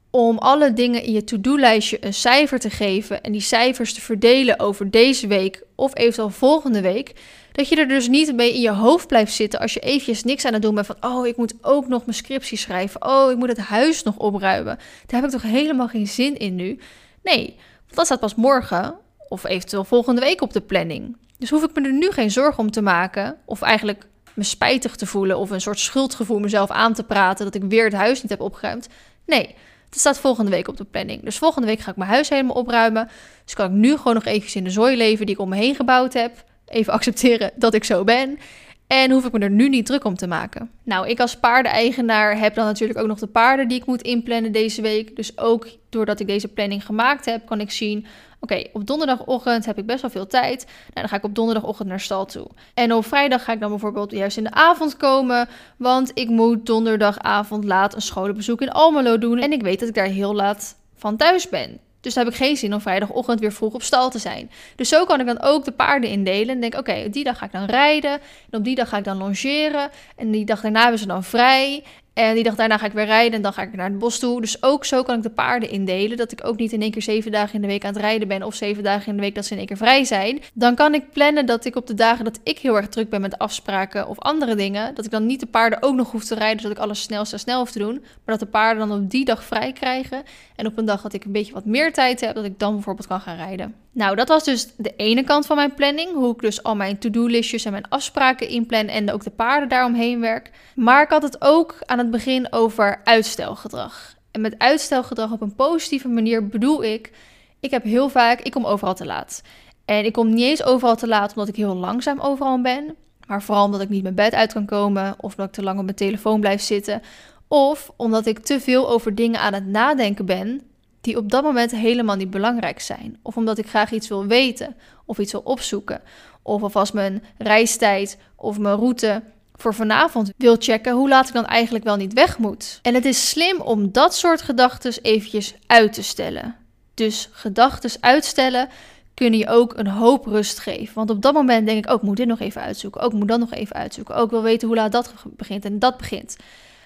om 0.09 0.37
alle 0.37 0.73
dingen 0.73 1.03
in 1.03 1.13
je 1.13 1.23
to-do-lijstje 1.23 1.97
een 2.01 2.13
cijfer 2.13 2.59
te 2.59 2.69
geven 2.69 3.23
en 3.23 3.31
die 3.31 3.41
cijfers 3.41 3.93
te 3.93 4.01
verdelen 4.01 4.59
over 4.59 4.91
deze 4.91 5.27
week 5.27 5.63
of 5.75 5.97
eventueel 5.97 6.29
volgende 6.29 6.81
week, 6.81 7.13
dat 7.51 7.69
je 7.69 7.75
er 7.75 7.87
dus 7.87 8.07
niet 8.07 8.35
mee 8.35 8.53
in 8.53 8.61
je 8.61 8.71
hoofd 8.71 9.07
blijft 9.07 9.33
zitten 9.33 9.59
als 9.59 9.73
je 9.73 9.79
eventjes 9.79 10.23
niks 10.23 10.45
aan 10.45 10.53
het 10.53 10.61
doen 10.61 10.75
bent 10.75 10.85
van, 10.85 10.97
oh, 10.99 11.27
ik 11.27 11.37
moet 11.37 11.53
ook 11.61 11.87
nog 11.87 12.05
mijn 12.05 12.17
scriptie 12.17 12.57
schrijven, 12.57 13.05
oh, 13.05 13.31
ik 13.31 13.37
moet 13.37 13.49
het 13.49 13.57
huis 13.57 14.03
nog 14.03 14.17
opruimen. 14.17 14.77
Daar 15.05 15.21
heb 15.21 15.23
ik 15.23 15.39
toch 15.39 15.51
helemaal 15.51 15.87
geen 15.87 16.07
zin 16.07 16.37
in 16.37 16.55
nu? 16.55 16.79
Nee, 17.23 17.55
dat 17.93 18.05
staat 18.05 18.19
pas 18.19 18.35
morgen 18.35 18.95
of 19.35 19.43
eventueel 19.43 19.83
volgende 19.83 20.21
week 20.21 20.41
op 20.41 20.53
de 20.53 20.61
planning. 20.61 21.17
Dus 21.37 21.49
hoef 21.49 21.63
ik 21.63 21.75
me 21.75 21.87
er 21.87 21.93
nu 21.93 22.11
geen 22.11 22.31
zorgen 22.31 22.63
om 22.63 22.71
te 22.71 22.81
maken, 22.81 23.37
of 23.45 23.61
eigenlijk 23.61 24.07
me 24.33 24.43
spijtig 24.43 24.95
te 24.95 25.05
voelen 25.05 25.37
of 25.37 25.49
een 25.49 25.61
soort 25.61 25.79
schuldgevoel 25.79 26.39
mezelf 26.39 26.69
aan 26.69 26.93
te 26.93 27.03
praten 27.03 27.45
dat 27.45 27.55
ik 27.55 27.63
weer 27.63 27.83
het 27.83 27.93
huis 27.93 28.21
niet 28.21 28.31
heb 28.31 28.41
opgeruimd. 28.41 28.87
Nee, 29.25 29.55
dat 29.89 29.99
staat 29.99 30.19
volgende 30.19 30.51
week 30.51 30.67
op 30.67 30.77
de 30.77 30.83
planning. 30.83 31.23
Dus 31.23 31.37
volgende 31.37 31.67
week 31.67 31.79
ga 31.79 31.91
ik 31.91 31.97
mijn 31.97 32.09
huis 32.09 32.29
helemaal 32.29 32.55
opruimen. 32.55 33.09
Dus 33.43 33.53
kan 33.53 33.65
ik 33.65 33.71
nu 33.71 33.97
gewoon 33.97 34.13
nog 34.13 34.25
eventjes 34.25 34.55
in 34.55 34.63
de 34.63 34.69
zooi 34.69 34.97
leven 34.97 35.25
die 35.25 35.35
ik 35.35 35.41
om 35.41 35.49
me 35.49 35.55
heen 35.55 35.75
gebouwd 35.75 36.13
heb. 36.13 36.43
Even 36.65 36.93
accepteren 36.93 37.51
dat 37.55 37.73
ik 37.73 37.83
zo 37.83 38.03
ben. 38.03 38.39
En 38.87 39.11
hoef 39.11 39.25
ik 39.25 39.31
me 39.31 39.39
er 39.39 39.49
nu 39.49 39.69
niet 39.69 39.85
druk 39.85 40.03
om 40.03 40.15
te 40.15 40.27
maken. 40.27 40.71
Nou, 40.83 41.07
ik 41.07 41.19
als 41.19 41.37
paardeneigenaar 41.37 42.39
heb 42.39 42.55
dan 42.55 42.65
natuurlijk 42.65 42.99
ook 42.99 43.07
nog 43.07 43.19
de 43.19 43.27
paarden 43.27 43.67
die 43.67 43.77
ik 43.77 43.85
moet 43.85 44.01
inplannen 44.01 44.51
deze 44.51 44.81
week. 44.81 45.15
Dus 45.15 45.37
ook 45.37 45.67
doordat 45.89 46.19
ik 46.19 46.27
deze 46.27 46.47
planning 46.47 46.85
gemaakt 46.85 47.25
heb, 47.25 47.45
kan 47.45 47.59
ik 47.59 47.71
zien: 47.71 48.05
oké, 48.39 48.63
op 48.73 48.87
donderdagochtend 48.87 49.65
heb 49.65 49.77
ik 49.77 49.85
best 49.85 50.01
wel 50.01 50.11
veel 50.11 50.27
tijd. 50.27 50.65
Nou, 50.65 50.93
dan 50.93 51.09
ga 51.09 51.15
ik 51.15 51.23
op 51.23 51.35
donderdagochtend 51.35 51.89
naar 51.89 51.99
stal 51.99 52.25
toe. 52.25 52.47
En 52.73 52.93
op 52.93 53.05
vrijdag 53.05 53.43
ga 53.43 53.53
ik 53.53 53.59
dan 53.59 53.69
bijvoorbeeld 53.69 54.11
juist 54.11 54.37
in 54.37 54.43
de 54.43 54.51
avond 54.51 54.97
komen, 54.97 55.47
want 55.77 56.11
ik 56.13 56.29
moet 56.29 56.65
donderdagavond 56.65 57.63
laat 57.63 57.95
een 57.95 58.01
scholenbezoek 58.01 58.61
in 58.61 58.71
Almelo 58.71 59.17
doen. 59.17 59.39
En 59.39 59.51
ik 59.51 59.61
weet 59.61 59.79
dat 59.79 59.89
ik 59.89 59.95
daar 59.95 60.05
heel 60.05 60.35
laat 60.35 60.75
van 60.95 61.17
thuis 61.17 61.49
ben. 61.49 61.79
Dus 62.05 62.13
dan 62.13 62.23
heb 62.23 62.33
ik 62.33 62.39
geen 62.39 62.57
zin 62.57 62.73
om 62.73 62.81
vrijdagochtend 62.81 63.39
weer 63.39 63.53
vroeg 63.53 63.73
op 63.73 63.83
stal 63.83 64.09
te 64.09 64.19
zijn. 64.19 64.51
Dus 64.75 64.89
zo 64.89 65.05
kan 65.05 65.19
ik 65.19 65.25
dan 65.25 65.41
ook 65.41 65.65
de 65.65 65.71
paarden 65.71 66.09
indelen. 66.09 66.55
En 66.55 66.61
denk, 66.61 66.75
oké, 66.75 67.09
die 67.09 67.23
dag 67.23 67.37
ga 67.37 67.45
ik 67.45 67.51
dan 67.51 67.65
rijden. 67.65 68.11
En 68.49 68.57
op 68.57 68.63
die 68.63 68.75
dag 68.75 68.89
ga 68.89 68.97
ik 68.97 69.03
dan 69.03 69.17
longeren. 69.17 69.89
En 70.15 70.31
die 70.31 70.45
dag 70.45 70.61
daarna 70.61 70.81
hebben 70.81 70.99
ze 70.99 71.07
dan 71.07 71.23
vrij. 71.23 71.83
En 72.15 72.33
die 72.33 72.43
dag 72.43 72.55
daarna 72.55 72.77
ga 72.77 72.85
ik 72.85 72.91
weer 72.91 73.05
rijden 73.05 73.33
en 73.33 73.41
dan 73.41 73.53
ga 73.53 73.61
ik 73.61 73.75
naar 73.75 73.89
het 73.89 73.99
bos 73.99 74.19
toe. 74.19 74.41
Dus 74.41 74.63
ook 74.63 74.85
zo 74.85 75.03
kan 75.03 75.15
ik 75.17 75.23
de 75.23 75.29
paarden 75.29 75.69
indelen. 75.69 76.17
Dat 76.17 76.31
ik 76.31 76.45
ook 76.45 76.57
niet 76.57 76.71
in 76.71 76.81
één 76.81 76.91
keer 76.91 77.01
zeven 77.01 77.31
dagen 77.31 77.55
in 77.55 77.61
de 77.61 77.67
week 77.67 77.85
aan 77.85 77.93
het 77.93 78.01
rijden 78.01 78.27
ben. 78.27 78.43
Of 78.43 78.55
zeven 78.55 78.83
dagen 78.83 79.07
in 79.07 79.15
de 79.15 79.21
week 79.21 79.35
dat 79.35 79.45
ze 79.45 79.51
in 79.51 79.57
één 79.57 79.67
keer 79.67 79.77
vrij 79.77 80.03
zijn. 80.03 80.41
Dan 80.53 80.75
kan 80.75 80.93
ik 80.93 81.11
plannen 81.11 81.45
dat 81.45 81.65
ik 81.65 81.75
op 81.75 81.87
de 81.87 81.93
dagen 81.93 82.25
dat 82.25 82.39
ik 82.43 82.59
heel 82.59 82.75
erg 82.75 82.87
druk 82.87 83.09
ben 83.09 83.21
met 83.21 83.37
afspraken 83.37 84.07
of 84.07 84.19
andere 84.19 84.55
dingen. 84.55 84.95
Dat 84.95 85.05
ik 85.05 85.11
dan 85.11 85.25
niet 85.25 85.39
de 85.39 85.45
paarden 85.45 85.81
ook 85.81 85.95
nog 85.95 86.11
hoef 86.11 86.23
te 86.23 86.35
rijden. 86.35 86.61
Zodat 86.61 86.77
ik 86.77 86.83
alles 86.83 87.01
snel, 87.01 87.25
snel, 87.25 87.39
snel 87.39 87.59
hoef 87.59 87.71
te 87.71 87.79
doen. 87.79 87.99
Maar 87.99 88.37
dat 88.37 88.39
de 88.39 88.45
paarden 88.45 88.87
dan 88.87 88.99
op 88.99 89.09
die 89.09 89.25
dag 89.25 89.43
vrij 89.43 89.71
krijgen. 89.71 90.23
En 90.55 90.65
op 90.65 90.77
een 90.77 90.85
dag 90.85 91.01
dat 91.01 91.13
ik 91.13 91.25
een 91.25 91.31
beetje 91.31 91.53
wat 91.53 91.65
meer 91.65 91.93
tijd 91.93 92.21
heb. 92.21 92.35
Dat 92.35 92.45
ik 92.45 92.59
dan 92.59 92.73
bijvoorbeeld 92.73 93.07
kan 93.07 93.21
gaan 93.21 93.35
rijden. 93.35 93.84
Nou, 93.95 94.15
dat 94.15 94.27
was 94.27 94.43
dus 94.43 94.67
de 94.77 94.93
ene 94.95 95.23
kant 95.23 95.45
van 95.45 95.55
mijn 95.55 95.73
planning. 95.73 96.13
Hoe 96.13 96.33
ik 96.33 96.41
dus 96.41 96.63
al 96.63 96.75
mijn 96.75 96.97
to-do-listjes 96.97 97.65
en 97.65 97.71
mijn 97.71 97.89
afspraken 97.89 98.47
inplan 98.47 98.87
en 98.87 99.11
ook 99.11 99.23
de 99.23 99.29
paarden 99.29 99.69
daaromheen 99.69 100.19
werk. 100.19 100.51
Maar 100.75 101.03
ik 101.03 101.09
had 101.09 101.23
het 101.23 101.41
ook 101.41 101.77
aan 101.85 101.97
het 101.97 102.11
begin 102.11 102.53
over 102.53 103.01
uitstelgedrag. 103.03 104.15
En 104.31 104.41
met 104.41 104.55
uitstelgedrag 104.57 105.31
op 105.31 105.41
een 105.41 105.55
positieve 105.55 106.07
manier 106.07 106.47
bedoel 106.47 106.83
ik, 106.83 107.11
ik 107.59 107.71
heb 107.71 107.83
heel 107.83 108.09
vaak, 108.09 108.39
ik 108.41 108.51
kom 108.51 108.65
overal 108.65 108.95
te 108.95 109.05
laat. 109.05 109.41
En 109.85 110.05
ik 110.05 110.13
kom 110.13 110.33
niet 110.33 110.45
eens 110.45 110.63
overal 110.63 110.95
te 110.95 111.07
laat 111.07 111.29
omdat 111.29 111.47
ik 111.47 111.55
heel 111.55 111.75
langzaam 111.75 112.19
overal 112.19 112.61
ben. 112.61 112.95
Maar 113.27 113.43
vooral 113.43 113.65
omdat 113.65 113.81
ik 113.81 113.89
niet 113.89 114.03
mijn 114.03 114.15
bed 114.15 114.33
uit 114.33 114.53
kan 114.53 114.65
komen 114.65 115.15
of 115.17 115.31
omdat 115.31 115.47
ik 115.47 115.53
te 115.53 115.63
lang 115.63 115.77
op 115.77 115.83
mijn 115.83 115.95
telefoon 115.95 116.39
blijf 116.39 116.61
zitten. 116.61 117.01
Of 117.47 117.91
omdat 117.95 118.25
ik 118.25 118.39
te 118.39 118.59
veel 118.59 118.89
over 118.89 119.15
dingen 119.15 119.39
aan 119.39 119.53
het 119.53 119.65
nadenken 119.65 120.25
ben 120.25 120.61
die 121.05 121.17
op 121.17 121.31
dat 121.31 121.43
moment 121.43 121.71
helemaal 121.71 122.15
niet 122.15 122.29
belangrijk 122.29 122.79
zijn. 122.79 123.19
Of 123.21 123.37
omdat 123.37 123.57
ik 123.57 123.67
graag 123.67 123.91
iets 123.91 124.07
wil 124.07 124.25
weten 124.25 124.75
of 125.05 125.17
iets 125.17 125.31
wil 125.31 125.41
opzoeken. 125.41 126.01
Of 126.41 126.61
alvast 126.61 126.93
mijn 126.93 127.23
reistijd 127.37 128.17
of 128.35 128.59
mijn 128.59 128.75
route 128.75 129.23
voor 129.53 129.73
vanavond 129.73 130.31
wil 130.37 130.55
checken 130.59 130.93
hoe 130.93 131.09
laat 131.09 131.27
ik 131.27 131.33
dan 131.33 131.45
eigenlijk 131.45 131.83
wel 131.83 131.95
niet 131.95 132.13
weg 132.13 132.37
moet. 132.37 132.79
En 132.81 132.93
het 132.93 133.05
is 133.05 133.29
slim 133.29 133.61
om 133.61 133.91
dat 133.91 134.15
soort 134.15 134.41
gedachten 134.41 134.93
eventjes 135.01 135.55
uit 135.67 135.93
te 135.93 136.03
stellen. 136.03 136.55
Dus 136.93 137.29
gedachten 137.31 137.91
uitstellen 137.99 138.69
kunnen 139.13 139.39
je 139.39 139.47
ook 139.47 139.77
een 139.77 139.87
hoop 139.87 140.25
rust 140.25 140.59
geven. 140.59 140.95
Want 140.95 141.09
op 141.09 141.21
dat 141.21 141.33
moment 141.33 141.65
denk 141.65 141.85
ik, 141.85 141.91
ook 141.91 141.99
oh, 141.99 142.03
moet 142.03 142.17
dit 142.17 142.27
nog 142.27 142.39
even 142.39 142.61
uitzoeken. 142.61 143.01
Ook 143.01 143.11
oh, 143.11 143.17
moet 143.19 143.27
dat 143.27 143.39
nog 143.39 143.53
even 143.53 143.75
uitzoeken. 143.75 144.15
Ook 144.15 144.25
oh, 144.25 144.31
wil 144.31 144.41
weten 144.41 144.67
hoe 144.67 144.77
laat 144.77 144.91
dat 144.91 145.13
begint 145.23 145.65
en 145.65 145.79
dat 145.79 145.97
begint. 145.97 146.37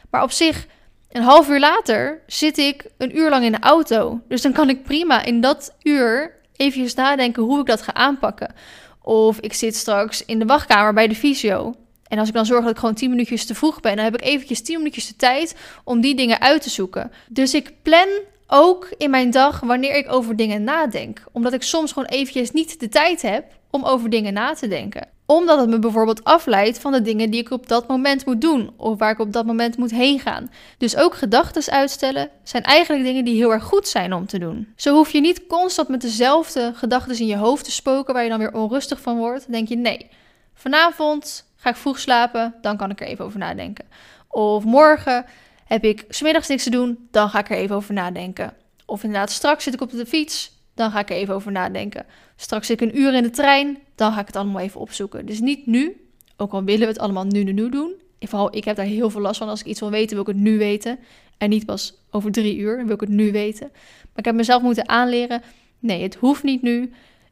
Maar 0.10 0.23
op 0.23 0.32
zich 0.32 0.67
een 1.11 1.21
half 1.21 1.49
uur 1.49 1.59
later 1.59 2.21
zit 2.27 2.57
ik 2.57 2.85
een 2.97 3.17
uur 3.17 3.29
lang 3.29 3.45
in 3.45 3.51
de 3.51 3.59
auto. 3.59 4.19
Dus 4.27 4.41
dan 4.41 4.51
kan 4.51 4.69
ik 4.69 4.83
prima 4.83 5.23
in 5.23 5.41
dat 5.41 5.75
uur 5.83 6.35
even 6.55 6.89
nadenken 6.95 7.43
hoe 7.43 7.59
ik 7.59 7.65
dat 7.65 7.81
ga 7.81 7.93
aanpakken. 7.93 8.53
Of 9.01 9.39
ik 9.39 9.53
zit 9.53 9.75
straks 9.75 10.25
in 10.25 10.39
de 10.39 10.45
wachtkamer 10.45 10.93
bij 10.93 11.07
de 11.07 11.15
fysio. 11.15 11.73
En 12.07 12.19
als 12.19 12.27
ik 12.27 12.33
dan 12.33 12.45
zorg 12.45 12.61
dat 12.61 12.71
ik 12.71 12.77
gewoon 12.77 12.95
10 12.95 13.09
minuutjes 13.09 13.45
te 13.45 13.55
vroeg 13.55 13.79
ben, 13.79 13.95
dan 13.95 14.05
heb 14.05 14.13
ik 14.13 14.23
eventjes 14.23 14.61
10 14.61 14.77
minuutjes 14.77 15.07
de 15.07 15.15
tijd 15.15 15.55
om 15.83 16.01
die 16.01 16.15
dingen 16.15 16.41
uit 16.41 16.61
te 16.61 16.69
zoeken. 16.69 17.11
Dus 17.27 17.53
ik 17.53 17.73
plan 17.81 18.07
Ook 18.51 18.93
in 18.97 19.09
mijn 19.09 19.31
dag 19.31 19.59
wanneer 19.59 19.95
ik 19.95 20.11
over 20.11 20.35
dingen 20.35 20.63
nadenk. 20.63 21.23
Omdat 21.31 21.53
ik 21.53 21.63
soms 21.63 21.91
gewoon 21.91 22.07
eventjes 22.07 22.51
niet 22.51 22.79
de 22.79 22.89
tijd 22.89 23.21
heb 23.21 23.45
om 23.69 23.83
over 23.85 24.09
dingen 24.09 24.33
na 24.33 24.53
te 24.53 24.67
denken. 24.67 25.07
Omdat 25.31 25.59
het 25.59 25.69
me 25.69 25.79
bijvoorbeeld 25.79 26.23
afleidt 26.23 26.79
van 26.79 26.91
de 26.91 27.01
dingen 27.01 27.29
die 27.29 27.39
ik 27.39 27.51
op 27.51 27.67
dat 27.67 27.87
moment 27.87 28.25
moet 28.25 28.41
doen. 28.41 28.71
Of 28.77 28.97
waar 28.97 29.11
ik 29.11 29.19
op 29.19 29.33
dat 29.33 29.45
moment 29.45 29.77
moet 29.77 29.91
heen 29.91 30.19
gaan. 30.19 30.51
Dus 30.77 30.95
ook 30.95 31.15
gedachten 31.15 31.73
uitstellen 31.73 32.29
zijn 32.43 32.63
eigenlijk 32.63 33.03
dingen 33.03 33.25
die 33.25 33.35
heel 33.35 33.51
erg 33.51 33.63
goed 33.63 33.87
zijn 33.87 34.13
om 34.13 34.25
te 34.25 34.39
doen. 34.39 34.73
Zo 34.75 34.93
hoef 34.93 35.11
je 35.11 35.19
niet 35.19 35.47
constant 35.47 35.87
met 35.87 36.01
dezelfde 36.01 36.71
gedachten 36.75 37.19
in 37.19 37.25
je 37.25 37.35
hoofd 37.35 37.63
te 37.65 37.71
spoken 37.71 38.13
waar 38.13 38.23
je 38.23 38.29
dan 38.29 38.39
weer 38.39 38.53
onrustig 38.53 39.01
van 39.01 39.17
wordt. 39.17 39.51
denk 39.51 39.67
je 39.67 39.75
nee, 39.75 40.09
vanavond 40.53 41.45
ga 41.55 41.69
ik 41.69 41.75
vroeg 41.75 41.99
slapen, 41.99 42.55
dan 42.61 42.77
kan 42.77 42.89
ik 42.89 43.01
er 43.01 43.07
even 43.07 43.25
over 43.25 43.39
nadenken. 43.39 43.85
Of 44.27 44.63
morgen 44.63 45.25
heb 45.65 45.83
ik 45.83 46.05
smiddags 46.09 46.47
niks 46.47 46.63
te 46.63 46.69
doen, 46.69 47.07
dan 47.11 47.29
ga 47.29 47.39
ik 47.39 47.49
er 47.49 47.57
even 47.57 47.75
over 47.75 47.93
nadenken. 47.93 48.53
Of 48.85 49.03
inderdaad, 49.03 49.31
straks 49.31 49.63
zit 49.63 49.73
ik 49.73 49.81
op 49.81 49.91
de 49.91 50.05
fiets, 50.05 50.51
dan 50.73 50.91
ga 50.91 50.99
ik 50.99 51.09
er 51.09 51.15
even 51.15 51.33
over 51.33 51.51
nadenken. 51.51 52.05
Straks 52.35 52.67
zit 52.67 52.81
ik 52.81 52.89
een 52.89 52.99
uur 52.99 53.13
in 53.13 53.23
de 53.23 53.29
trein, 53.29 53.77
dan 53.99 54.13
ga 54.13 54.19
ik 54.19 54.27
het 54.27 54.35
allemaal 54.35 54.62
even 54.62 54.79
opzoeken. 54.79 55.25
Dus 55.25 55.39
niet 55.39 55.65
nu, 55.65 56.09
ook 56.38 56.51
al 56.51 56.63
willen 56.63 56.81
we 56.81 56.88
het 56.88 56.99
allemaal 56.99 57.25
nu, 57.25 57.43
nu, 57.43 57.51
nu 57.51 57.69
doen. 57.69 57.93
vooral 58.19 58.55
ik 58.55 58.63
heb 58.63 58.75
daar 58.75 58.85
heel 58.85 59.09
veel 59.09 59.21
last 59.21 59.38
van. 59.38 59.49
Als 59.49 59.59
ik 59.59 59.65
iets 59.65 59.79
wil 59.79 59.89
weten, 59.89 60.09
wil 60.09 60.21
ik 60.21 60.27
het 60.27 60.43
nu 60.43 60.57
weten. 60.57 60.99
En 61.38 61.49
niet 61.49 61.65
pas 61.65 61.93
over 62.12 62.31
drie 62.31 62.57
uur, 62.57 62.85
wil 62.85 62.93
ik 62.93 62.99
het 62.99 63.09
nu 63.09 63.31
weten. 63.31 63.69
Maar 63.71 64.15
ik 64.15 64.25
heb 64.25 64.35
mezelf 64.35 64.62
moeten 64.62 64.89
aanleren, 64.89 65.41
nee, 65.79 66.03
het 66.03 66.15
hoeft 66.15 66.43
niet 66.43 66.62
nu. 66.62 66.91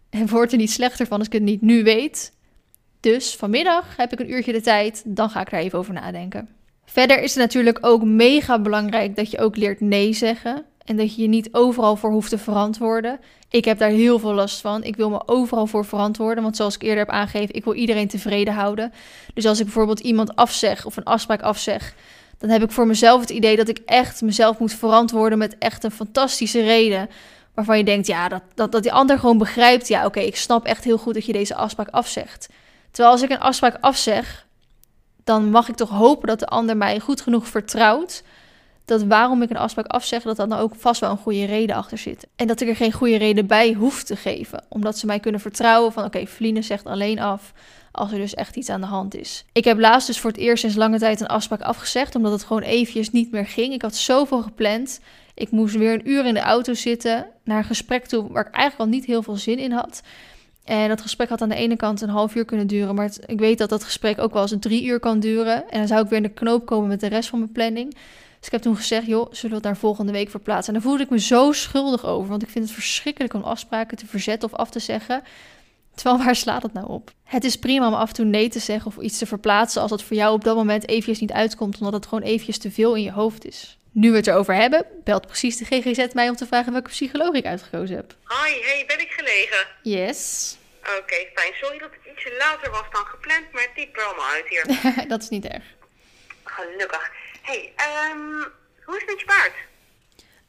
En 0.10 0.28
wordt 0.38 0.52
er 0.52 0.58
niet 0.58 0.72
slechter 0.72 1.08
van 1.08 1.18
als 1.18 1.28
ik 1.28 1.34
het 1.34 1.42
niet 1.42 1.62
nu 1.62 1.84
weet. 1.84 2.34
Dus 3.00 3.36
vanmiddag 3.36 3.98
heb 3.98 4.14
ik 4.14 4.20
een 4.20 4.32
uurtje 4.32 4.52
de 4.52 4.62
tijd, 4.62 5.04
dan 5.06 5.30
ga 5.30 5.42
ik 5.42 5.52
er 5.52 5.60
even 5.60 5.80
over 5.80 5.94
nadenken. 5.94 6.50
Verder 6.86 7.22
is 7.22 7.36
het 7.36 7.44
natuurlijk 7.44 7.78
ook 7.82 8.04
mega 8.04 8.60
belangrijk 8.60 9.16
dat 9.16 9.32
je 9.32 9.40
ook 9.40 9.56
leert 9.56 9.80
nee 9.80 10.14
zeggen. 10.14 10.66
En 10.88 10.98
dat 10.98 11.16
je 11.16 11.22
je 11.22 11.28
niet 11.28 11.50
overal 11.52 11.96
voor 11.96 12.12
hoeft 12.12 12.30
te 12.30 12.38
verantwoorden. 12.38 13.20
Ik 13.50 13.66
heb 13.66 13.78
daar 13.78 13.90
heel 13.90 14.20
veel 14.20 14.34
last 14.34 14.62
van. 14.62 14.84
Ik 14.84 14.96
wil 14.96 15.10
me 15.10 15.22
overal 15.26 15.68
voor 15.68 15.86
verantwoorden. 15.86 16.44
Want 16.44 16.56
zoals 16.56 16.76
ik 16.76 16.82
eerder 16.82 16.98
heb 16.98 17.10
aangegeven, 17.10 17.56
ik 17.56 17.64
wil 17.64 17.74
iedereen 17.74 18.08
tevreden 18.08 18.54
houden. 18.54 18.94
Dus 19.34 19.46
als 19.46 19.60
ik 19.60 19.66
bijvoorbeeld 19.66 20.00
iemand 20.00 20.36
afzeg 20.36 20.86
of 20.86 20.98
een 20.98 21.04
afspraak 21.04 21.42
afzeg, 21.42 21.94
dan 22.38 22.50
heb 22.50 22.64
ik 22.64 22.72
voor 22.72 22.88
mezelf 22.88 23.22
het 23.22 23.30
idee 23.30 23.56
dat 23.56 23.68
ik 23.68 23.80
echt 23.86 24.22
mezelf 24.22 24.60
moet 24.60 24.74
verantwoorden 24.74 25.38
met 25.38 25.58
echt 25.58 25.84
een 25.84 25.92
fantastische 25.92 26.62
reden. 26.62 27.10
Waarvan 27.54 27.78
je 27.78 27.84
denkt, 27.84 28.08
ja, 28.08 28.28
dat, 28.28 28.42
dat, 28.56 28.72
dat 28.72 28.84
die 28.84 28.94
ander 28.94 29.20
gewoon 29.20 29.38
begrijpt. 29.38 29.88
Ja, 29.88 30.06
oké, 30.06 30.20
ik 30.20 30.36
snap 30.36 30.66
echt 30.66 30.84
heel 30.84 30.98
goed 30.98 31.14
dat 31.14 31.26
je 31.26 31.34
deze 31.34 31.56
afspraak 31.56 31.90
afzegt. 31.90 32.50
Terwijl 32.92 33.14
als 33.14 33.24
ik 33.24 33.30
een 33.30 33.40
afspraak 33.40 33.78
afzeg, 33.82 34.46
dan 35.24 35.50
mag 35.50 35.70
ik 35.70 35.76
toch 35.76 35.90
hopen 35.90 36.28
dat 36.28 36.40
de 36.40 36.48
ander 36.48 36.78
mij 36.78 37.00
goed 37.00 37.22
genoeg 37.22 37.48
vertrouwt. 37.48 38.24
Dat 38.88 39.04
waarom 39.04 39.42
ik 39.42 39.50
een 39.50 39.58
afspraak 39.58 39.86
afzeg, 39.86 40.24
dat 40.24 40.36
dan 40.36 40.54
ook 40.54 40.76
vast 40.76 41.02
wel 41.02 41.12
een 41.12 41.18
goede 41.18 41.46
reden 41.46 41.76
achter 41.76 41.98
zit. 41.98 42.28
En 42.36 42.48
dat 42.48 42.62
ik 42.62 42.68
er 42.68 42.76
geen 42.76 42.92
goede 42.92 43.18
reden 43.18 43.48
bij 43.48 43.74
hoef 43.74 44.04
te 44.04 44.16
geven. 44.16 44.64
Omdat 44.70 44.98
ze 44.98 45.06
mij 45.06 45.20
kunnen 45.20 45.42
vertrouwen 45.42 45.92
van 45.92 46.06
oké, 46.06 46.26
okay, 46.40 46.62
zegt 46.62 46.86
alleen 46.86 47.20
af 47.20 47.54
als 47.92 48.12
er 48.12 48.18
dus 48.18 48.34
echt 48.34 48.56
iets 48.56 48.70
aan 48.70 48.82
de 48.82 48.88
hand 48.88 49.16
is. 49.16 49.46
Ik 49.52 49.64
heb 49.64 49.80
laatst 49.80 50.08
dus 50.08 50.20
voor 50.20 50.30
het 50.30 50.40
eerst 50.40 50.62
sinds 50.62 50.76
lange 50.76 51.00
tijd 51.00 51.22
een 51.22 51.28
afspraak 51.28 51.62
afgezegd, 51.62 52.16
omdat 52.16 52.32
het 52.32 52.44
gewoon 52.44 52.62
eventjes 52.62 53.12
niet 53.12 53.32
meer 53.32 53.46
ging. 53.46 53.74
Ik 53.74 53.82
had 53.82 53.96
zoveel 53.96 54.42
gepland. 54.42 55.00
Ik 55.34 55.52
moest 55.52 55.76
weer 55.76 55.94
een 55.94 56.10
uur 56.10 56.26
in 56.26 56.34
de 56.34 56.40
auto 56.40 56.74
zitten 56.74 57.26
naar 57.44 57.58
een 57.58 57.64
gesprek 57.64 58.06
toe 58.06 58.32
waar 58.32 58.48
ik 58.48 58.54
eigenlijk 58.54 58.90
al 58.90 58.98
niet 58.98 59.06
heel 59.06 59.24
veel 59.24 59.38
zin 59.38 59.60
in 59.60 59.72
had. 59.72 60.02
En 60.64 60.88
dat 60.88 61.02
gesprek 61.02 61.30
had 61.30 61.42
aan 61.42 61.50
de 61.50 61.56
ene 61.56 61.76
kant 61.76 62.02
een 62.02 62.10
half 62.10 62.36
uur 62.36 62.46
kunnen 62.46 62.68
duren. 62.68 62.96
Maar 62.96 63.12
ik 63.26 63.40
weet 63.40 63.58
dat 63.58 63.70
dat 63.70 63.84
gesprek 63.84 64.20
ook 64.20 64.34
wel 64.34 64.42
eens 64.42 64.52
een 64.52 64.60
drie 64.60 64.86
uur 64.86 65.00
kan 65.00 65.20
duren. 65.20 65.70
En 65.70 65.78
dan 65.78 65.88
zou 65.88 66.04
ik 66.04 66.10
weer 66.10 66.18
in 66.18 66.24
de 66.24 66.30
knoop 66.30 66.66
komen 66.66 66.88
met 66.88 67.00
de 67.00 67.08
rest 67.08 67.30
van 67.30 67.40
mijn 67.40 67.52
planning. 67.52 67.96
Dus 68.38 68.46
ik 68.46 68.52
heb 68.52 68.62
toen 68.62 68.76
gezegd, 68.76 69.08
joh, 69.08 69.28
zullen 69.32 69.50
we 69.50 69.56
het 69.56 69.64
naar 69.64 69.78
volgende 69.78 70.12
week 70.12 70.30
verplaatsen? 70.30 70.74
En 70.74 70.80
daar 70.80 70.90
voelde 70.90 71.04
ik 71.04 71.10
me 71.10 71.20
zo 71.20 71.52
schuldig 71.52 72.06
over. 72.06 72.30
Want 72.30 72.44
ik 72.44 72.50
vind 72.50 72.66
het 72.66 72.74
verschrikkelijk 72.74 73.34
om 73.34 73.44
afspraken 73.44 73.98
te 73.98 74.06
verzetten 74.06 74.52
of 74.52 74.60
af 74.60 74.70
te 74.70 74.80
zeggen. 74.80 75.24
Terwijl 75.96 76.24
waar 76.24 76.36
slaat 76.36 76.64
het 76.64 76.74
nou 76.74 76.88
op? 76.88 77.12
Het 77.24 77.44
is 77.44 77.56
prima 77.56 77.88
om 77.88 77.94
af 77.94 78.08
en 78.08 78.14
toe 78.14 78.26
nee 78.26 78.50
te 78.50 78.60
zeggen 78.60 78.88
of 78.88 78.98
iets 78.98 79.18
te 79.18 79.26
verplaatsen 79.26 79.82
als 79.82 79.92
het 79.92 80.04
voor 80.04 80.16
jou 80.16 80.34
op 80.34 80.44
dat 80.44 80.56
moment 80.56 80.88
eventjes 80.88 81.20
niet 81.20 81.32
uitkomt, 81.32 81.78
omdat 81.78 81.94
het 81.94 82.06
gewoon 82.06 82.24
eventjes 82.24 82.58
te 82.58 82.72
veel 82.72 82.96
in 82.96 83.04
je 83.04 83.12
hoofd 83.12 83.46
is. 83.46 83.78
Nu 83.92 84.12
we 84.12 84.18
het 84.18 84.28
erover 84.28 84.56
hebben, 84.56 84.86
belt 85.04 85.28
precies 85.28 85.58
de 85.58 85.66
GGZ 85.66 86.14
mij 86.14 86.30
om 86.30 86.36
te 86.36 86.46
vragen 86.46 86.72
welke 86.72 86.90
psycholoog 86.90 87.34
ik 87.34 87.46
uitgekozen 87.46 87.96
heb. 87.96 88.16
Hoi, 88.24 88.52
hey, 88.62 88.84
ben 88.88 89.00
ik 89.00 89.12
gelegen? 89.12 89.68
Yes. 89.82 90.58
Oké, 90.82 91.16
fijn. 91.34 91.54
Sorry 91.62 91.78
dat 91.78 91.90
het 91.92 92.14
ietsje 92.14 92.36
later 92.38 92.72
was 92.72 92.86
dan 92.92 93.06
gepland, 93.06 93.52
maar 93.52 93.62
het 93.62 93.72
liep 93.76 93.98
er 93.98 94.04
allemaal 94.04 94.30
uit 94.30 94.48
hier. 94.48 95.08
dat 95.14 95.22
is 95.22 95.30
niet 95.30 95.46
erg. 95.46 95.64
Gelukkig. 96.44 97.12
Hey, 97.48 97.74
um, 98.12 98.52
hoe 98.84 98.96
is 98.96 99.02
het 99.02 99.10
met 99.10 99.20
je 99.20 99.26
paard? 99.26 99.54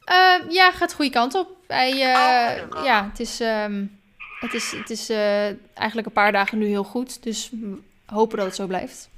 Uh, 0.05 0.51
ja, 0.51 0.71
gaat 0.71 0.89
de 0.89 0.95
goede 0.95 1.11
kant 1.11 1.33
op. 1.33 1.49
Hij, 1.67 1.91
uh, 1.91 2.83
ja, 2.83 3.09
het 3.09 3.19
is, 3.19 3.39
um, 3.39 4.01
het 4.39 4.53
is, 4.53 4.71
het 4.71 4.89
is 4.89 5.09
uh, 5.09 5.45
eigenlijk 5.77 6.07
een 6.07 6.13
paar 6.13 6.31
dagen 6.31 6.57
nu 6.57 6.67
heel 6.67 6.83
goed. 6.83 7.23
Dus 7.23 7.49
we 7.51 7.81
hopen 8.05 8.37
dat 8.37 8.45
het 8.45 8.55
zo 8.55 8.67
blijft. 8.67 9.09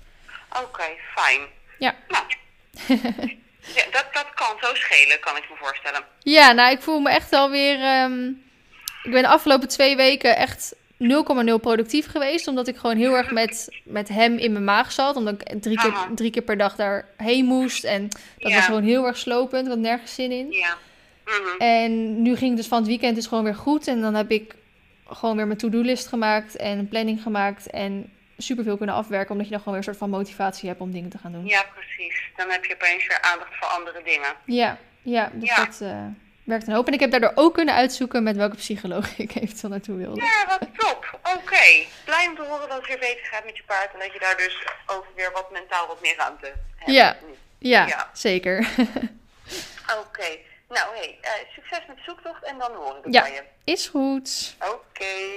Oké, 0.63 0.83
fijn. 1.15 1.41
Ja. 1.79 1.95
Nou. 2.07 2.23
ja, 3.75 3.83
dat, 3.91 4.05
dat 4.13 4.27
kan 4.33 4.57
zo 4.61 4.75
schelen, 4.75 5.19
kan 5.19 5.37
ik 5.37 5.49
me 5.49 5.55
voorstellen. 5.55 6.05
Ja, 6.19 6.51
nou, 6.51 6.71
ik 6.71 6.81
voel 6.81 6.99
me 6.99 7.09
echt 7.09 7.29
wel 7.29 7.49
weer... 7.49 8.03
Um, 8.03 8.43
ik 9.03 9.11
ben 9.11 9.21
de 9.21 9.27
afgelopen 9.27 9.67
twee 9.67 9.95
weken 9.95 10.35
echt 10.35 10.75
0,0 11.01 11.61
productief 11.61 12.07
geweest. 12.07 12.47
Omdat 12.47 12.67
ik 12.67 12.77
gewoon 12.77 12.97
heel 12.97 13.15
erg 13.15 13.31
met, 13.31 13.69
met 13.83 14.09
hem 14.09 14.37
in 14.37 14.51
mijn 14.51 14.63
maag 14.63 14.91
zat. 14.91 15.15
Omdat 15.15 15.33
ik 15.33 15.61
drie 15.61 15.77
keer, 15.77 15.93
drie 16.15 16.31
keer 16.31 16.41
per 16.41 16.57
dag 16.57 16.75
daarheen 16.75 17.45
moest. 17.45 17.83
En 17.83 18.07
dat 18.37 18.53
was 18.53 18.65
gewoon 18.65 18.83
heel 18.83 19.05
erg 19.05 19.17
slopend. 19.17 19.63
Ik 19.63 19.71
had 19.71 19.77
nergens 19.77 20.13
zin 20.13 20.31
in. 20.31 20.51
Ja. 20.51 20.77
Mhm. 21.25 21.61
En 21.61 22.21
nu 22.21 22.35
ging 22.35 22.49
het 22.49 22.57
dus 22.57 22.67
van 22.67 22.77
het 22.77 22.87
weekend 22.87 23.15
dus 23.15 23.27
gewoon 23.27 23.43
weer 23.43 23.55
goed. 23.55 23.87
En 23.87 24.01
dan 24.01 24.13
heb 24.13 24.31
ik 24.31 24.55
gewoon 25.07 25.35
weer 25.35 25.47
mijn 25.47 25.59
to-do-list 25.59 26.07
gemaakt. 26.07 26.55
En 26.55 26.77
een 26.77 26.87
planning 26.87 27.21
gemaakt. 27.21 27.69
En 27.69 28.11
superveel 28.37 28.77
kunnen 28.77 28.95
afwerken. 28.95 29.31
Omdat 29.31 29.45
je 29.45 29.51
dan 29.51 29.61
gewoon 29.61 29.77
weer 29.79 29.87
een 29.87 29.93
soort 29.93 30.09
van 30.09 30.19
motivatie 30.19 30.69
hebt 30.69 30.81
om 30.81 30.91
dingen 30.91 31.09
te 31.09 31.17
gaan 31.17 31.31
doen. 31.31 31.45
Ja, 31.45 31.65
precies. 31.73 32.21
Dan 32.35 32.49
heb 32.49 32.65
je 32.65 32.73
opeens 32.73 33.07
weer 33.07 33.21
aandacht 33.21 33.55
voor 33.55 33.67
andere 33.67 34.01
dingen. 34.03 34.35
Ja, 34.45 34.77
ja 35.01 35.31
dus 35.33 35.55
dat... 35.55 35.79
Uh, 35.81 36.05
werkt 36.43 36.67
een 36.67 36.73
hoop. 36.73 36.87
En 36.87 36.93
ik 36.93 36.99
heb 36.99 37.11
daardoor 37.11 37.31
ook 37.35 37.53
kunnen 37.53 37.73
uitzoeken 37.73 38.23
met 38.23 38.35
welke 38.35 38.55
psycholoog 38.55 39.17
ik 39.17 39.35
eventueel 39.35 39.69
naartoe 39.69 39.97
wilde. 39.97 40.21
Ja, 40.21 40.45
wat 40.47 40.69
top. 40.77 41.19
Oké. 41.35 41.85
Blij 42.05 42.27
om 42.27 42.35
te 42.35 42.41
horen 42.41 42.69
dat 42.69 42.77
het 42.77 42.87
weer 42.87 42.99
beter 42.99 43.25
gaat 43.25 43.45
met 43.45 43.57
je 43.57 43.63
paard. 43.63 43.93
En 43.93 43.99
dat 43.99 44.13
je 44.13 44.19
daar 44.19 44.37
dus 44.37 44.57
over 44.85 45.07
weer 45.15 45.31
wat 45.31 45.51
mentaal 45.51 45.87
wat 45.87 46.01
meer 46.01 46.15
ruimte 46.17 46.45
hebt. 46.75 46.91
Ja, 46.91 47.17
ja, 47.57 47.87
ja. 47.87 48.09
zeker. 48.13 48.67
Oké. 50.05 50.37
Nou, 50.71 50.95
hey, 50.95 51.17
uh, 51.21 51.53
succes 51.53 51.79
met 51.87 51.97
zoektocht 52.05 52.43
en 52.43 52.57
dan 52.57 52.71
horen 52.73 53.01
we 53.01 53.11
ja, 53.11 53.21
van 53.21 53.31
je. 53.31 53.43
is 53.63 53.87
goed. 53.87 54.55
Oké. 54.59 54.77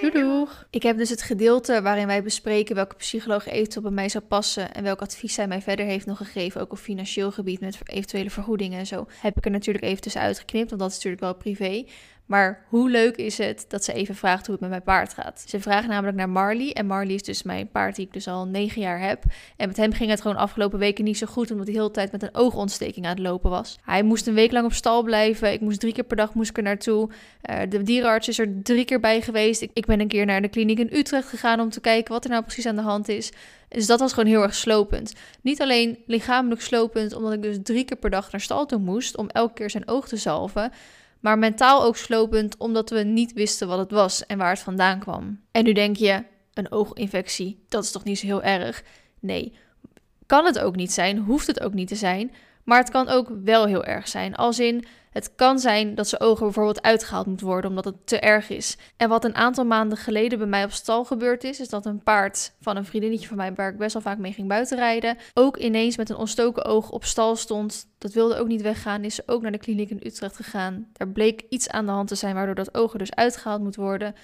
Okay. 0.00 0.10
Doeg, 0.10 0.64
Ik 0.70 0.82
heb 0.82 0.96
dus 0.96 1.10
het 1.10 1.22
gedeelte 1.22 1.82
waarin 1.82 2.06
wij 2.06 2.22
bespreken 2.22 2.74
welke 2.74 2.94
psycholoog 2.94 3.46
eventueel 3.46 3.82
bij 3.82 3.92
mij 3.92 4.08
zou 4.08 4.24
passen 4.24 4.74
en 4.74 4.82
welk 4.82 5.00
advies 5.00 5.34
zij 5.34 5.46
mij 5.46 5.62
verder 5.62 5.86
heeft 5.86 6.06
nog 6.06 6.16
gegeven, 6.16 6.60
ook 6.60 6.72
op 6.72 6.78
financieel 6.78 7.32
gebied 7.32 7.60
met 7.60 7.78
eventuele 7.84 8.30
vergoedingen 8.30 8.78
en 8.78 8.86
zo, 8.86 9.06
heb 9.20 9.36
ik 9.36 9.44
er 9.44 9.50
natuurlijk 9.50 9.84
even 9.84 10.02
tussen 10.02 10.20
uitgeknipt, 10.20 10.68
want 10.68 10.80
dat 10.80 10.90
is 10.90 10.96
natuurlijk 10.96 11.22
wel 11.22 11.34
privé. 11.34 11.84
Maar 12.26 12.64
hoe 12.68 12.90
leuk 12.90 13.16
is 13.16 13.38
het 13.38 13.64
dat 13.68 13.84
ze 13.84 13.92
even 13.92 14.14
vraagt 14.14 14.46
hoe 14.46 14.54
het 14.54 14.60
met 14.60 14.70
mijn 14.70 14.82
paard 14.82 15.14
gaat? 15.14 15.44
Ze 15.46 15.60
vraagt 15.60 15.88
namelijk 15.88 16.16
naar 16.16 16.28
Marley. 16.28 16.72
En 16.72 16.86
Marley 16.86 17.14
is 17.14 17.22
dus 17.22 17.42
mijn 17.42 17.70
paard 17.70 17.96
die 17.96 18.06
ik 18.06 18.12
dus 18.12 18.28
al 18.28 18.46
negen 18.46 18.80
jaar 18.80 19.00
heb. 19.00 19.22
En 19.56 19.68
met 19.68 19.76
hem 19.76 19.92
ging 19.92 20.10
het 20.10 20.20
gewoon 20.20 20.36
afgelopen 20.36 20.78
weken 20.78 21.04
niet 21.04 21.18
zo 21.18 21.26
goed, 21.26 21.50
omdat 21.50 21.66
hij 21.66 21.74
de 21.74 21.80
hele 21.80 21.92
tijd 21.92 22.12
met 22.12 22.22
een 22.22 22.34
oogontsteking 22.34 23.06
aan 23.06 23.12
het 23.12 23.20
lopen 23.20 23.50
was. 23.50 23.78
Hij 23.82 24.02
moest 24.02 24.26
een 24.26 24.34
week 24.34 24.52
lang 24.52 24.66
op 24.66 24.72
stal 24.72 25.02
blijven. 25.02 25.52
Ik 25.52 25.60
moest 25.60 25.80
drie 25.80 25.92
keer 25.92 26.04
per 26.04 26.16
dag 26.16 26.34
moest 26.34 26.50
ik 26.50 26.56
er 26.56 26.62
naartoe. 26.62 27.08
Uh, 27.50 27.58
de 27.68 27.82
dierenarts 27.82 28.28
is 28.28 28.38
er 28.38 28.62
drie 28.62 28.84
keer 28.84 29.00
bij 29.00 29.20
geweest. 29.20 29.62
Ik, 29.62 29.70
ik 29.72 29.86
ben 29.86 30.00
een 30.00 30.08
keer 30.08 30.26
naar 30.26 30.42
de 30.42 30.48
kliniek 30.48 30.78
in 30.78 30.98
Utrecht 30.98 31.28
gegaan 31.28 31.60
om 31.60 31.70
te 31.70 31.80
kijken 31.80 32.12
wat 32.12 32.24
er 32.24 32.30
nou 32.30 32.42
precies 32.42 32.66
aan 32.66 32.76
de 32.76 32.82
hand 32.82 33.08
is. 33.08 33.32
Dus 33.68 33.86
dat 33.86 34.00
was 34.00 34.12
gewoon 34.12 34.28
heel 34.28 34.42
erg 34.42 34.54
slopend. 34.54 35.12
Niet 35.40 35.60
alleen 35.60 35.98
lichamelijk 36.06 36.60
slopend, 36.60 37.14
omdat 37.14 37.32
ik 37.32 37.42
dus 37.42 37.58
drie 37.62 37.84
keer 37.84 37.96
per 37.96 38.10
dag 38.10 38.32
naar 38.32 38.40
stal 38.40 38.66
toe 38.66 38.78
moest 38.78 39.16
om 39.16 39.28
elke 39.28 39.54
keer 39.54 39.70
zijn 39.70 39.88
oog 39.88 40.08
te 40.08 40.16
zalven 40.16 40.72
maar 41.24 41.38
mentaal 41.38 41.84
ook 41.84 41.96
slopend 41.96 42.56
omdat 42.56 42.90
we 42.90 42.98
niet 42.98 43.32
wisten 43.32 43.68
wat 43.68 43.78
het 43.78 43.90
was 43.90 44.26
en 44.26 44.38
waar 44.38 44.50
het 44.50 44.58
vandaan 44.58 44.98
kwam. 44.98 45.40
En 45.50 45.64
nu 45.64 45.72
denk 45.72 45.96
je, 45.96 46.24
een 46.54 46.72
ooginfectie, 46.72 47.64
dat 47.68 47.84
is 47.84 47.90
toch 47.90 48.04
niet 48.04 48.18
zo 48.18 48.26
heel 48.26 48.42
erg? 48.42 48.82
Nee, 49.20 49.52
kan 50.26 50.44
het 50.44 50.58
ook 50.58 50.76
niet 50.76 50.92
zijn, 50.92 51.18
hoeft 51.18 51.46
het 51.46 51.60
ook 51.60 51.72
niet 51.72 51.88
te 51.88 51.94
zijn, 51.94 52.32
maar 52.64 52.78
het 52.78 52.90
kan 52.90 53.08
ook 53.08 53.30
wel 53.44 53.66
heel 53.66 53.84
erg 53.84 54.08
zijn. 54.08 54.34
Als 54.34 54.58
in, 54.58 54.84
het 55.14 55.34
kan 55.34 55.58
zijn 55.58 55.94
dat 55.94 56.08
zijn 56.08 56.20
ogen 56.20 56.44
bijvoorbeeld 56.44 56.82
uitgehaald 56.82 57.26
moet 57.26 57.40
worden 57.40 57.70
omdat 57.70 57.84
het 57.84 58.06
te 58.06 58.18
erg 58.18 58.48
is. 58.48 58.76
En 58.96 59.08
wat 59.08 59.24
een 59.24 59.34
aantal 59.34 59.64
maanden 59.64 59.98
geleden 59.98 60.38
bij 60.38 60.46
mij 60.46 60.64
op 60.64 60.70
stal 60.70 61.04
gebeurd 61.04 61.44
is, 61.44 61.60
is 61.60 61.68
dat 61.68 61.86
een 61.86 62.02
paard 62.02 62.52
van 62.60 62.76
een 62.76 62.84
vriendinnetje 62.84 63.28
van 63.28 63.36
mij, 63.36 63.54
waar 63.54 63.70
ik 63.70 63.78
best 63.78 63.92
wel 63.92 64.02
vaak 64.02 64.18
mee 64.18 64.32
ging 64.32 64.48
buitenrijden, 64.48 65.16
ook 65.34 65.56
ineens 65.56 65.96
met 65.96 66.10
een 66.10 66.16
ontstoken 66.16 66.64
oog 66.64 66.90
op 66.90 67.04
stal 67.04 67.36
stond. 67.36 67.86
Dat 67.98 68.12
wilde 68.12 68.36
ook 68.36 68.46
niet 68.46 68.62
weggaan, 68.62 69.04
is 69.04 69.28
ook 69.28 69.42
naar 69.42 69.52
de 69.52 69.58
kliniek 69.58 69.90
in 69.90 70.00
Utrecht 70.04 70.36
gegaan. 70.36 70.86
Daar 70.92 71.08
bleek 71.08 71.44
iets 71.48 71.68
aan 71.68 71.86
de 71.86 71.92
hand 71.92 72.08
te 72.08 72.14
zijn 72.14 72.34
waardoor 72.34 72.54
dat 72.54 72.74
ogen 72.74 72.98
dus 72.98 73.14
uitgehaald 73.14 73.62
moet 73.62 73.76
worden. 73.76 74.14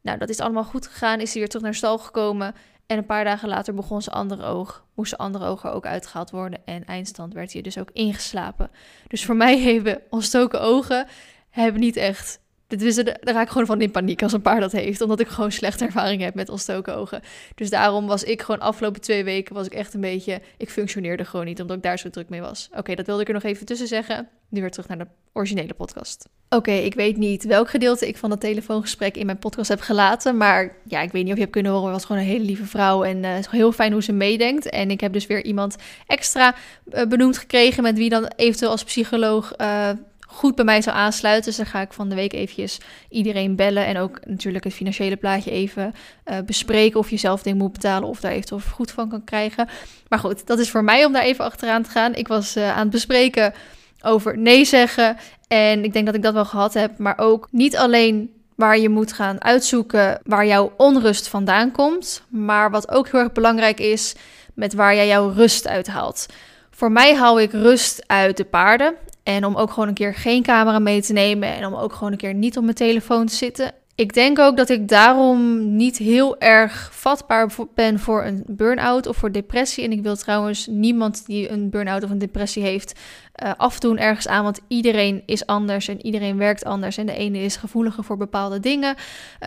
Nou, 0.00 0.18
dat 0.18 0.28
is 0.28 0.40
allemaal 0.40 0.64
goed 0.64 0.86
gegaan, 0.86 1.20
is 1.20 1.30
hij 1.30 1.40
weer 1.40 1.48
terug 1.48 1.64
naar 1.64 1.74
stal 1.74 1.98
gekomen. 1.98 2.54
En 2.86 2.98
een 2.98 3.06
paar 3.06 3.24
dagen 3.24 3.48
later 3.48 3.74
begon 3.74 4.02
zijn 4.02 4.16
andere 4.16 4.44
oog, 4.44 4.84
moest 4.94 5.08
zijn 5.08 5.20
andere 5.20 5.44
oog 5.44 5.64
er 5.64 5.70
ook 5.70 5.86
uitgehaald 5.86 6.30
worden. 6.30 6.60
En 6.64 6.84
eindstand 6.84 7.34
werd 7.34 7.52
hij 7.52 7.62
dus 7.62 7.78
ook 7.78 7.90
ingeslapen. 7.92 8.70
Dus 9.08 9.24
voor 9.24 9.36
mij 9.36 9.60
hebben 9.72 10.02
ontstoken 10.10 10.60
ogen 10.60 11.06
heb 11.50 11.76
niet 11.76 11.96
echt 11.96 12.40
is, 12.68 12.94
daar 12.94 13.18
raak 13.20 13.44
ik 13.44 13.48
gewoon 13.48 13.66
van 13.66 13.80
in 13.80 13.90
paniek 13.90 14.22
als 14.22 14.32
een 14.32 14.42
paard 14.42 14.60
dat 14.60 14.72
heeft. 14.72 15.00
Omdat 15.00 15.20
ik 15.20 15.28
gewoon 15.28 15.52
slechte 15.52 15.84
ervaring 15.84 16.22
heb 16.22 16.34
met 16.34 16.48
ontstoken 16.48 16.96
ogen. 16.96 17.20
Dus 17.54 17.70
daarom 17.70 18.06
was 18.06 18.24
ik 18.24 18.42
gewoon 18.42 18.60
afgelopen 18.60 19.00
twee 19.00 19.24
weken 19.24 19.54
was 19.54 19.66
ik 19.66 19.74
echt 19.74 19.94
een 19.94 20.00
beetje... 20.00 20.40
Ik 20.56 20.70
functioneerde 20.70 21.24
gewoon 21.24 21.46
niet, 21.46 21.60
omdat 21.60 21.76
ik 21.76 21.82
daar 21.82 21.98
zo 21.98 22.10
druk 22.10 22.28
mee 22.28 22.40
was. 22.40 22.68
Oké, 22.76 22.94
dat 22.94 23.06
wilde 23.06 23.22
ik 23.22 23.28
er 23.28 23.34
nog 23.34 23.42
even 23.42 23.66
tussen 23.66 23.86
zeggen. 23.86 24.28
Nu 24.48 24.60
weer 24.60 24.70
terug 24.70 24.88
naar 24.88 24.98
de 24.98 25.06
originele 25.32 25.74
podcast. 25.74 26.28
Oké, 26.48 26.72
ik 26.72 26.94
weet 26.94 27.16
niet 27.16 27.44
welk 27.44 27.70
gedeelte 27.70 28.08
ik 28.08 28.16
van 28.16 28.30
dat 28.30 28.40
telefoongesprek 28.40 29.16
in 29.16 29.26
mijn 29.26 29.38
podcast 29.38 29.68
heb 29.68 29.80
gelaten. 29.80 30.36
Maar 30.36 30.76
ja, 30.84 31.00
ik 31.00 31.12
weet 31.12 31.22
niet 31.22 31.30
of 31.30 31.36
je 31.36 31.42
hebt 31.42 31.52
kunnen 31.52 31.72
horen. 31.72 31.86
Het 31.86 31.96
was 31.96 32.04
gewoon 32.04 32.22
een 32.22 32.28
hele 32.28 32.44
lieve 32.44 32.66
vrouw. 32.66 33.04
En 33.04 33.16
uh, 33.16 33.34
het 33.34 33.44
is 33.44 33.50
heel 33.50 33.72
fijn 33.72 33.92
hoe 33.92 34.02
ze 34.02 34.12
meedenkt. 34.12 34.68
En 34.68 34.90
ik 34.90 35.00
heb 35.00 35.12
dus 35.12 35.26
weer 35.26 35.44
iemand 35.44 35.76
extra 36.06 36.54
uh, 36.92 37.06
benoemd 37.06 37.38
gekregen. 37.38 37.82
Met 37.82 37.96
wie 37.96 38.08
dan 38.08 38.30
eventueel 38.36 38.70
als 38.70 38.84
psycholoog... 38.84 39.52
Uh, 39.60 39.90
goed 40.34 40.54
bij 40.54 40.64
mij 40.64 40.82
zou 40.82 40.96
aansluiten. 40.96 41.44
Dus 41.44 41.56
dan 41.56 41.66
ga 41.66 41.80
ik 41.80 41.92
van 41.92 42.08
de 42.08 42.14
week 42.14 42.32
eventjes 42.32 42.78
iedereen 43.08 43.56
bellen. 43.56 43.86
En 43.86 43.98
ook 43.98 44.18
natuurlijk 44.26 44.64
het 44.64 44.74
financiële 44.74 45.16
plaatje 45.16 45.50
even 45.50 45.92
uh, 46.26 46.38
bespreken. 46.46 46.98
Of 46.98 47.10
je 47.10 47.16
zelf 47.16 47.42
ding 47.42 47.58
moet 47.58 47.72
betalen 47.72 48.08
of 48.08 48.20
daar 48.20 48.32
eventueel 48.32 48.60
goed 48.72 48.90
van 48.90 49.08
kan 49.08 49.24
krijgen. 49.24 49.68
Maar 50.08 50.18
goed, 50.18 50.46
dat 50.46 50.58
is 50.58 50.70
voor 50.70 50.84
mij 50.84 51.04
om 51.04 51.12
daar 51.12 51.22
even 51.22 51.44
achteraan 51.44 51.82
te 51.82 51.90
gaan. 51.90 52.14
Ik 52.14 52.28
was 52.28 52.56
uh, 52.56 52.70
aan 52.70 52.82
het 52.82 52.90
bespreken 52.90 53.54
over 54.02 54.38
nee 54.38 54.64
zeggen. 54.64 55.16
En 55.48 55.84
ik 55.84 55.92
denk 55.92 56.06
dat 56.06 56.14
ik 56.14 56.22
dat 56.22 56.34
wel 56.34 56.44
gehad 56.44 56.74
heb. 56.74 56.98
Maar 56.98 57.18
ook 57.18 57.48
niet 57.50 57.76
alleen 57.76 58.30
waar 58.54 58.78
je 58.78 58.88
moet 58.88 59.12
gaan 59.12 59.44
uitzoeken 59.44 60.20
waar 60.24 60.46
jouw 60.46 60.72
onrust 60.76 61.28
vandaan 61.28 61.72
komt. 61.72 62.22
Maar 62.28 62.70
wat 62.70 62.90
ook 62.90 63.08
heel 63.08 63.20
erg 63.20 63.32
belangrijk 63.32 63.80
is, 63.80 64.14
met 64.54 64.74
waar 64.74 64.94
jij 64.94 65.06
jouw 65.06 65.28
rust 65.28 65.66
uithaalt. 65.66 66.26
Voor 66.70 66.92
mij 66.92 67.16
haal 67.16 67.40
ik 67.40 67.52
rust 67.52 68.04
uit 68.06 68.36
de 68.36 68.44
paarden. 68.44 68.94
En 69.24 69.44
om 69.44 69.56
ook 69.56 69.70
gewoon 69.70 69.88
een 69.88 69.94
keer 69.94 70.14
geen 70.14 70.42
camera 70.42 70.78
mee 70.78 71.02
te 71.02 71.12
nemen. 71.12 71.54
En 71.54 71.66
om 71.66 71.74
ook 71.74 71.92
gewoon 71.92 72.12
een 72.12 72.18
keer 72.18 72.34
niet 72.34 72.56
op 72.56 72.62
mijn 72.62 72.76
telefoon 72.76 73.26
te 73.26 73.34
zitten. 73.34 73.72
Ik 73.96 74.14
denk 74.14 74.38
ook 74.38 74.56
dat 74.56 74.68
ik 74.68 74.88
daarom 74.88 75.70
niet 75.76 75.98
heel 75.98 76.40
erg 76.40 76.88
vatbaar 76.92 77.50
ben 77.74 77.98
voor 77.98 78.24
een 78.24 78.42
burn-out 78.46 79.06
of 79.06 79.16
voor 79.16 79.32
depressie. 79.32 79.84
En 79.84 79.92
ik 79.92 80.02
wil 80.02 80.16
trouwens 80.16 80.66
niemand 80.66 81.26
die 81.26 81.50
een 81.50 81.70
burn-out 81.70 82.04
of 82.04 82.10
een 82.10 82.18
depressie 82.18 82.62
heeft 82.62 83.00
uh, 83.42 83.50
afdoen 83.56 83.98
ergens 83.98 84.28
aan. 84.28 84.44
Want 84.44 84.60
iedereen 84.68 85.22
is 85.26 85.46
anders 85.46 85.88
en 85.88 86.06
iedereen 86.06 86.36
werkt 86.36 86.64
anders. 86.64 86.96
En 86.96 87.06
de 87.06 87.16
ene 87.16 87.38
is 87.38 87.56
gevoeliger 87.56 88.04
voor 88.04 88.16
bepaalde 88.16 88.60
dingen. 88.60 88.94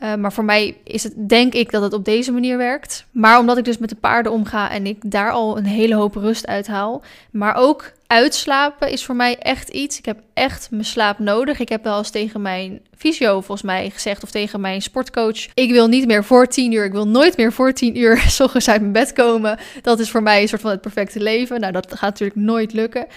Uh, 0.04 0.16
maar 0.16 0.34
voor 0.34 0.46
mij 0.46 0.78
is 0.84 1.04
het, 1.04 1.30
denk 1.30 1.54
ik, 1.54 1.72
dat 1.72 1.82
het 1.82 1.94
op 1.94 2.06
deze 2.06 2.32
manier 2.32 2.58
werkt. 2.58 3.06
Maar 3.12 3.40
omdat 3.40 3.58
ik 3.58 3.66
dus 3.66 3.78
met 3.78 3.90
de 3.90 3.96
paarden 3.96 4.32
omga 4.32 4.72
en 4.72 4.86
ik 4.86 5.12
daar 5.12 5.32
al 5.32 5.58
een 5.58 5.66
hele 5.66 5.96
hoop 5.96 6.16
rust 6.16 6.48
uit 6.48 6.68
haal. 6.68 7.04
Maar 7.32 7.56
ook 7.56 7.92
uitslapen 8.08 8.92
is 8.92 9.06
voor 9.06 9.16
mij 9.16 9.38
echt 9.38 9.70
iets. 9.70 9.98
Ik 9.98 10.06
heb 10.06 10.20
echt 10.34 10.68
mijn 10.72 10.86
slaap 10.86 11.20
nodig. 11.20 11.60
Ik 11.60 11.70
heb 11.70 11.84
wel 11.84 11.98
eens 11.98 12.10
tegen 12.10 12.42
mijn 12.42 12.82
fysio 12.98 13.32
volgens 13.32 13.62
mij 13.62 13.90
gezegd 13.90 14.24
of 14.24 14.32
tegen 14.32 14.62
mijn 14.62 14.82
sportcoach: 14.82 15.48
ik 15.54 15.72
wil 15.72 15.88
niet 15.88 16.08
meer 16.08 16.24
voor 16.24 16.48
tien 16.48 16.72
uur. 16.72 16.86
Ik 16.86 16.92
wil 16.92 17.08
nooit 17.08 17.38
meer 17.38 17.54
voor 17.54 17.74
tien 17.74 17.98
uur 17.98 18.18
s 18.28 18.40
ochtends 18.40 18.70
uit 18.70 18.82
mijn 18.82 18.94
bed 18.94 19.14
komen. 19.14 19.60
Dat 19.82 20.00
is 20.00 20.10
voor 20.10 20.24
mij 20.24 20.42
een 20.42 20.48
soort 20.48 20.62
van 20.62 20.72
het 20.72 20.82
perfecte 20.82 21.20
leven. 21.20 21.60
Nou, 21.60 21.74
dat 21.74 21.88
gaat 21.90 22.10
natuurlijk 22.10 22.40
nooit 22.40 22.74
lukken. 22.74 23.08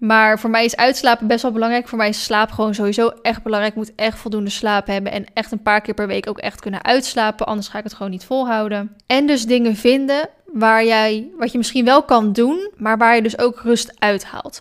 Maar 0.00 0.38
voor 0.38 0.50
mij 0.50 0.64
is 0.64 0.76
uitslapen 0.76 1.26
best 1.26 1.42
wel 1.42 1.52
belangrijk. 1.52 1.88
Voor 1.88 1.98
mij 1.98 2.08
is 2.08 2.24
slaap 2.24 2.50
gewoon 2.50 2.74
sowieso 2.74 3.12
echt 3.22 3.42
belangrijk. 3.42 3.74
Ik 3.74 3.80
moet 3.80 3.94
echt 3.94 4.18
voldoende 4.18 4.50
slaap 4.50 4.86
hebben. 4.86 5.12
En 5.12 5.26
echt 5.34 5.52
een 5.52 5.62
paar 5.62 5.80
keer 5.80 5.94
per 5.94 6.06
week 6.06 6.28
ook 6.28 6.38
echt 6.38 6.60
kunnen 6.60 6.84
uitslapen. 6.84 7.46
Anders 7.46 7.68
ga 7.68 7.78
ik 7.78 7.84
het 7.84 7.94
gewoon 7.94 8.10
niet 8.10 8.24
volhouden. 8.24 8.96
En 9.06 9.26
dus 9.26 9.46
dingen 9.46 9.76
vinden 9.76 10.28
waar 10.52 10.84
jij, 10.84 11.30
wat 11.38 11.52
je 11.52 11.58
misschien 11.58 11.84
wel 11.84 12.02
kan 12.02 12.32
doen, 12.32 12.70
maar 12.76 12.98
waar 12.98 13.14
je 13.14 13.22
dus 13.22 13.38
ook 13.38 13.60
rust 13.60 13.92
uithaalt. 13.98 14.60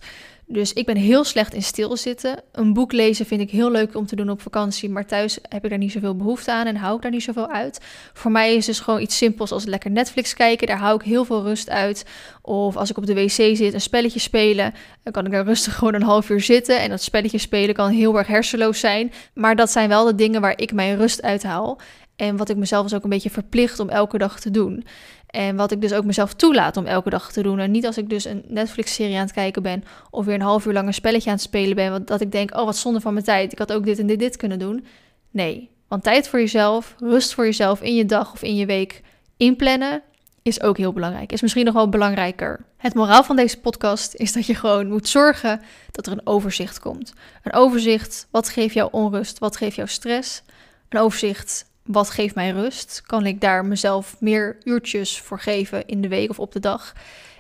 Dus 0.52 0.74
ik 0.74 0.86
ben 0.86 0.96
heel 0.96 1.24
slecht 1.24 1.54
in 1.54 1.64
stilzitten. 1.64 2.42
Een 2.52 2.74
boek 2.74 2.92
lezen 2.92 3.26
vind 3.26 3.42
ik 3.42 3.50
heel 3.50 3.72
leuk 3.72 3.96
om 3.96 4.06
te 4.06 4.16
doen 4.16 4.30
op 4.30 4.42
vakantie, 4.42 4.90
maar 4.90 5.06
thuis 5.06 5.40
heb 5.50 5.64
ik 5.64 5.70
daar 5.70 5.80
niet 5.80 5.92
zoveel 5.92 6.16
behoefte 6.16 6.52
aan 6.52 6.66
en 6.66 6.76
hou 6.76 6.96
ik 6.96 7.02
daar 7.02 7.12
niet 7.12 7.24
zoveel 7.24 7.50
uit. 7.50 7.80
Voor 8.14 8.32
mij 8.32 8.56
is 8.56 8.66
dus 8.66 8.80
gewoon 8.80 9.02
iets 9.02 9.18
simpels 9.18 9.52
als 9.52 9.66
lekker 9.66 9.92
Netflix 9.92 10.34
kijken, 10.34 10.68
daar 10.68 10.78
hou 10.78 10.96
ik 10.96 11.02
heel 11.02 11.26
veel 11.26 11.44
rust 11.44 11.70
uit. 11.70 12.06
Of 12.42 12.78
als 12.78 12.90
ik 12.90 12.98
op 12.98 13.06
de 13.06 13.14
wc 13.14 13.30
zit, 13.30 13.74
een 13.74 13.82
spelletje 13.82 14.20
spelen, 14.20 14.74
dan 15.04 15.14
kan 15.14 15.26
ik 15.26 15.32
daar 15.32 15.46
rustig 15.46 15.76
gewoon 15.78 15.94
een 15.94 16.04
half 16.04 16.30
uur 16.30 16.42
zitten. 16.42 16.80
En 16.80 16.90
dat 16.90 17.02
spelletje 17.02 17.38
spelen 17.38 17.76
kan 17.76 17.90
heel 17.90 18.18
erg 18.18 18.28
hersenloos 18.28 18.80
zijn, 18.80 19.12
maar 19.34 19.56
dat 19.56 19.72
zijn 19.72 19.90
wel 19.90 20.06
de 20.06 20.16
dingen 20.16 20.42
waar 20.42 20.58
ik 20.58 20.74
mijn 20.74 20.98
rust 20.98 21.22
uit 21.22 21.44
haal. 21.44 21.80
En 22.16 22.38
wat 22.38 22.50
ik 22.50 22.58
mezelf 22.58 22.84
dus 22.84 22.94
ook 22.94 23.04
een 23.04 23.10
beetje 23.10 23.30
verplicht 23.30 23.80
om 23.80 23.90
elke 23.90 24.18
dag 24.18 24.40
te 24.40 24.52
doen. 24.52 24.86
En 25.30 25.56
wat 25.56 25.72
ik 25.72 25.82
dus 25.82 25.94
ook 25.94 26.06
mezelf 26.06 26.34
toelaat 26.34 26.78
om 26.78 26.86
elke 26.86 27.10
dag 27.10 27.32
te 27.32 27.42
doen. 27.42 27.60
En 27.60 27.72
niet 27.72 27.86
als 27.86 27.98
ik 27.98 28.10
dus 28.10 28.26
een 28.26 28.44
Netflix-serie 28.48 29.16
aan 29.16 29.22
het 29.22 29.32
kijken 29.32 29.62
ben. 29.62 29.84
Of 30.10 30.26
weer 30.26 30.36
een 30.36 30.42
half 30.42 30.66
uur 30.66 30.74
lang 30.74 30.88
een 30.88 30.94
spelletje 30.94 31.30
aan 31.30 31.36
het 31.36 31.46
spelen 31.46 31.76
ben. 31.76 31.92
Want 31.92 32.08
dat 32.08 32.22
ik 32.22 32.32
denk, 32.32 32.58
oh 32.58 32.66
wat 32.66 32.78
zonde 32.78 33.02
van 33.02 33.14
mijn 33.14 33.26
tijd. 33.26 33.52
Ik 33.52 33.58
had 33.58 33.74
ook 33.74 33.86
dit 33.86 34.00
en 34.00 34.08
dit, 34.08 34.20
dit 34.20 34.38
kunnen 34.38 34.60
doen. 34.60 34.86
Nee, 35.32 35.70
want 35.88 36.04
tijd 36.04 36.28
voor 36.28 36.40
jezelf, 36.40 36.96
rust 37.00 37.34
voor 37.34 37.46
jezelf 37.46 37.82
in 37.82 37.96
je 37.96 38.06
dag 38.06 38.34
of 38.34 38.42
in 38.42 38.56
je 38.56 38.66
week 38.66 39.02
inplannen 39.38 40.02
is 40.42 40.62
ook 40.62 40.78
heel 40.78 40.94
belangrijk. 40.94 41.32
Is 41.32 41.42
misschien 41.42 41.66
nog 41.66 41.74
wel 41.74 41.90
belangrijker. 41.90 42.66
Het 42.78 42.94
moraal 42.94 43.24
van 43.24 43.36
deze 43.36 43.60
podcast 43.60 44.14
is 44.16 44.34
dat 44.34 44.46
je 44.46 44.56
gewoon 44.56 44.88
moet 44.88 45.08
zorgen 45.08 45.62
dat 45.92 46.06
er 46.06 46.12
een 46.12 46.28
overzicht 46.28 46.80
komt. 46.80 47.14
Een 47.44 47.54
overzicht, 47.54 48.28
wat 48.32 48.50
geeft 48.50 48.74
jou 48.74 48.90
onrust, 48.92 49.40
wat 49.40 49.58
geeft 49.58 49.76
jou 49.76 49.88
stress. 49.88 50.42
Een 50.90 51.00
overzicht, 51.00 51.66
wat 51.92 52.10
geeft 52.10 52.36
mij 52.36 52.50
rust? 52.50 53.02
Kan 53.06 53.26
ik 53.26 53.42
daar 53.42 53.66
mezelf 53.66 54.16
meer 54.20 54.58
uurtjes 54.64 55.20
voor 55.20 55.40
geven 55.40 55.86
in 55.86 56.02
de 56.02 56.08
week 56.08 56.30
of 56.30 56.40
op 56.40 56.52
de 56.52 56.60
dag? 56.60 56.94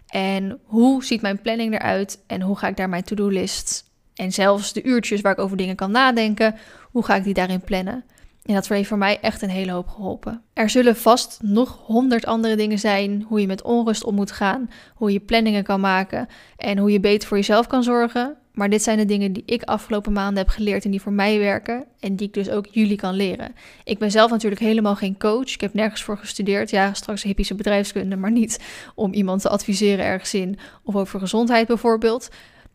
En 0.07 0.59
hoe 0.63 1.03
ziet 1.03 1.21
mijn 1.21 1.41
planning 1.41 1.73
eruit? 1.73 2.23
En 2.27 2.41
hoe 2.41 2.57
ga 2.57 2.67
ik 2.67 2.77
daar 2.77 2.89
mijn 2.89 3.03
to-do-list 3.03 3.83
en 4.15 4.31
zelfs 4.31 4.73
de 4.73 4.83
uurtjes 4.83 5.21
waar 5.21 5.31
ik 5.31 5.39
over 5.39 5.57
dingen 5.57 5.75
kan 5.75 5.91
nadenken, 5.91 6.55
hoe 6.91 7.05
ga 7.05 7.15
ik 7.15 7.23
die 7.23 7.33
daarin 7.33 7.61
plannen? 7.61 8.03
En 8.45 8.53
dat 8.53 8.67
heeft 8.67 8.87
voor 8.87 8.97
mij 8.97 9.19
echt 9.21 9.41
een 9.41 9.49
hele 9.49 9.71
hoop 9.71 9.87
geholpen. 9.87 10.41
Er 10.53 10.69
zullen 10.69 10.95
vast 10.95 11.39
nog 11.41 11.79
honderd 11.85 12.25
andere 12.25 12.55
dingen 12.55 12.79
zijn. 12.79 13.25
Hoe 13.27 13.41
je 13.41 13.47
met 13.47 13.61
onrust 13.61 14.03
om 14.03 14.15
moet 14.15 14.31
gaan. 14.31 14.69
Hoe 14.95 15.11
je 15.11 15.19
planningen 15.19 15.63
kan 15.63 15.79
maken. 15.79 16.27
En 16.57 16.77
hoe 16.77 16.91
je 16.91 16.99
beter 16.99 17.27
voor 17.27 17.37
jezelf 17.37 17.67
kan 17.67 17.83
zorgen. 17.83 18.37
Maar 18.60 18.70
dit 18.70 18.84
zijn 18.84 18.97
de 18.97 19.05
dingen 19.05 19.34
die 19.34 19.43
ik 19.45 19.64
afgelopen 19.64 20.14
maanden 20.14 20.38
heb 20.38 20.47
geleerd 20.47 20.86
en 20.86 20.91
die 20.91 21.01
voor 21.01 21.12
mij 21.12 21.39
werken. 21.39 21.86
En 21.99 22.16
die 22.16 22.28
ik 22.28 22.34
dus 22.34 22.49
ook 22.49 22.68
jullie 22.72 22.97
kan 22.97 23.14
leren. 23.14 23.55
Ik 23.84 23.97
ben 23.99 24.12
zelf 24.12 24.32
natuurlijk 24.32 24.62
helemaal 24.62 24.95
geen 24.95 25.18
coach. 25.18 25.53
Ik 25.53 25.62
heb 25.62 25.74
nergens 25.74 26.03
voor 26.03 26.18
gestudeerd. 26.18 26.70
Ja, 26.70 26.93
straks 26.93 27.24
hippische 27.24 27.55
bedrijfskunde, 27.55 28.16
maar 28.16 28.32
niet 28.32 28.60
om 28.95 29.14
iemand 29.14 29.41
te 29.41 29.49
adviseren 29.49 30.05
ergens 30.05 30.34
in. 30.34 30.57
Of 30.84 30.95
over 30.95 31.20
gezondheid 31.20 31.68
bijvoorbeeld. 31.68 32.30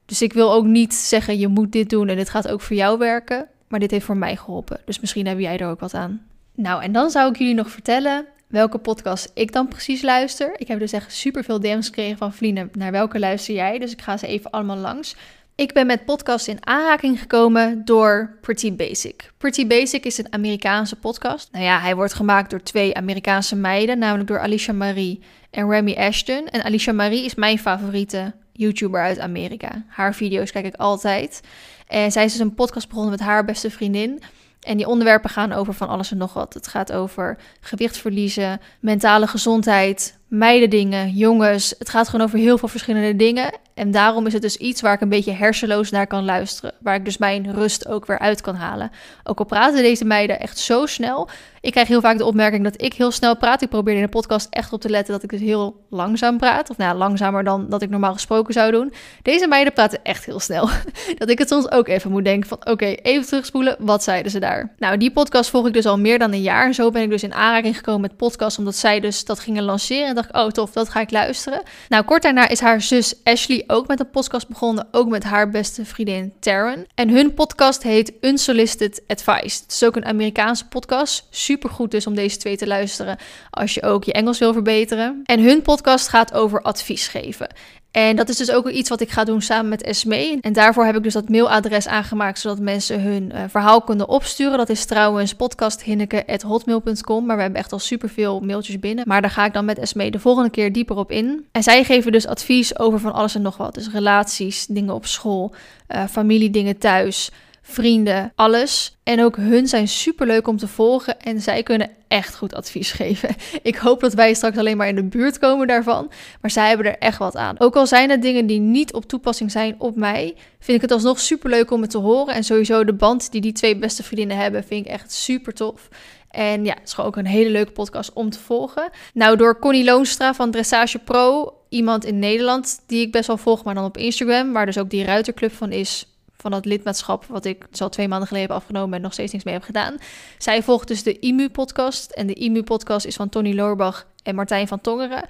Dus 0.06 0.22
ik 0.22 0.32
wil 0.32 0.52
ook 0.52 0.64
niet 0.64 0.94
zeggen, 0.94 1.38
je 1.38 1.48
moet 1.48 1.72
dit 1.72 1.90
doen 1.90 2.08
en 2.08 2.16
dit 2.16 2.28
gaat 2.28 2.48
ook 2.48 2.60
voor 2.60 2.76
jou 2.76 2.98
werken. 2.98 3.46
Maar 3.68 3.80
dit 3.80 3.90
heeft 3.90 4.04
voor 4.04 4.16
mij 4.16 4.36
geholpen. 4.36 4.80
Dus 4.84 5.00
misschien 5.00 5.26
heb 5.26 5.38
jij 5.38 5.58
er 5.58 5.68
ook 5.68 5.80
wat 5.80 5.94
aan. 5.94 6.26
Nou, 6.54 6.82
en 6.82 6.92
dan 6.92 7.10
zou 7.10 7.30
ik 7.30 7.38
jullie 7.38 7.54
nog 7.54 7.70
vertellen 7.70 8.26
welke 8.46 8.78
podcast 8.78 9.30
ik 9.34 9.52
dan 9.52 9.68
precies 9.68 10.02
luister. 10.02 10.54
Ik 10.56 10.68
heb 10.68 10.78
dus 10.78 10.92
echt 10.92 11.12
superveel 11.12 11.60
DM's 11.60 11.86
gekregen 11.86 12.18
van 12.18 12.32
vrienden. 12.32 12.70
Naar 12.72 12.92
welke 12.92 13.18
luister 13.18 13.54
jij? 13.54 13.78
Dus 13.78 13.92
ik 13.92 14.02
ga 14.02 14.16
ze 14.16 14.26
even 14.26 14.50
allemaal 14.50 14.76
langs. 14.76 15.16
Ik 15.56 15.72
ben 15.72 15.86
met 15.86 16.04
podcasts 16.04 16.48
in 16.48 16.66
aanraking 16.66 17.20
gekomen 17.20 17.84
door 17.84 18.38
Pretty 18.40 18.74
Basic. 18.76 19.32
Pretty 19.38 19.66
Basic 19.66 20.04
is 20.04 20.18
een 20.18 20.32
Amerikaanse 20.32 20.96
podcast. 20.96 21.48
Nou 21.52 21.64
ja, 21.64 21.80
hij 21.80 21.94
wordt 21.96 22.14
gemaakt 22.14 22.50
door 22.50 22.62
twee 22.62 22.96
Amerikaanse 22.96 23.56
meiden, 23.56 23.98
namelijk 23.98 24.28
door 24.28 24.40
Alicia 24.40 24.72
Marie 24.72 25.20
en 25.50 25.70
Remy 25.70 25.94
Ashton. 25.94 26.46
En 26.48 26.62
Alicia 26.64 26.92
Marie 26.92 27.24
is 27.24 27.34
mijn 27.34 27.58
favoriete 27.58 28.34
YouTuber 28.52 29.02
uit 29.02 29.18
Amerika. 29.18 29.84
Haar 29.88 30.14
video's 30.14 30.50
kijk 30.50 30.64
ik 30.66 30.74
altijd. 30.74 31.40
En 31.86 32.12
zij 32.12 32.24
is 32.24 32.32
dus 32.32 32.40
een 32.40 32.54
podcast 32.54 32.88
begonnen 32.88 33.10
met 33.10 33.20
haar 33.20 33.44
beste 33.44 33.70
vriendin. 33.70 34.22
En 34.60 34.76
die 34.76 34.86
onderwerpen 34.86 35.30
gaan 35.30 35.52
over 35.52 35.74
van 35.74 35.88
alles 35.88 36.10
en 36.10 36.16
nog 36.16 36.32
wat. 36.32 36.54
Het 36.54 36.66
gaat 36.66 36.92
over 36.92 37.38
gewicht 37.60 37.96
verliezen, 37.96 38.60
mentale 38.80 39.26
gezondheid, 39.26 40.18
meiden 40.28 40.70
dingen, 40.70 41.10
jongens. 41.10 41.74
Het 41.78 41.88
gaat 41.88 42.08
gewoon 42.08 42.26
over 42.26 42.38
heel 42.38 42.58
veel 42.58 42.68
verschillende 42.68 43.16
dingen. 43.16 43.52
En 43.74 43.90
daarom 43.90 44.26
is 44.26 44.32
het 44.32 44.42
dus 44.42 44.56
iets 44.56 44.80
waar 44.80 44.94
ik 44.94 45.00
een 45.00 45.08
beetje 45.08 45.32
hersenloos 45.32 45.90
naar 45.90 46.06
kan 46.06 46.24
luisteren. 46.24 46.74
Waar 46.80 46.94
ik 46.94 47.04
dus 47.04 47.18
mijn 47.18 47.52
rust 47.52 47.88
ook 47.88 48.06
weer 48.06 48.18
uit 48.18 48.40
kan 48.40 48.54
halen. 48.54 48.90
Ook 49.24 49.38
al 49.38 49.44
praten 49.44 49.82
deze 49.82 50.04
meiden 50.04 50.40
echt 50.40 50.58
zo 50.58 50.86
snel. 50.86 51.28
Ik 51.60 51.72
krijg 51.72 51.88
heel 51.88 52.00
vaak 52.00 52.18
de 52.18 52.24
opmerking 52.24 52.64
dat 52.64 52.82
ik 52.82 52.92
heel 52.94 53.10
snel 53.10 53.36
praat. 53.36 53.62
Ik 53.62 53.68
probeer 53.68 53.94
in 53.94 54.02
de 54.02 54.08
podcast 54.08 54.46
echt 54.50 54.72
op 54.72 54.80
te 54.80 54.88
letten 54.88 55.14
dat 55.14 55.22
ik 55.22 55.30
dus 55.30 55.40
heel 55.40 55.84
langzaam 55.90 56.38
praat. 56.38 56.70
Of 56.70 56.76
nou, 56.76 56.96
langzamer 56.96 57.44
dan 57.44 57.68
dat 57.68 57.82
ik 57.82 57.90
normaal 57.90 58.12
gesproken 58.12 58.54
zou 58.54 58.72
doen. 58.72 58.92
Deze 59.22 59.48
meiden 59.48 59.72
praten 59.72 60.02
echt 60.02 60.24
heel 60.24 60.40
snel. 60.40 60.68
Dat 61.18 61.28
ik 61.28 61.38
het 61.38 61.48
soms 61.48 61.70
ook 61.70 61.88
even 61.88 62.10
moet 62.10 62.24
denken 62.24 62.48
van 62.48 62.66
oké, 62.66 62.84
even 62.84 63.26
terugspoelen. 63.26 63.76
Wat 63.78 64.02
zeiden 64.02 64.30
ze 64.30 64.38
daar? 64.40 64.74
Nou, 64.78 64.96
die 64.96 65.12
podcast 65.12 65.50
volg 65.50 65.66
ik 65.66 65.72
dus 65.72 65.86
al 65.86 65.98
meer 65.98 66.18
dan 66.18 66.32
een 66.32 66.42
jaar. 66.42 66.66
En 66.66 66.74
zo 66.74 66.90
ben 66.90 67.02
ik 67.02 67.10
dus 67.10 67.22
in 67.22 67.34
aanraking 67.34 67.76
gekomen 67.76 68.00
met 68.00 68.16
podcasts. 68.16 68.58
Omdat 68.58 68.76
zij 68.76 69.00
dus 69.00 69.24
dat 69.24 69.38
gingen 69.38 69.62
lanceren. 69.62 70.08
En 70.08 70.14
oh 70.32 70.48
tof, 70.48 70.70
dat 70.70 70.88
ga 70.88 71.00
ik 71.00 71.10
luisteren. 71.10 71.62
Nou, 71.88 72.04
kort 72.04 72.22
daarna 72.22 72.48
is 72.48 72.60
haar 72.60 72.82
zus 72.82 73.14
Ashley 73.24 73.64
ook 73.66 73.86
met 73.86 74.00
een 74.00 74.10
podcast 74.10 74.48
begonnen, 74.48 74.88
ook 74.90 75.08
met 75.08 75.24
haar 75.24 75.50
beste 75.50 75.84
vriendin 75.84 76.32
Taryn. 76.40 76.86
En 76.94 77.08
hun 77.08 77.34
podcast 77.34 77.82
heet 77.82 78.12
Unsolicited 78.20 79.02
Advice. 79.06 79.62
Het 79.62 79.72
is 79.72 79.84
ook 79.84 79.96
een 79.96 80.04
Amerikaanse 80.04 80.68
podcast. 80.68 81.26
Super 81.30 81.70
goed 81.70 81.90
dus 81.90 82.06
om 82.06 82.14
deze 82.14 82.36
twee 82.36 82.56
te 82.56 82.66
luisteren 82.66 83.18
als 83.50 83.74
je 83.74 83.82
ook 83.82 84.04
je 84.04 84.12
Engels 84.12 84.38
wil 84.38 84.52
verbeteren. 84.52 85.20
En 85.24 85.40
hun 85.40 85.62
podcast 85.62 86.08
gaat 86.08 86.32
over 86.32 86.62
advies 86.62 87.08
geven. 87.08 87.48
En 87.94 88.16
dat 88.16 88.28
is 88.28 88.36
dus 88.36 88.50
ook 88.50 88.68
iets 88.68 88.88
wat 88.88 89.00
ik 89.00 89.10
ga 89.10 89.24
doen 89.24 89.42
samen 89.42 89.68
met 89.68 89.82
Esme. 89.82 90.38
En 90.40 90.52
daarvoor 90.52 90.84
heb 90.84 90.96
ik 90.96 91.02
dus 91.02 91.12
dat 91.12 91.28
mailadres 91.28 91.86
aangemaakt, 91.86 92.38
zodat 92.38 92.58
mensen 92.58 93.02
hun 93.02 93.32
uh, 93.34 93.40
verhaal 93.48 93.80
kunnen 93.82 94.08
opsturen. 94.08 94.58
Dat 94.58 94.68
is 94.68 94.84
trouwens 94.84 95.34
podcasthinneke.hotmail.com. 95.34 97.26
Maar 97.26 97.36
we 97.36 97.42
hebben 97.42 97.60
echt 97.60 97.72
al 97.72 97.78
superveel 97.78 98.40
mailtjes 98.40 98.78
binnen. 98.78 99.04
Maar 99.08 99.20
daar 99.20 99.30
ga 99.30 99.44
ik 99.44 99.52
dan 99.52 99.64
met 99.64 99.78
Esme 99.78 100.10
de 100.10 100.18
volgende 100.18 100.50
keer 100.50 100.72
dieper 100.72 100.96
op 100.96 101.10
in. 101.10 101.46
En 101.52 101.62
zij 101.62 101.84
geven 101.84 102.12
dus 102.12 102.26
advies 102.26 102.78
over 102.78 103.00
van 103.00 103.12
alles 103.12 103.34
en 103.34 103.42
nog 103.42 103.56
wat. 103.56 103.74
Dus 103.74 103.90
relaties, 103.90 104.66
dingen 104.66 104.94
op 104.94 105.06
school, 105.06 105.54
uh, 105.88 106.04
familiedingen 106.10 106.78
thuis 106.78 107.30
vrienden, 107.66 108.32
alles. 108.34 108.96
En 109.02 109.24
ook 109.24 109.36
hun 109.36 109.66
zijn 109.66 109.88
super 109.88 110.26
leuk 110.26 110.48
om 110.48 110.56
te 110.56 110.68
volgen 110.68 111.20
en 111.20 111.40
zij 111.40 111.62
kunnen 111.62 111.90
echt 112.08 112.36
goed 112.36 112.54
advies 112.54 112.92
geven. 112.92 113.34
Ik 113.62 113.76
hoop 113.76 114.00
dat 114.00 114.14
wij 114.14 114.34
straks 114.34 114.56
alleen 114.56 114.76
maar 114.76 114.88
in 114.88 114.94
de 114.94 115.04
buurt 115.04 115.38
komen 115.38 115.66
daarvan, 115.66 116.10
maar 116.40 116.50
zij 116.50 116.68
hebben 116.68 116.86
er 116.86 116.98
echt 116.98 117.18
wat 117.18 117.36
aan. 117.36 117.60
Ook 117.60 117.76
al 117.76 117.86
zijn 117.86 118.10
er 118.10 118.20
dingen 118.20 118.46
die 118.46 118.60
niet 118.60 118.92
op 118.92 119.04
toepassing 119.04 119.50
zijn 119.50 119.74
op 119.78 119.96
mij, 119.96 120.34
vind 120.58 120.76
ik 120.76 120.82
het 120.82 120.90
alsnog 120.90 121.20
super 121.20 121.50
leuk 121.50 121.70
om 121.70 121.80
het 121.80 121.90
te 121.90 121.98
horen. 121.98 122.34
En 122.34 122.44
sowieso 122.44 122.84
de 122.84 122.94
band 122.94 123.32
die 123.32 123.40
die 123.40 123.52
twee 123.52 123.76
beste 123.76 124.02
vriendinnen 124.02 124.36
hebben, 124.36 124.64
vind 124.64 124.86
ik 124.86 124.92
echt 124.92 125.12
super 125.12 125.54
tof. 125.54 125.88
En 126.30 126.64
ja, 126.64 126.74
het 126.74 126.82
is 126.84 126.92
gewoon 126.92 127.10
ook 127.10 127.16
een 127.16 127.26
hele 127.26 127.50
leuke 127.50 127.72
podcast 127.72 128.12
om 128.12 128.30
te 128.30 128.38
volgen. 128.38 128.90
Nou, 129.12 129.36
door 129.36 129.58
Connie 129.58 129.84
Loonstra 129.84 130.34
van 130.34 130.50
Dressage 130.50 130.98
Pro, 130.98 131.52
iemand 131.68 132.04
in 132.04 132.18
Nederland 132.18 132.82
die 132.86 133.00
ik 133.00 133.12
best 133.12 133.26
wel 133.26 133.36
volg, 133.36 133.64
maar 133.64 133.74
dan 133.74 133.84
op 133.84 133.96
Instagram, 133.96 134.52
waar 134.52 134.66
dus 134.66 134.78
ook 134.78 134.90
die 134.90 135.04
Ruiterclub 135.04 135.52
van 135.52 135.72
is, 135.72 136.13
van 136.44 136.52
dat 136.52 136.64
lidmaatschap, 136.64 137.24
wat 137.24 137.44
ik 137.44 137.66
zo 137.72 137.88
twee 137.88 138.08
maanden 138.08 138.28
geleden 138.28 138.48
heb 138.48 138.56
afgenomen 138.56 138.96
en 138.96 139.02
nog 139.02 139.12
steeds 139.12 139.32
niks 139.32 139.44
mee 139.44 139.54
heb 139.54 139.62
gedaan. 139.62 139.96
Zij 140.38 140.62
volgt 140.62 140.88
dus 140.88 141.02
de 141.02 141.18
IMU-podcast. 141.18 142.10
En 142.10 142.26
de 142.26 142.34
IMU-podcast 142.34 143.06
is 143.06 143.16
van 143.16 143.28
Tony 143.28 143.54
Loorbach 143.54 144.06
en 144.22 144.34
Martijn 144.34 144.68
van 144.68 144.80
Tongeren. 144.80 145.24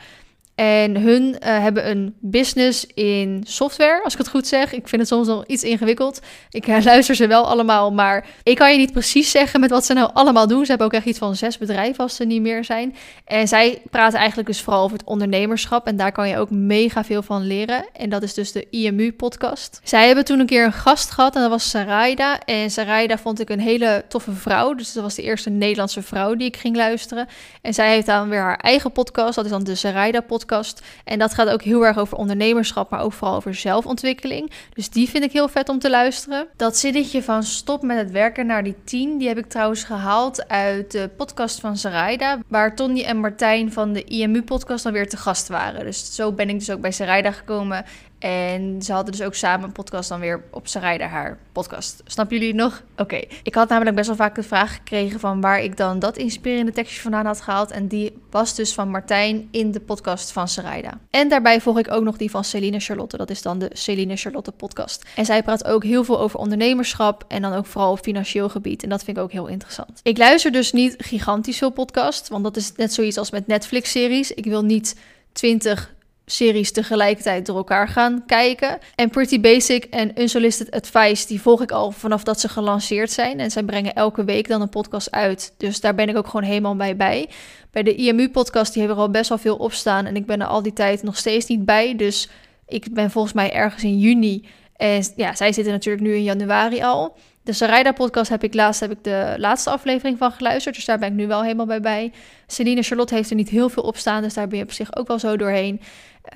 En 0.54 0.96
hun 0.96 1.22
uh, 1.22 1.36
hebben 1.40 1.90
een 1.90 2.14
business 2.20 2.86
in 2.86 3.42
software, 3.46 4.00
als 4.04 4.12
ik 4.12 4.18
het 4.18 4.28
goed 4.28 4.46
zeg. 4.46 4.72
Ik 4.72 4.88
vind 4.88 5.00
het 5.00 5.10
soms 5.10 5.26
nog 5.26 5.46
iets 5.46 5.62
ingewikkeld. 5.62 6.20
Ik 6.50 6.66
uh, 6.66 6.84
luister 6.84 7.14
ze 7.14 7.26
wel 7.26 7.46
allemaal, 7.46 7.92
maar 7.92 8.26
ik 8.42 8.56
kan 8.56 8.72
je 8.72 8.78
niet 8.78 8.92
precies 8.92 9.30
zeggen 9.30 9.60
met 9.60 9.70
wat 9.70 9.84
ze 9.84 9.92
nou 9.92 10.10
allemaal 10.12 10.46
doen. 10.46 10.64
Ze 10.64 10.68
hebben 10.68 10.86
ook 10.86 10.92
echt 10.92 11.06
iets 11.06 11.18
van 11.18 11.36
zes 11.36 11.58
bedrijven 11.58 12.02
als 12.02 12.16
ze 12.16 12.24
niet 12.24 12.40
meer 12.40 12.64
zijn. 12.64 12.96
En 13.24 13.48
zij 13.48 13.82
praten 13.90 14.18
eigenlijk 14.18 14.48
dus 14.48 14.60
vooral 14.60 14.82
over 14.82 14.96
het 14.96 15.06
ondernemerschap. 15.06 15.86
En 15.86 15.96
daar 15.96 16.12
kan 16.12 16.28
je 16.28 16.38
ook 16.38 16.50
mega 16.50 17.04
veel 17.04 17.22
van 17.22 17.46
leren. 17.46 17.84
En 17.92 18.10
dat 18.10 18.22
is 18.22 18.34
dus 18.34 18.52
de 18.52 18.66
IMU-podcast. 18.70 19.80
Zij 19.82 20.06
hebben 20.06 20.24
toen 20.24 20.40
een 20.40 20.46
keer 20.46 20.64
een 20.64 20.72
gast 20.72 21.10
gehad 21.10 21.34
en 21.34 21.40
dat 21.40 21.50
was 21.50 21.70
Saraida. 21.70 22.40
En 22.40 22.70
Saraida 22.70 23.18
vond 23.18 23.40
ik 23.40 23.50
een 23.50 23.60
hele 23.60 24.04
toffe 24.08 24.32
vrouw. 24.32 24.74
Dus 24.74 24.92
dat 24.92 25.02
was 25.02 25.14
de 25.14 25.22
eerste 25.22 25.50
Nederlandse 25.50 26.02
vrouw 26.02 26.34
die 26.34 26.46
ik 26.46 26.56
ging 26.56 26.76
luisteren. 26.76 27.26
En 27.62 27.74
zij 27.74 27.92
heeft 27.92 28.06
dan 28.06 28.28
weer 28.28 28.40
haar 28.40 28.58
eigen 28.58 28.92
podcast. 28.92 29.34
Dat 29.34 29.44
is 29.44 29.50
dan 29.50 29.64
de 29.64 29.74
Saraida-podcast 29.74 30.42
podcast. 30.44 30.82
En 31.04 31.18
dat 31.18 31.34
gaat 31.34 31.48
ook 31.48 31.62
heel 31.62 31.86
erg 31.86 31.98
over 31.98 32.16
ondernemerschap, 32.16 32.90
maar 32.90 33.00
ook 33.00 33.12
vooral 33.12 33.36
over 33.36 33.54
zelfontwikkeling. 33.54 34.50
Dus 34.74 34.90
die 34.90 35.08
vind 35.08 35.24
ik 35.24 35.32
heel 35.32 35.48
vet 35.48 35.68
om 35.68 35.78
te 35.78 35.90
luisteren. 35.90 36.46
Dat 36.56 36.76
zinnetje 36.76 37.22
van 37.22 37.42
stop 37.42 37.82
met 37.82 37.96
het 37.96 38.10
werken 38.10 38.46
naar 38.46 38.64
die 38.64 38.76
tien, 38.84 39.18
die 39.18 39.28
heb 39.28 39.38
ik 39.38 39.48
trouwens 39.48 39.84
gehaald 39.84 40.48
uit 40.48 40.90
de 40.90 41.10
podcast 41.16 41.60
van 41.60 41.76
Sarayda, 41.76 42.38
waar 42.48 42.76
Tony 42.76 43.02
en 43.02 43.16
Martijn 43.16 43.72
van 43.72 43.92
de 43.92 44.04
IMU-podcast 44.04 44.84
dan 44.84 44.92
weer 44.92 45.08
te 45.08 45.16
gast 45.16 45.48
waren. 45.48 45.84
Dus 45.84 46.14
zo 46.14 46.32
ben 46.32 46.48
ik 46.48 46.58
dus 46.58 46.70
ook 46.70 46.80
bij 46.80 46.92
Sarayda 46.92 47.30
gekomen. 47.30 47.84
En 48.24 48.82
ze 48.82 48.92
hadden 48.92 49.12
dus 49.12 49.22
ook 49.22 49.34
samen 49.34 49.64
een 49.64 49.72
podcast 49.72 50.08
dan 50.08 50.20
weer 50.20 50.44
op 50.50 50.68
Sarayda 50.68 51.06
haar 51.06 51.38
podcast. 51.52 52.02
Snappen 52.06 52.38
jullie 52.38 52.54
nog? 52.54 52.82
Oké. 52.96 53.20
Ik 53.42 53.54
had 53.54 53.68
namelijk 53.68 53.96
best 53.96 54.06
wel 54.06 54.16
vaak 54.16 54.34
de 54.34 54.42
vraag 54.42 54.74
gekregen 54.74 55.20
van 55.20 55.40
waar 55.40 55.62
ik 55.62 55.76
dan 55.76 55.98
dat 55.98 56.16
inspirerende 56.16 56.72
tekstje 56.72 57.00
vandaan 57.00 57.26
had 57.26 57.40
gehaald. 57.40 57.70
En 57.70 57.88
die 57.88 58.16
was 58.30 58.54
dus 58.54 58.72
van 58.72 58.88
Martijn 58.88 59.48
in 59.50 59.70
de 59.70 59.80
podcast 59.80 60.32
van 60.32 60.48
Sarayda. 60.48 60.98
En 61.10 61.28
daarbij 61.28 61.60
volg 61.60 61.78
ik 61.78 61.90
ook 61.90 62.04
nog 62.04 62.16
die 62.16 62.30
van 62.30 62.44
Celine 62.44 62.80
Charlotte. 62.80 63.16
Dat 63.16 63.30
is 63.30 63.42
dan 63.42 63.58
de 63.58 63.70
Celine 63.72 64.16
Charlotte 64.16 64.52
podcast. 64.52 65.04
En 65.16 65.24
zij 65.24 65.42
praat 65.42 65.64
ook 65.64 65.84
heel 65.84 66.04
veel 66.04 66.20
over 66.20 66.38
ondernemerschap 66.38 67.24
en 67.28 67.42
dan 67.42 67.52
ook 67.52 67.66
vooral 67.66 67.92
op 67.92 68.00
financieel 68.00 68.48
gebied. 68.48 68.82
En 68.82 68.88
dat 68.88 69.04
vind 69.04 69.16
ik 69.16 69.22
ook 69.22 69.32
heel 69.32 69.46
interessant. 69.46 70.00
Ik 70.02 70.18
luister 70.18 70.52
dus 70.52 70.72
niet 70.72 70.94
gigantisch 70.98 71.58
veel 71.58 71.70
podcast, 71.70 72.28
want 72.28 72.44
dat 72.44 72.56
is 72.56 72.72
net 72.76 72.92
zoiets 72.92 73.18
als 73.18 73.30
met 73.30 73.46
Netflix-series. 73.46 74.32
Ik 74.32 74.44
wil 74.44 74.62
niet 74.62 74.96
20 75.32 75.93
series 76.26 76.72
tegelijkertijd 76.72 77.46
door 77.46 77.56
elkaar 77.56 77.88
gaan 77.88 78.22
kijken. 78.26 78.78
En 78.94 79.10
Pretty 79.10 79.40
Basic 79.40 79.84
en 79.84 80.20
Unsolicited 80.20 80.74
Advice, 80.74 81.26
die 81.26 81.40
volg 81.40 81.62
ik 81.62 81.70
al 81.70 81.90
vanaf 81.90 82.22
dat 82.22 82.40
ze 82.40 82.48
gelanceerd 82.48 83.10
zijn. 83.10 83.40
En 83.40 83.50
zij 83.50 83.62
brengen 83.62 83.94
elke 83.94 84.24
week 84.24 84.48
dan 84.48 84.60
een 84.60 84.68
podcast 84.68 85.10
uit. 85.10 85.54
Dus 85.56 85.80
daar 85.80 85.94
ben 85.94 86.08
ik 86.08 86.16
ook 86.16 86.26
gewoon 86.26 86.46
helemaal 86.46 86.76
bij 86.76 86.96
bij. 86.96 87.28
Bij 87.70 87.82
de 87.82 87.94
IMU-podcast, 87.94 88.72
die 88.72 88.82
hebben 88.82 88.98
er 88.98 89.06
al 89.06 89.12
best 89.12 89.28
wel 89.28 89.38
veel 89.38 89.56
op 89.56 89.72
staan. 89.72 90.06
En 90.06 90.16
ik 90.16 90.26
ben 90.26 90.40
er 90.40 90.46
al 90.46 90.62
die 90.62 90.72
tijd 90.72 91.02
nog 91.02 91.16
steeds 91.16 91.46
niet 91.46 91.64
bij. 91.64 91.96
Dus 91.96 92.28
ik 92.66 92.94
ben 92.94 93.10
volgens 93.10 93.34
mij 93.34 93.52
ergens 93.52 93.82
in 93.82 93.98
juni. 93.98 94.48
En 94.76 95.04
ja, 95.16 95.34
zij 95.34 95.52
zitten 95.52 95.72
natuurlijk 95.72 96.04
nu 96.04 96.14
in 96.14 96.22
januari 96.22 96.82
al. 96.82 97.16
De 97.42 97.52
Sarayda-podcast 97.52 98.30
heb 98.30 98.44
ik 98.44 98.54
laatst 98.54 98.80
heb 98.80 98.90
ik 98.90 99.04
de 99.04 99.34
laatste 99.36 99.70
aflevering 99.70 100.18
van 100.18 100.32
geluisterd. 100.32 100.74
Dus 100.74 100.84
daar 100.84 100.98
ben 100.98 101.08
ik 101.08 101.14
nu 101.14 101.26
wel 101.26 101.42
helemaal 101.42 101.66
bij 101.66 101.80
bij. 101.80 102.12
Celine 102.46 102.82
Charlotte 102.82 103.14
heeft 103.14 103.30
er 103.30 103.36
niet 103.36 103.48
heel 103.48 103.68
veel 103.68 103.82
op 103.82 103.96
staan. 103.96 104.22
Dus 104.22 104.34
daar 104.34 104.48
ben 104.48 104.58
je 104.58 104.64
op 104.64 104.72
zich 104.72 104.96
ook 104.96 105.08
wel 105.08 105.18
zo 105.18 105.36
doorheen. 105.36 105.80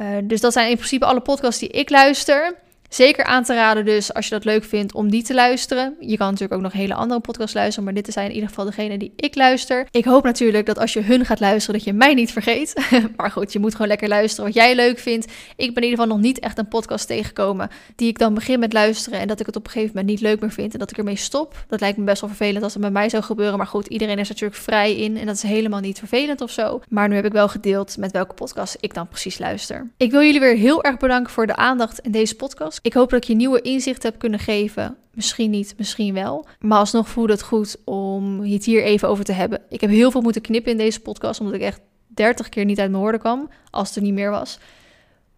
Uh, 0.01 0.16
dus 0.22 0.41
dat 0.41 0.53
zijn 0.53 0.70
in 0.70 0.76
principe 0.76 1.05
alle 1.05 1.20
podcasts 1.20 1.61
die 1.61 1.68
ik 1.68 1.91
luister. 1.91 2.55
Zeker 2.89 3.24
aan 3.24 3.45
te 3.45 3.55
raden 3.55 3.84
dus, 3.84 4.14
als 4.14 4.24
je 4.24 4.34
dat 4.34 4.45
leuk 4.45 4.64
vindt, 4.64 4.95
om 4.95 5.11
die 5.11 5.22
te 5.22 5.34
luisteren. 5.34 5.97
Je 6.01 6.16
kan 6.16 6.26
natuurlijk 6.26 6.55
ook 6.55 6.61
nog 6.61 6.72
hele 6.72 6.95
andere 6.95 7.20
podcasts 7.20 7.55
luisteren, 7.55 7.84
maar 7.84 7.95
dit 7.95 8.12
zijn 8.12 8.26
in 8.26 8.34
ieder 8.34 8.49
geval 8.49 8.64
degene 8.64 8.99
die 8.99 9.12
ik 9.16 9.34
luister. 9.34 9.86
Ik 9.91 10.05
hoop 10.05 10.24
natuurlijk 10.24 10.66
dat 10.66 10.78
als 10.78 10.93
je 10.93 11.01
hun 11.01 11.24
gaat 11.24 11.41
luisteren, 11.41 11.74
dat 11.74 11.84
je 11.84 11.93
mij 11.93 12.14
niet 12.14 12.32
vergeet. 12.32 12.74
maar 13.16 13.30
goed, 13.30 13.53
je 13.53 13.59
moet 13.59 13.72
gewoon 13.72 13.89
lekker 13.89 14.09
luisteren 14.09 14.45
wat 14.45 14.55
jij 14.55 14.74
leuk 14.74 14.99
vindt. 14.99 15.26
Ik 15.57 15.74
ben 15.74 15.82
in 15.82 15.89
ieder 15.89 15.99
geval 15.99 16.07
nog 16.07 16.20
niet 16.20 16.39
echt 16.39 16.59
een 16.59 16.68
podcast 16.68 17.07
tegengekomen 17.07 17.70
die 17.97 18.09
ik 18.09 18.18
dan 18.18 18.34
begin 18.34 18.59
met 18.59 18.72
luisteren 18.72 19.20
en 19.20 19.28
dat 19.28 19.41
ik 19.41 19.47
het 19.47 19.57
op 19.57 19.64
een 19.64 19.70
gegeven 19.70 19.97
moment 19.97 20.12
niet 20.12 20.20
leuk 20.20 20.41
meer 20.41 20.53
vind 20.53 20.72
en 20.72 20.78
dat 20.78 20.91
ik 20.91 20.99
ermee 20.99 21.16
stop. 21.16 21.64
Dat 21.68 21.80
lijkt 21.80 21.99
me 21.99 22.05
best 22.05 22.20
wel 22.20 22.30
vervelend 22.30 22.62
als 22.62 22.72
het 22.72 22.82
bij 22.82 22.91
mij 22.91 23.09
zou 23.09 23.22
gebeuren, 23.22 23.59
maar 23.59 23.66
goed, 23.66 23.86
iedereen 23.86 24.18
is 24.18 24.28
natuurlijk 24.28 24.61
vrij 24.61 24.97
in 24.97 25.16
en 25.16 25.26
dat 25.26 25.34
is 25.34 25.43
helemaal 25.43 25.80
niet 25.80 25.99
vervelend 25.99 26.41
of 26.41 26.51
zo. 26.51 26.80
Maar 26.89 27.09
nu 27.09 27.14
heb 27.14 27.24
ik 27.24 27.32
wel 27.32 27.49
gedeeld 27.49 27.97
met 27.97 28.12
welke 28.12 28.34
podcast 28.34 28.76
ik 28.80 28.95
dan 28.95 29.09
precies 29.09 29.39
luister. 29.39 29.91
Ik 29.97 30.11
wil 30.11 30.22
jullie 30.22 30.41
weer 30.41 30.57
heel 30.57 30.84
erg 30.84 30.97
bedanken 30.97 31.32
voor 31.32 31.47
de 31.47 31.57
aandacht 31.57 31.99
in 31.99 32.11
deze 32.11 32.36
podcast. 32.36 32.78
Ik 32.83 32.93
hoop 32.93 33.11
dat 33.11 33.22
ik 33.22 33.29
je 33.29 33.35
nieuwe 33.35 33.61
inzicht 33.61 34.03
heb 34.03 34.18
kunnen 34.18 34.39
geven. 34.39 34.97
Misschien 35.12 35.51
niet, 35.51 35.74
misschien 35.76 36.14
wel. 36.14 36.47
Maar 36.61 36.79
alsnog 36.79 37.09
voelde 37.09 37.33
het 37.33 37.43
goed 37.43 37.76
om 37.85 38.41
het 38.41 38.64
hier 38.64 38.83
even 38.83 39.09
over 39.09 39.24
te 39.24 39.33
hebben. 39.33 39.61
Ik 39.68 39.81
heb 39.81 39.91
heel 39.91 40.11
veel 40.11 40.20
moeten 40.20 40.43
knippen 40.43 40.72
in 40.72 40.79
deze 40.79 41.01
podcast, 41.01 41.41
omdat 41.41 41.55
ik 41.55 41.61
echt 41.61 41.81
30 42.07 42.49
keer 42.49 42.64
niet 42.64 42.79
uit 42.79 42.91
mijn 42.91 43.03
woorden 43.03 43.20
kwam, 43.20 43.51
als 43.70 43.89
het 43.89 43.97
er 43.97 44.03
niet 44.03 44.14
meer 44.14 44.31
was. 44.31 44.59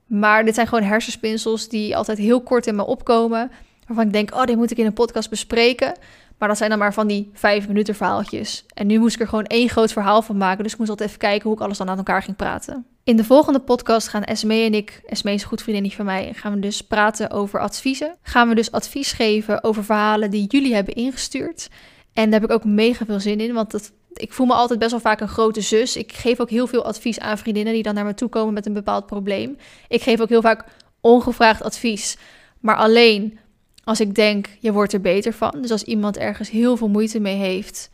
Maar 0.07 0.45
dit 0.45 0.55
zijn 0.55 0.67
gewoon 0.67 0.85
hersenspinsels 0.85 1.69
die 1.69 1.97
altijd 1.97 2.19
heel 2.19 2.41
kort 2.41 2.67
in 2.67 2.77
me 2.77 2.87
opkomen. 2.87 3.51
Waarvan 3.87 4.07
ik 4.07 4.13
denk, 4.13 4.35
oh, 4.35 4.45
dit 4.45 4.57
moet 4.57 4.71
ik 4.71 4.79
in 4.79 4.87
een 4.87 4.93
podcast 4.93 5.31
bespreken. 5.31 5.95
Maar 6.41 6.49
dat 6.49 6.59
zijn 6.59 6.71
dan 6.71 6.79
maar 6.79 6.95
van 6.95 7.07
die 7.07 7.31
vijf 7.33 7.69
minuten 7.69 7.95
verhaaltjes. 7.95 8.65
En 8.75 8.87
nu 8.87 8.99
moest 8.99 9.15
ik 9.15 9.21
er 9.21 9.29
gewoon 9.29 9.45
één 9.45 9.69
groot 9.69 9.93
verhaal 9.93 10.23
van 10.23 10.37
maken. 10.37 10.63
Dus 10.63 10.73
ik 10.73 10.79
moest 10.79 10.91
altijd 10.91 11.09
even 11.09 11.21
kijken 11.21 11.49
hoe 11.49 11.59
ik 11.59 11.63
alles 11.63 11.79
dan 11.79 11.89
aan 11.89 11.97
elkaar 11.97 12.23
ging 12.23 12.37
praten. 12.37 12.87
In 13.05 13.17
de 13.17 13.25
volgende 13.25 13.59
podcast 13.59 14.09
gaan 14.09 14.25
Esme 14.25 14.65
en 14.65 14.75
ik, 14.75 15.03
Esme 15.07 15.33
is 15.33 15.43
een 15.43 15.49
goed 15.49 15.63
vriendin 15.63 15.91
van 15.91 16.05
mij, 16.05 16.33
gaan 16.35 16.55
we 16.55 16.61
dus 16.61 16.81
praten 16.81 17.31
over 17.31 17.61
adviezen. 17.61 18.17
Gaan 18.23 18.49
we 18.49 18.55
dus 18.55 18.73
advies 18.73 19.13
geven 19.13 19.65
over 19.65 19.85
verhalen 19.85 20.31
die 20.31 20.47
jullie 20.47 20.75
hebben 20.75 20.95
ingestuurd. 20.95 21.69
En 22.13 22.31
daar 22.31 22.41
heb 22.41 22.51
ik 22.51 22.57
ook 22.57 22.65
mega 22.65 23.05
veel 23.05 23.21
zin 23.21 23.41
in, 23.41 23.53
want 23.53 23.71
dat, 23.71 23.93
ik 24.13 24.33
voel 24.33 24.47
me 24.47 24.53
altijd 24.53 24.79
best 24.79 24.91
wel 24.91 25.01
vaak 25.01 25.21
een 25.21 25.29
grote 25.29 25.61
zus. 25.61 25.97
Ik 25.97 26.13
geef 26.13 26.41
ook 26.41 26.51
heel 26.51 26.67
veel 26.67 26.85
advies 26.85 27.21
aan 27.21 27.39
vriendinnen 27.39 27.73
die 27.73 27.83
dan 27.83 27.95
naar 27.95 28.05
me 28.05 28.15
toe 28.15 28.29
komen 28.29 28.55
met 28.55 28.67
een 28.67 28.73
bepaald 28.73 29.07
probleem. 29.07 29.57
Ik 29.89 30.03
geef 30.03 30.21
ook 30.21 30.29
heel 30.29 30.43
vaak 30.43 30.65
ongevraagd 31.01 31.63
advies, 31.63 32.17
maar 32.61 32.77
alleen 32.77 33.39
als 33.85 34.01
ik 34.01 34.15
denk, 34.15 34.47
je 34.59 34.73
wordt 34.73 34.93
er 34.93 35.01
beter 35.01 35.33
van. 35.33 35.55
Dus 35.61 35.71
als 35.71 35.83
iemand 35.83 36.17
ergens 36.17 36.51
heel 36.51 36.77
veel 36.77 36.89
moeite 36.89 37.21
mee 37.21 37.37
heeft 37.37 37.91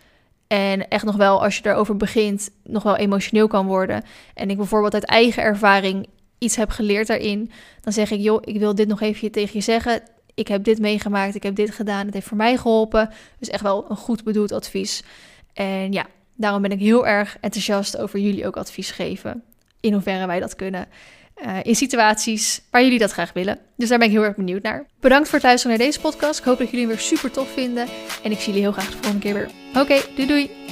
en 0.46 0.88
echt 0.88 1.04
nog 1.04 1.16
wel, 1.16 1.42
als 1.42 1.56
je 1.56 1.68
erover 1.68 1.96
begint, 1.96 2.50
nog 2.64 2.82
wel 2.82 2.96
emotioneel 2.96 3.46
kan 3.46 3.66
worden. 3.66 4.02
En 4.34 4.50
ik 4.50 4.56
bijvoorbeeld 4.56 4.94
uit 4.94 5.04
eigen 5.04 5.42
ervaring 5.42 6.06
iets 6.38 6.56
heb 6.56 6.70
geleerd 6.70 7.06
daarin. 7.06 7.50
Dan 7.80 7.92
zeg 7.92 8.10
ik, 8.10 8.20
joh, 8.20 8.42
ik 8.44 8.58
wil 8.58 8.74
dit 8.74 8.88
nog 8.88 9.00
even 9.00 9.30
tegen 9.30 9.50
je 9.52 9.60
zeggen. 9.60 10.02
Ik 10.34 10.48
heb 10.48 10.64
dit 10.64 10.78
meegemaakt, 10.78 11.34
ik 11.34 11.42
heb 11.42 11.54
dit 11.54 11.70
gedaan. 11.70 12.04
Het 12.04 12.14
heeft 12.14 12.26
voor 12.26 12.36
mij 12.36 12.56
geholpen. 12.56 13.10
Dus 13.38 13.48
echt 13.48 13.62
wel 13.62 13.86
een 13.88 13.96
goed 13.96 14.24
bedoeld 14.24 14.52
advies. 14.52 15.02
En 15.52 15.92
ja, 15.92 16.06
daarom 16.34 16.62
ben 16.62 16.70
ik 16.70 16.80
heel 16.80 17.06
erg 17.06 17.36
enthousiast 17.40 17.96
over 17.96 18.18
jullie 18.18 18.46
ook 18.46 18.56
advies 18.56 18.90
geven. 18.90 19.42
In 19.80 19.92
hoeverre 19.92 20.26
wij 20.26 20.40
dat 20.40 20.56
kunnen. 20.56 20.86
Uh, 21.44 21.58
in 21.62 21.76
situaties 21.76 22.60
waar 22.70 22.82
jullie 22.82 22.98
dat 22.98 23.12
graag 23.12 23.32
willen. 23.32 23.58
Dus 23.76 23.88
daar 23.88 23.98
ben 23.98 24.06
ik 24.06 24.12
heel 24.12 24.24
erg 24.24 24.36
benieuwd 24.36 24.62
naar. 24.62 24.86
Bedankt 25.00 25.28
voor 25.28 25.38
het 25.38 25.46
luisteren 25.46 25.76
naar 25.76 25.86
deze 25.86 26.00
podcast. 26.00 26.38
Ik 26.38 26.44
hoop 26.44 26.58
dat 26.58 26.70
jullie 26.70 26.86
hem 26.86 26.94
weer 26.94 27.04
super 27.04 27.30
tof 27.30 27.52
vinden. 27.52 27.86
En 28.22 28.30
ik 28.30 28.38
zie 28.38 28.46
jullie 28.46 28.60
heel 28.60 28.72
graag 28.72 28.86
de 28.86 28.92
volgende 28.92 29.18
keer 29.18 29.34
weer. 29.34 29.50
Oké, 29.82 30.00
doei 30.14 30.26
doei! 30.26 30.65